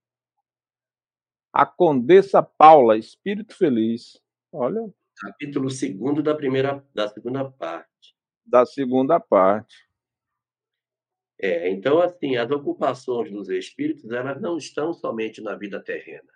A 1.54 1.66
Condessa 1.66 2.44
Paula, 2.44 2.98
Espírito 2.98 3.56
Feliz. 3.56 4.22
Olha. 4.52 4.94
Capítulo 5.20 5.70
2 5.70 6.24
da 6.24 6.36
primeira 6.36 6.86
da 6.94 7.08
segunda 7.08 7.50
parte. 7.50 8.16
Da 8.46 8.66
segunda 8.66 9.20
parte. 9.20 9.88
É, 11.40 11.70
então 11.70 12.02
assim, 12.02 12.36
as 12.36 12.52
ocupações 12.52 13.32
dos 13.32 13.50
espíritos, 13.50 14.12
elas 14.12 14.42
não 14.42 14.58
estão 14.58 14.94
somente 14.94 15.42
na 15.42 15.56
vida 15.56 15.82
terrena. 15.82 16.32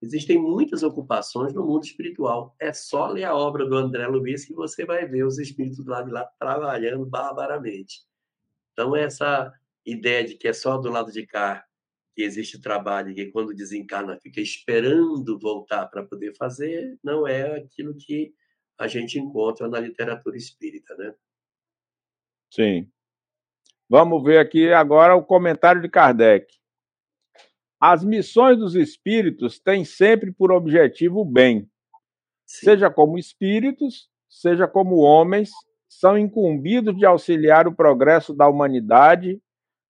Existem 0.00 0.38
muitas 0.38 0.82
ocupações 0.82 1.54
no 1.54 1.64
mundo 1.64 1.84
espiritual. 1.84 2.56
É 2.60 2.72
só 2.72 3.06
ler 3.08 3.24
a 3.24 3.36
obra 3.36 3.64
do 3.66 3.76
André 3.76 4.06
Luiz 4.06 4.44
que 4.44 4.52
você 4.52 4.84
vai 4.84 5.06
ver 5.06 5.24
os 5.24 5.38
espíritos 5.38 5.86
lá 5.86 6.02
de 6.02 6.10
lá 6.10 6.24
trabalhando 6.38 7.06
barbaramente. 7.06 8.00
Então, 8.72 8.96
essa 8.96 9.52
ideia 9.84 10.24
de 10.24 10.34
que 10.34 10.48
é 10.48 10.52
só 10.52 10.78
do 10.78 10.90
lado 10.90 11.12
de 11.12 11.26
cá 11.26 11.64
que 12.14 12.22
existe 12.22 12.60
trabalho 12.60 13.10
e 13.10 13.14
que 13.14 13.26
quando 13.26 13.54
desencarna 13.54 14.18
fica 14.20 14.40
esperando 14.40 15.38
voltar 15.38 15.86
para 15.86 16.04
poder 16.04 16.34
fazer, 16.36 16.98
não 17.02 17.26
é 17.26 17.56
aquilo 17.56 17.94
que 17.94 18.34
a 18.78 18.86
gente 18.86 19.18
encontra 19.18 19.68
na 19.68 19.80
literatura 19.80 20.36
espírita, 20.36 20.94
né? 20.96 21.14
Sim. 22.50 22.90
Vamos 23.88 24.22
ver 24.22 24.38
aqui 24.38 24.72
agora 24.72 25.14
o 25.14 25.24
comentário 25.24 25.80
de 25.80 25.88
Kardec. 25.88 26.54
As 27.80 28.04
missões 28.04 28.58
dos 28.58 28.74
espíritos 28.74 29.58
têm 29.58 29.84
sempre 29.84 30.32
por 30.32 30.52
objetivo 30.52 31.20
o 31.20 31.24
bem, 31.24 31.68
Sim. 32.46 32.66
seja 32.66 32.90
como 32.90 33.18
espíritos, 33.18 34.08
seja 34.28 34.68
como 34.68 34.96
homens, 34.96 35.50
são 35.98 36.16
incumbidos 36.16 36.96
de 36.96 37.04
auxiliar 37.04 37.68
o 37.68 37.74
progresso 37.74 38.34
da 38.34 38.48
humanidade, 38.48 39.40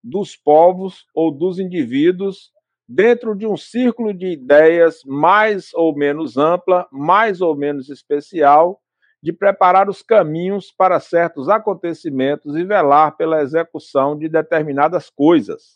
dos 0.03 0.35
povos 0.35 1.07
ou 1.15 1.31
dos 1.31 1.61
indivíduos 1.61 2.51
dentro 2.89 3.37
de 3.37 3.47
um 3.47 3.57
círculo 3.57 4.13
de 4.13 4.27
ideias 4.27 5.03
mais 5.07 5.73
ou 5.75 5.97
menos 5.97 6.37
ampla, 6.37 6.89
mais 6.91 7.41
ou 7.41 7.57
menos 7.57 7.89
especial, 7.89 8.81
de 9.23 9.33
preparar 9.33 9.89
os 9.89 10.03
caminhos 10.03 10.73
para 10.73 10.99
certos 10.99 11.49
acontecimentos 11.49 12.57
e 12.57 12.65
velar 12.65 13.17
pela 13.17 13.41
execução 13.41 14.19
de 14.19 14.29
determinadas 14.29 15.09
coisas. 15.09 15.73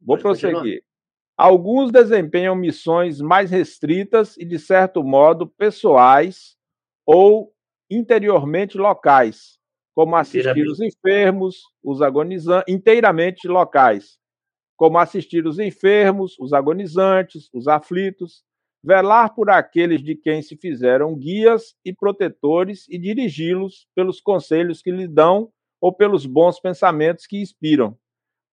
Vou 0.00 0.16
prosseguir. 0.16 0.82
Alguns 1.36 1.90
desempenham 1.90 2.54
missões 2.54 3.20
mais 3.20 3.50
restritas 3.50 4.36
e, 4.36 4.44
de 4.44 4.58
certo 4.58 5.02
modo, 5.02 5.48
pessoais 5.48 6.56
ou 7.04 7.52
interiormente 7.90 8.78
locais, 8.78 9.58
como 9.94 10.14
assistir 10.16 10.66
os 10.66 10.80
enfermos, 10.80 11.62
os 11.82 12.00
agonizantes, 12.00 12.72
inteiramente 12.72 13.48
locais, 13.48 14.16
como 14.76 14.98
assistir 14.98 15.44
os 15.46 15.58
enfermos, 15.58 16.38
os 16.38 16.52
agonizantes, 16.52 17.48
os 17.52 17.66
aflitos, 17.66 18.44
velar 18.82 19.34
por 19.34 19.50
aqueles 19.50 20.02
de 20.02 20.14
quem 20.14 20.40
se 20.40 20.56
fizeram 20.56 21.16
guias 21.16 21.74
e 21.84 21.92
protetores 21.92 22.86
e 22.88 22.98
dirigi-los 22.98 23.88
pelos 23.94 24.20
conselhos 24.20 24.82
que 24.82 24.90
lhe 24.90 25.08
dão 25.08 25.50
ou 25.80 25.92
pelos 25.92 26.26
bons 26.26 26.60
pensamentos 26.60 27.26
que 27.26 27.40
inspiram. 27.40 27.96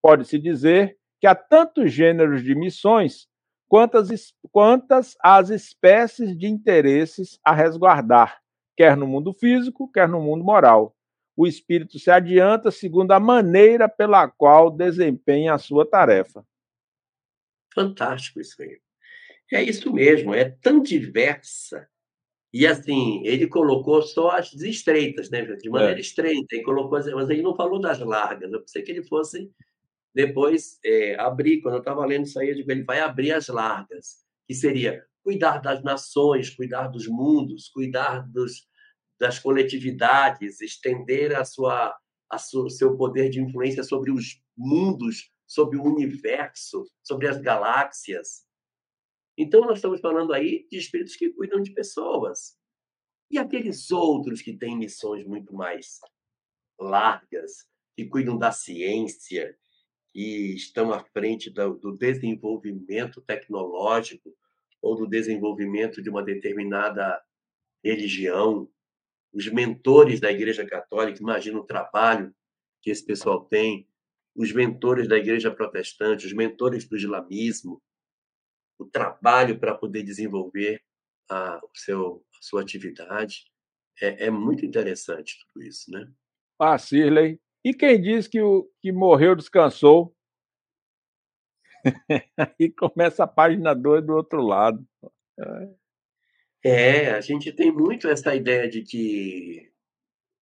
Pode-se 0.02 0.40
dizer 0.40 0.98
que 1.22 1.28
há 1.28 1.36
tantos 1.36 1.94
gêneros 1.94 2.44
de 2.44 2.56
missões 2.56 3.30
quantas, 3.70 4.34
quantas 4.52 5.16
as 5.22 5.52
espécies 5.52 6.36
de 6.36 6.48
interesses 6.48 7.40
a 7.46 7.54
resguardar, 7.54 8.42
quer 8.76 8.98
no 8.98 9.06
mundo 9.06 9.32
físico, 9.32 9.90
quer 9.92 10.10
no 10.10 10.20
mundo 10.20 10.44
moral. 10.44 10.98
O 11.38 11.46
espírito 11.46 12.00
se 12.00 12.10
adianta 12.10 12.72
segundo 12.72 13.12
a 13.12 13.20
maneira 13.20 13.88
pela 13.88 14.28
qual 14.28 14.72
desempenha 14.72 15.54
a 15.54 15.60
sua 15.60 15.86
tarefa. 15.86 16.44
Fantástico 17.74 18.42
isso 18.42 18.62
aí. 18.62 18.82
É 19.54 19.62
isso 19.62 19.94
mesmo, 19.94 20.34
é 20.34 20.50
tão 20.50 20.82
diversa. 20.82 21.88
E 22.54 22.66
assim, 22.66 23.22
ele 23.26 23.48
colocou 23.48 24.02
só 24.02 24.32
as 24.32 24.54
estreitas, 24.54 25.30
né? 25.30 25.44
De 25.44 25.70
maneira 25.70 25.98
é. 25.98 26.02
estreita, 26.02 26.56
e 26.56 26.64
colocou, 26.64 27.00
mas 27.16 27.30
ele 27.30 27.42
não 27.42 27.56
falou 27.56 27.80
das 27.80 28.00
largas. 28.00 28.52
Eu 28.52 28.60
pensei 28.60 28.82
que 28.82 28.92
ele 28.92 29.04
fosse 29.04 29.50
depois 30.14 30.80
é, 30.84 31.16
abrir, 31.20 31.62
quando 31.62 31.76
eu 31.76 31.80
estava 31.80 32.06
lendo 32.06 32.26
isso 32.26 32.40
aí, 32.40 32.50
eu 32.50 32.56
digo, 32.56 32.72
ele 32.72 32.84
vai 32.84 33.00
abrir 33.00 33.32
as 33.32 33.48
largas, 33.48 34.26
que 34.48 34.54
seria 34.54 35.06
cuidar 35.24 35.60
das 35.60 35.84
nações, 35.84 36.50
cuidar 36.50 36.88
dos 36.88 37.08
mundos, 37.08 37.70
cuidar 37.70 38.28
dos, 38.30 38.68
das 39.20 39.40
coletividades, 39.40 40.62
estender 40.62 41.36
a 41.36 41.46
sua, 41.46 41.96
a 42.30 42.38
sua, 42.38 42.70
seu 42.70 42.98
poder 42.98 43.30
de 43.30 43.40
influência 43.40 43.84
sobre 43.84 44.12
os 44.12 44.42
mundos, 44.58 45.32
sobre 45.48 45.78
o 45.78 45.84
universo, 45.84 46.86
sobre 47.04 47.28
as 47.28 47.40
galáxias. 47.40 48.46
Então, 49.38 49.62
nós 49.62 49.78
estamos 49.78 50.02
falando 50.02 50.34
aí 50.34 50.68
de 50.70 50.78
espíritos 50.78 51.16
que 51.16 51.32
cuidam 51.32 51.62
de 51.62 51.72
pessoas. 51.72 52.58
E 53.30 53.38
aqueles 53.38 53.92
outros 53.92 54.42
que 54.42 54.58
têm 54.58 54.78
missões 54.78 55.26
muito 55.26 55.54
mais 55.54 56.00
largas, 56.80 57.66
que 57.96 58.06
cuidam 58.08 58.38
da 58.38 58.52
ciência, 58.52 59.58
que 60.14 60.54
estão 60.56 60.92
à 60.92 61.00
frente 61.00 61.50
do 61.50 61.98
desenvolvimento 61.98 63.22
tecnológico 63.22 64.36
ou 64.82 64.96
do 64.96 65.08
desenvolvimento 65.08 66.02
de 66.02 66.10
uma 66.10 66.24
determinada 66.24 67.22
religião. 67.84 68.70
Os 69.32 69.48
mentores 69.48 70.20
da 70.20 70.32
Igreja 70.32 70.66
Católica, 70.66 71.20
imagina 71.20 71.60
o 71.60 71.64
trabalho 71.64 72.34
que 72.82 72.90
esse 72.90 73.06
pessoal 73.06 73.46
tem, 73.46 73.88
os 74.36 74.52
mentores 74.52 75.08
da 75.08 75.18
Igreja 75.18 75.52
Protestante, 75.52 76.26
os 76.26 76.34
mentores 76.34 76.88
do 76.88 76.98
islamismo, 76.98 77.82
o 78.78 78.86
trabalho 78.86 79.60
para 79.60 79.76
poder 79.76 80.04
desenvolver 80.04 80.82
a, 81.30 81.60
o 81.64 81.70
seu, 81.76 82.26
a 82.34 82.42
sua 82.42 82.62
atividade. 82.62 83.46
É, 84.02 84.26
é 84.26 84.32
muito 84.32 84.66
interessante 84.66 85.38
tudo 85.46 85.64
isso, 85.64 85.92
né? 85.92 86.12
Ah, 86.60 86.78
Cirley, 86.78 87.40
e 87.64 87.74
quem 87.74 88.02
diz 88.02 88.28
que 88.28 88.42
o 88.42 88.70
que 88.82 88.92
morreu 88.92 89.36
descansou? 89.36 90.16
Aí 92.38 92.72
começa 92.78 93.24
a 93.24 93.28
página 93.28 93.74
2 93.74 94.06
do 94.06 94.14
outro 94.14 94.42
lado. 94.42 94.86
É, 96.64 97.12
a 97.12 97.22
gente 97.22 97.52
tem 97.52 97.72
muito 97.72 98.08
essa 98.08 98.36
ideia 98.36 98.70
de 98.70 98.84
que. 98.84 99.72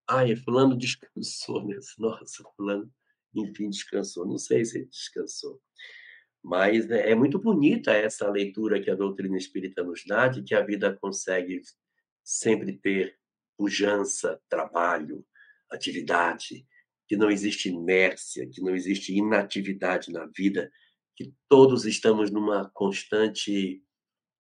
Ai, 0.08 0.36
fulano 0.36 0.78
descansou, 0.78 1.66
né? 1.68 1.78
Nossa, 1.98 2.44
fulano, 2.56 2.92
enfim, 3.34 3.70
descansou. 3.70 4.26
Não 4.26 4.38
sei 4.38 4.66
se 4.66 4.86
descansou. 4.86 5.62
Mas 6.44 6.90
é, 6.90 7.12
é 7.12 7.16
muito 7.16 7.40
bonita 7.40 7.92
essa 7.92 8.30
leitura 8.30 8.82
que 8.82 8.90
a 8.90 8.96
doutrina 8.96 9.38
espírita 9.38 9.84
nos 9.84 10.04
dá, 10.06 10.28
de 10.28 10.44
que 10.44 10.56
a 10.56 10.66
vida 10.66 10.98
consegue 11.00 11.62
sempre 12.24 12.74
ter 12.78 13.18
pujança, 13.58 14.42
trabalho, 14.50 15.26
atividade, 15.70 16.66
que 17.10 17.18
não 17.18 17.32
existe 17.32 17.70
inércia, 17.70 18.47
que 18.47 18.62
não 18.62 18.76
existe 18.76 19.18
inatividade 19.18 20.12
na 20.12 20.28
vida, 20.28 20.72
que 21.16 21.34
todos 21.49 21.86
estamos 21.86 22.30
numa 22.30 22.70
constante 22.70 23.84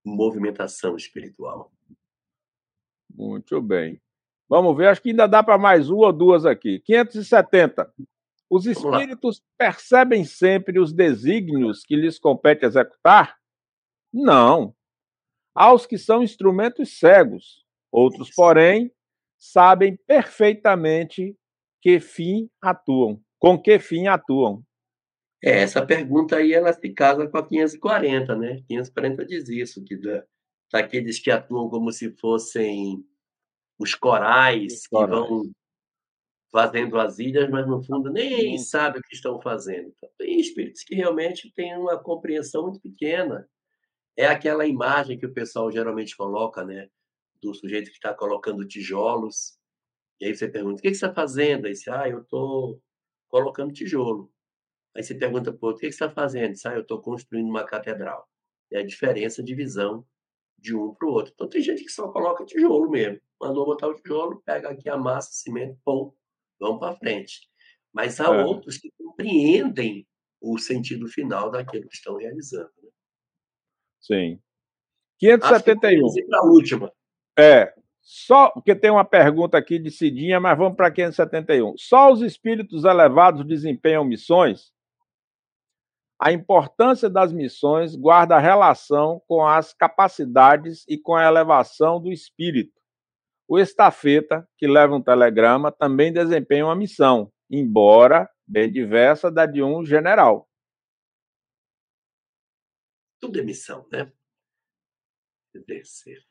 movimentação 0.05 0.95
espiritual. 0.95 1.73
Muito 3.11 3.59
bem. 3.59 3.99
Vamos 4.47 4.77
ver, 4.77 4.87
acho 4.87 5.01
que 5.01 5.09
ainda 5.09 5.25
dá 5.25 5.41
para 5.41 5.57
mais 5.57 5.89
uma 5.89 6.07
ou 6.07 6.13
duas 6.13 6.45
aqui. 6.45 6.79
570. 6.81 7.91
Os 8.47 8.67
espíritos 8.67 9.43
percebem 9.57 10.23
sempre 10.23 10.79
os 10.79 10.93
desígnios 10.93 11.83
que 11.83 11.95
lhes 11.95 12.19
compete 12.19 12.65
executar? 12.65 13.37
Não. 14.13 14.75
Aos 15.55 15.87
que 15.87 15.97
são 15.97 16.21
instrumentos 16.21 16.99
cegos. 16.99 17.65
Outros, 17.91 18.29
porém, 18.35 18.91
sabem 19.39 19.97
perfeitamente 20.07 21.35
que 21.81 21.99
fim 21.99 22.49
atuam? 22.61 23.21
Com 23.39 23.61
que 23.61 23.79
fim 23.79 24.07
atuam? 24.07 24.63
É, 25.41 25.61
essa 25.61 25.85
pergunta 25.85 26.35
aí 26.35 26.53
ela 26.53 26.73
se 26.73 26.89
casa 26.93 27.27
com 27.27 27.37
a 27.37 27.47
540, 27.47 28.35
né? 28.35 28.61
540 28.67 29.25
diz 29.25 29.47
isso, 29.47 29.83
que 29.83 29.95
da, 29.95 30.23
daqueles 30.71 31.19
que 31.19 31.31
atuam 31.31 31.69
como 31.69 31.91
se 31.91 32.11
fossem 32.17 33.03
os 33.79 33.95
corais, 33.95 34.85
que 34.87 35.05
vão 35.05 35.49
fazendo 36.51 36.99
as 36.99 37.19
ilhas, 37.19 37.49
mas 37.49 37.65
no 37.67 37.81
fundo 37.81 38.11
nem 38.11 38.55
hum. 38.55 38.57
sabem 38.57 38.99
o 38.99 39.03
que 39.03 39.15
estão 39.15 39.41
fazendo. 39.41 39.93
Então, 39.95 40.09
tem 40.17 40.39
espíritos 40.39 40.83
que 40.83 40.95
realmente 40.95 41.51
têm 41.53 41.77
uma 41.77 41.97
compreensão 41.97 42.63
muito 42.63 42.81
pequena. 42.81 43.47
É 44.17 44.25
aquela 44.25 44.65
imagem 44.65 45.17
que 45.17 45.25
o 45.25 45.33
pessoal 45.33 45.71
geralmente 45.71 46.17
coloca, 46.17 46.65
né? 46.65 46.89
Do 47.41 47.53
sujeito 47.53 47.89
que 47.89 47.95
está 47.95 48.13
colocando 48.13 48.67
tijolos 48.67 49.58
e 50.19 50.25
aí 50.25 50.35
você 50.35 50.47
pergunta, 50.47 50.79
o 50.79 50.81
que 50.81 50.89
você 50.89 51.05
está 51.05 51.13
fazendo? 51.13 51.65
Aí 51.65 51.75
você, 51.75 51.89
ah, 51.89 52.07
eu 52.07 52.21
estou 52.21 52.81
colocando 53.29 53.73
tijolo. 53.73 54.31
Aí 54.95 55.03
você 55.03 55.15
pergunta, 55.15 55.53
pô, 55.53 55.69
o 55.69 55.75
que 55.75 55.81
você 55.81 55.87
está 55.87 56.09
fazendo? 56.09 56.53
Diz, 56.53 56.65
ah, 56.65 56.75
eu 56.75 56.81
estou 56.81 57.01
construindo 57.01 57.49
uma 57.49 57.63
catedral. 57.63 58.27
É 58.71 58.79
a 58.79 58.85
diferença 58.85 59.41
de 59.41 59.55
visão 59.55 60.05
de 60.57 60.75
um 60.75 60.93
para 60.93 61.07
o 61.07 61.11
outro. 61.11 61.31
Então 61.33 61.47
tem 61.47 61.61
gente 61.61 61.83
que 61.83 61.89
só 61.89 62.09
coloca 62.09 62.45
tijolo 62.45 62.89
mesmo. 62.89 63.19
Mandou 63.39 63.65
botar 63.65 63.87
o 63.87 63.95
tijolo, 63.95 64.41
pega 64.45 64.69
aqui 64.69 64.89
a 64.89 64.97
massa, 64.97 65.31
cimento, 65.31 65.79
pum, 65.85 66.13
vamos 66.59 66.79
para 66.79 66.95
frente. 66.97 67.49
Mas 67.93 68.19
há 68.19 68.25
é. 68.25 68.43
outros 68.43 68.77
que 68.77 68.91
compreendem 68.97 70.05
o 70.41 70.57
sentido 70.57 71.07
final 71.07 71.49
daquilo 71.49 71.87
que 71.87 71.95
estão 71.95 72.17
realizando. 72.17 72.71
Né? 72.83 72.89
Sim. 74.01 74.41
571. 75.19 76.05
Acho 76.05 76.13
que 76.13 76.23
para 76.25 76.39
a 76.39 76.43
última. 76.43 76.93
É, 77.37 77.73
só 78.11 78.49
porque 78.49 78.73
tem 78.73 78.89
uma 78.89 79.05
pergunta 79.05 79.55
aqui 79.55 79.77
de 79.77 79.91
Cidinha, 79.91 80.39
mas 80.39 80.57
vamos 80.57 80.75
para 80.75 80.89
571. 80.89 81.75
Só 81.77 82.11
os 82.11 82.23
espíritos 82.23 82.83
elevados 82.83 83.45
desempenham 83.45 84.03
missões? 84.03 84.73
A 86.19 86.31
importância 86.31 87.07
das 87.07 87.31
missões 87.31 87.95
guarda 87.95 88.39
relação 88.39 89.21
com 89.27 89.45
as 89.45 89.75
capacidades 89.75 90.83
e 90.89 90.97
com 90.97 91.15
a 91.15 91.23
elevação 91.23 92.01
do 92.01 92.11
espírito. 92.11 92.73
O 93.47 93.59
estafeta, 93.59 94.49
que 94.57 94.67
leva 94.67 94.95
um 94.95 95.03
telegrama, 95.03 95.71
também 95.71 96.11
desempenha 96.11 96.65
uma 96.65 96.75
missão, 96.75 97.31
embora 97.47 98.27
bem 98.47 98.71
diversa 98.71 99.29
da 99.29 99.45
de 99.45 99.61
um 99.61 99.85
general. 99.85 100.49
Tudo 103.19 103.39
é 103.39 103.43
missão, 103.43 103.87
né? 103.91 104.11
Descer 105.53 106.28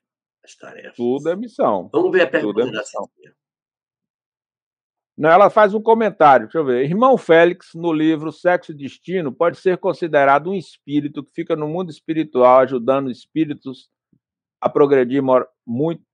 as 0.49 0.57
tarefas. 0.57 0.97
Tudo 0.97 1.29
é 1.29 1.37
missão. 1.37 1.89
Vamos 1.93 2.11
ver 2.11 2.23
a 2.23 2.27
pergunta 2.27 2.63
é 2.63 2.73
da 2.73 2.83
Cíntia. 2.83 3.37
Não, 5.17 5.31
ela 5.31 5.51
faz 5.51 5.75
um 5.75 5.83
comentário, 5.83 6.47
deixa 6.47 6.59
eu 6.59 6.65
ver. 6.65 6.85
Irmão 6.85 7.19
Félix, 7.19 7.71
no 7.75 7.93
livro 7.93 8.31
Sexo 8.31 8.71
e 8.71 8.75
Destino, 8.75 9.33
pode 9.33 9.59
ser 9.59 9.77
considerado 9.79 10.51
um 10.51 10.55
espírito 10.55 11.25
que 11.25 11.33
fica 11.35 11.57
no 11.57 11.67
mundo 11.67 11.91
espiritual 11.91 12.61
ajudando 12.61 13.11
espíritos 13.11 13.91
a 14.61 14.69
progredir 14.69 15.21
mor 15.21 15.49
muito, 15.67 16.05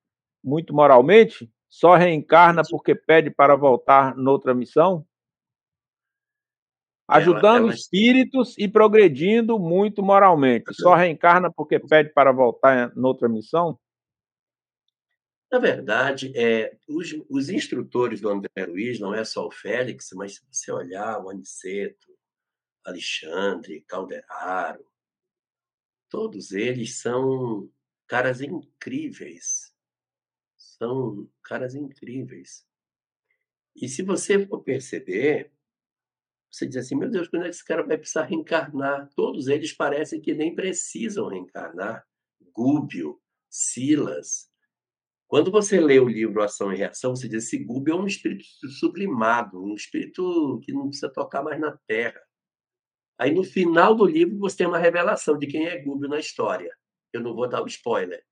muito 0.43 0.75
moralmente? 0.75 1.51
Só 1.69 1.97
reencarna 1.97 2.63
porque 2.71 2.95
pede 2.95 3.31
para 3.31 3.55
voltar 3.57 4.17
noutra 4.17 4.55
missão? 4.55 5.07
Ajudando 7.07 7.45
ela, 7.45 7.59
ela... 7.67 7.75
espíritos 7.75 8.57
e 8.57 8.67
progredindo 8.67 9.59
muito 9.59 10.03
moralmente. 10.03 10.73
Só 10.73 10.95
reencarna 10.95 11.53
porque 11.53 11.79
pede 11.79 12.11
para 12.15 12.33
voltar 12.33 12.95
noutra 12.97 13.29
missão? 13.29 13.79
Na 15.55 15.61
verdade, 15.61 16.33
é, 16.37 16.77
os, 16.89 17.15
os 17.31 17.49
instrutores 17.49 18.21
do 18.21 18.29
André 18.29 18.67
Luiz, 18.67 18.99
não 18.99 19.15
é 19.15 19.25
só 19.25 19.47
o 19.47 19.53
Félix, 19.53 20.11
mas 20.13 20.35
se 20.35 20.43
você 20.51 20.73
olhar 20.73 21.23
o 21.23 21.31
Aniceto, 21.31 22.13
Alexandre, 22.85 23.83
Calderaro, 23.83 24.85
todos 26.11 26.51
eles 26.51 26.99
são 26.99 27.71
caras 28.09 28.41
incríveis. 28.41 29.73
São 30.57 31.31
caras 31.41 31.77
incríveis. 31.77 32.67
E 33.77 33.89
se 33.89 34.03
você 34.03 34.45
for 34.45 34.61
perceber, 34.61 35.53
você 36.51 36.67
diz 36.67 36.79
assim, 36.79 36.97
meu 36.97 37.09
Deus, 37.09 37.29
quando 37.29 37.43
é 37.43 37.49
que 37.49 37.55
esse 37.55 37.65
cara 37.65 37.87
vai 37.87 37.97
precisar 37.97 38.25
reencarnar? 38.25 39.09
Todos 39.15 39.47
eles 39.47 39.73
parecem 39.73 40.21
que 40.21 40.35
nem 40.35 40.53
precisam 40.53 41.29
reencarnar 41.29 42.05
Gúbio, 42.53 43.23
Silas. 43.49 44.53
Quando 45.27 45.51
você 45.51 45.81
lê 45.81 45.99
o 45.99 46.09
livro 46.09 46.43
Ação 46.43 46.73
e 46.73 46.77
Reação, 46.77 47.17
você 47.17 47.29
diz 47.29 47.49
que 47.49 47.59
Gúbio 47.59 47.95
é 47.95 47.97
um 47.97 48.07
espírito 48.07 48.45
sublimado, 48.79 49.63
um 49.63 49.75
espírito 49.75 50.61
que 50.63 50.73
não 50.73 50.89
precisa 50.89 51.13
tocar 51.13 51.43
mais 51.43 51.61
na 51.61 51.77
terra. 51.87 52.21
Aí 53.19 53.33
no 53.33 53.43
final 53.43 53.95
do 53.95 54.05
livro 54.05 54.39
você 54.39 54.59
tem 54.59 54.67
uma 54.67 54.79
revelação 54.79 55.39
de 55.39 55.47
quem 55.47 55.67
é 55.67 55.83
Gúbio 55.83 56.09
na 56.09 56.19
história. 56.19 56.73
Eu 57.13 57.21
não 57.21 57.35
vou 57.35 57.49
dar 57.49 57.63
o 57.63 57.67
spoiler. 57.67 58.25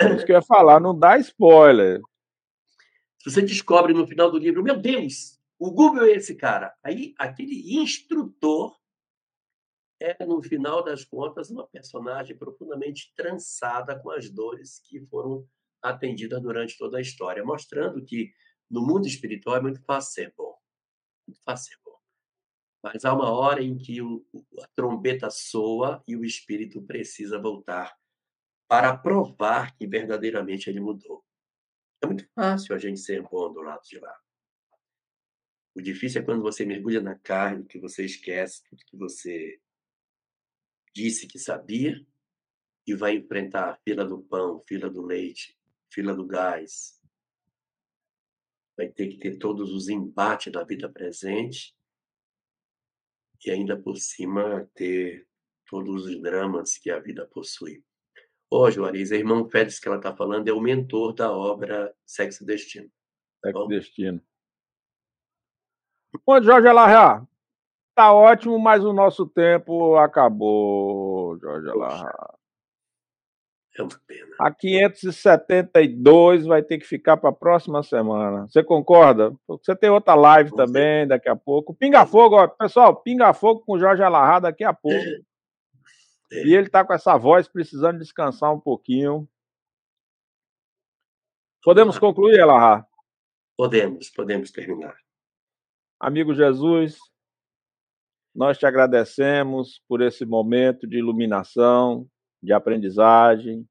É 0.00 0.14
isso 0.14 0.26
que 0.26 0.32
eu 0.32 0.36
ia 0.36 0.42
falar, 0.42 0.80
não 0.80 0.98
dá 0.98 1.16
spoiler. 1.18 2.00
Se 3.18 3.30
você 3.30 3.42
descobre 3.42 3.92
no 3.92 4.06
final 4.06 4.30
do 4.30 4.38
livro, 4.38 4.62
meu 4.62 4.76
Deus, 4.76 5.38
o 5.58 5.70
Google 5.70 6.04
é 6.04 6.12
esse 6.12 6.34
cara. 6.34 6.74
Aí 6.82 7.14
aquele 7.18 7.76
instrutor 7.76 8.76
é, 10.00 10.26
no 10.26 10.42
final 10.42 10.82
das 10.82 11.04
contas, 11.04 11.50
uma 11.50 11.66
personagem 11.68 12.36
profundamente 12.36 13.12
trançada 13.14 13.96
com 14.00 14.10
as 14.10 14.28
dores 14.28 14.80
que 14.80 15.00
foram 15.06 15.46
atendidas 15.82 16.40
durante 16.40 16.78
toda 16.78 16.98
a 16.98 17.00
história, 17.00 17.44
mostrando 17.44 18.04
que 18.04 18.32
no 18.70 18.80
mundo 18.80 19.06
espiritual 19.06 19.56
é 19.56 19.60
muito 19.60 19.82
fácil 19.84 20.12
ser 20.12 20.34
bom. 20.36 20.56
Muito 21.26 21.42
fácil 21.42 21.74
ser 21.74 21.80
bom. 21.84 21.98
Mas 22.82 23.04
há 23.04 23.14
uma 23.14 23.30
hora 23.30 23.62
em 23.62 23.76
que 23.76 24.00
a 24.00 24.68
trombeta 24.74 25.30
soa 25.30 26.02
e 26.06 26.16
o 26.16 26.24
espírito 26.24 26.82
precisa 26.82 27.38
voltar 27.38 27.96
para 28.68 28.96
provar 28.96 29.76
que 29.76 29.86
verdadeiramente 29.86 30.70
ele 30.70 30.80
mudou. 30.80 31.24
É 32.02 32.06
muito 32.06 32.26
fácil 32.34 32.74
a 32.74 32.78
gente 32.78 32.98
ser 32.98 33.22
bom 33.22 33.52
do 33.52 33.60
lado 33.60 33.82
de 33.84 33.98
lá. 33.98 34.18
O 35.74 35.80
difícil 35.80 36.20
é 36.20 36.24
quando 36.24 36.42
você 36.42 36.64
mergulha 36.64 37.00
na 37.00 37.14
carne, 37.18 37.64
que 37.64 37.78
você 37.78 38.04
esquece 38.04 38.62
tudo 38.64 38.84
que 38.84 38.96
você 38.96 39.60
disse 40.94 41.26
que 41.26 41.38
sabia 41.38 42.04
e 42.86 42.94
vai 42.94 43.16
enfrentar 43.16 43.70
a 43.70 43.76
fila 43.76 44.04
do 44.04 44.22
pão, 44.22 44.60
fila 44.66 44.90
do 44.90 45.02
leite, 45.02 45.56
fila 45.92 46.14
do 46.14 46.26
gás. 46.26 46.98
Vai 48.76 48.88
ter 48.88 49.08
que 49.08 49.18
ter 49.18 49.38
todos 49.38 49.72
os 49.72 49.88
embates 49.88 50.52
da 50.52 50.64
vida 50.64 50.88
presente 50.88 51.76
e 53.44 53.50
ainda 53.50 53.76
por 53.76 53.96
cima 53.96 54.68
ter 54.74 55.26
todos 55.68 56.06
os 56.06 56.22
dramas 56.22 56.78
que 56.78 56.90
a 56.90 56.98
vida 56.98 57.26
possui. 57.26 57.84
Ô, 58.50 58.70
Juarez, 58.70 59.12
a 59.12 59.16
irmã 59.16 59.48
Félix 59.48 59.78
que 59.78 59.88
ela 59.88 59.96
está 59.96 60.14
falando 60.14 60.48
é 60.48 60.52
o 60.52 60.60
mentor 60.60 61.14
da 61.14 61.32
obra 61.32 61.94
Sexo 62.04 62.44
e 62.44 62.46
Destino. 62.46 62.90
Sexo 63.44 63.64
e 63.64 63.68
Destino. 63.68 64.22
Bom, 66.26 66.42
Jorge 66.42 66.68
Alarra, 66.68 67.26
tá 67.94 68.12
ótimo, 68.12 68.58
mas 68.58 68.84
o 68.84 68.92
nosso 68.92 69.26
tempo 69.26 69.96
acabou, 69.96 71.38
Jorge 71.38 71.70
Alarra. 71.70 72.38
É 73.78 73.82
uma 73.82 74.00
pena. 74.06 74.36
A 74.38 74.50
572 74.50 76.44
vai 76.44 76.62
ter 76.62 76.78
que 76.78 76.86
ficar 76.86 77.16
para 77.16 77.30
a 77.30 77.34
próxima 77.34 77.82
semana. 77.82 78.46
Você 78.46 78.62
concorda? 78.62 79.34
Você 79.48 79.74
tem 79.74 79.88
outra 79.88 80.14
live 80.14 80.54
também 80.54 81.06
daqui 81.06 81.28
a 81.28 81.36
pouco. 81.36 81.74
Pinga 81.74 82.04
Fogo, 82.04 82.36
ó, 82.36 82.46
pessoal, 82.46 82.96
Pinga 83.02 83.32
Fogo 83.32 83.62
com 83.64 83.78
Jorge 83.78 84.02
Alarra 84.02 84.40
daqui 84.40 84.62
a 84.62 84.74
pouco. 84.74 84.98
É. 84.98 85.20
É. 86.32 86.46
E 86.46 86.54
ele 86.54 86.68
tá 86.68 86.84
com 86.84 86.94
essa 86.94 87.16
voz 87.18 87.46
precisando 87.46 87.98
descansar 87.98 88.52
um 88.52 88.60
pouquinho. 88.60 89.28
Podemos 91.62 91.98
concluir, 91.98 92.40
Alarra? 92.40 92.86
Podemos, 93.56 94.10
podemos 94.10 94.50
terminar. 94.50 94.96
Amigo 96.00 96.34
Jesus, 96.34 96.98
nós 98.34 98.58
te 98.58 98.66
agradecemos 98.66 99.82
por 99.86 100.00
esse 100.00 100.24
momento 100.24 100.86
de 100.86 100.98
iluminação, 100.98 102.08
de 102.42 102.52
aprendizagem, 102.52 103.68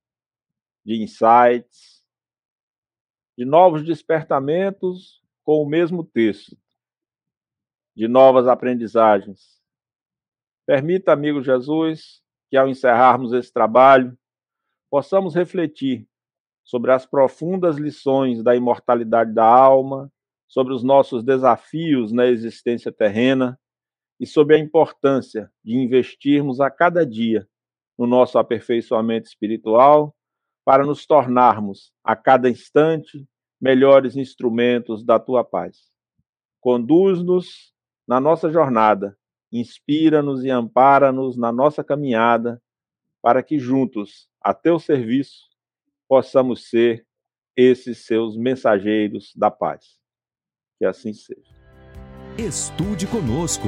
de 0.86 1.02
insights, 1.02 2.02
de 3.38 3.46
novos 3.46 3.84
despertamentos 3.84 5.22
com 5.44 5.62
o 5.62 5.66
mesmo 5.66 6.04
texto, 6.04 6.58
de 7.96 8.08
novas 8.08 8.48
aprendizagens. 8.48 9.60
Permita, 10.66 11.12
amigo 11.12 11.42
Jesus, 11.42 12.22
que 12.50 12.56
ao 12.56 12.70
encerrarmos 12.70 13.34
esse 13.34 13.52
trabalho, 13.52 14.18
possamos 14.90 15.36
refletir 15.36 16.08
sobre 16.64 16.92
as 16.92 17.06
profundas 17.06 17.78
lições 17.78 18.44
da 18.44 18.56
imortalidade 18.56 19.34
da 19.34 19.46
alma, 19.46 20.12
sobre 20.48 20.74
os 20.74 20.84
nossos 20.84 21.24
desafios 21.24 22.12
na 22.12 22.28
existência 22.28 22.92
terrena 22.92 23.60
e 24.20 24.28
sobre 24.28 24.56
a 24.56 24.60
importância 24.60 25.52
de 25.64 25.76
investirmos 25.76 26.60
a 26.62 26.70
cada 26.70 27.06
dia 27.06 27.48
no 28.02 28.08
nosso 28.08 28.40
aperfeiçoamento 28.40 29.28
espiritual 29.28 30.16
para 30.66 30.84
nos 30.84 31.06
tornarmos 31.06 31.94
a 32.04 32.16
cada 32.16 32.50
instante 32.50 33.28
melhores 33.62 34.16
instrumentos 34.16 35.06
da 35.06 35.20
tua 35.20 35.44
paz. 35.44 35.92
Conduz-nos 36.60 37.72
na 38.08 38.20
nossa 38.20 38.50
jornada, 38.50 39.16
inspira-nos 39.52 40.44
e 40.44 40.50
ampara-nos 40.50 41.38
na 41.38 41.52
nossa 41.52 41.84
caminhada, 41.84 42.60
para 43.22 43.44
que 43.44 43.60
juntos, 43.60 44.28
a 44.42 44.52
teu 44.52 44.80
serviço, 44.80 45.48
possamos 46.10 46.72
ser 46.72 47.06
esses 47.56 48.04
seus 48.08 48.36
mensageiros 48.36 49.32
da 49.36 49.52
paz. 49.52 50.00
Que 50.80 50.86
assim 50.86 51.14
seja. 51.14 51.54
Estude 52.36 53.06
conosco. 53.06 53.68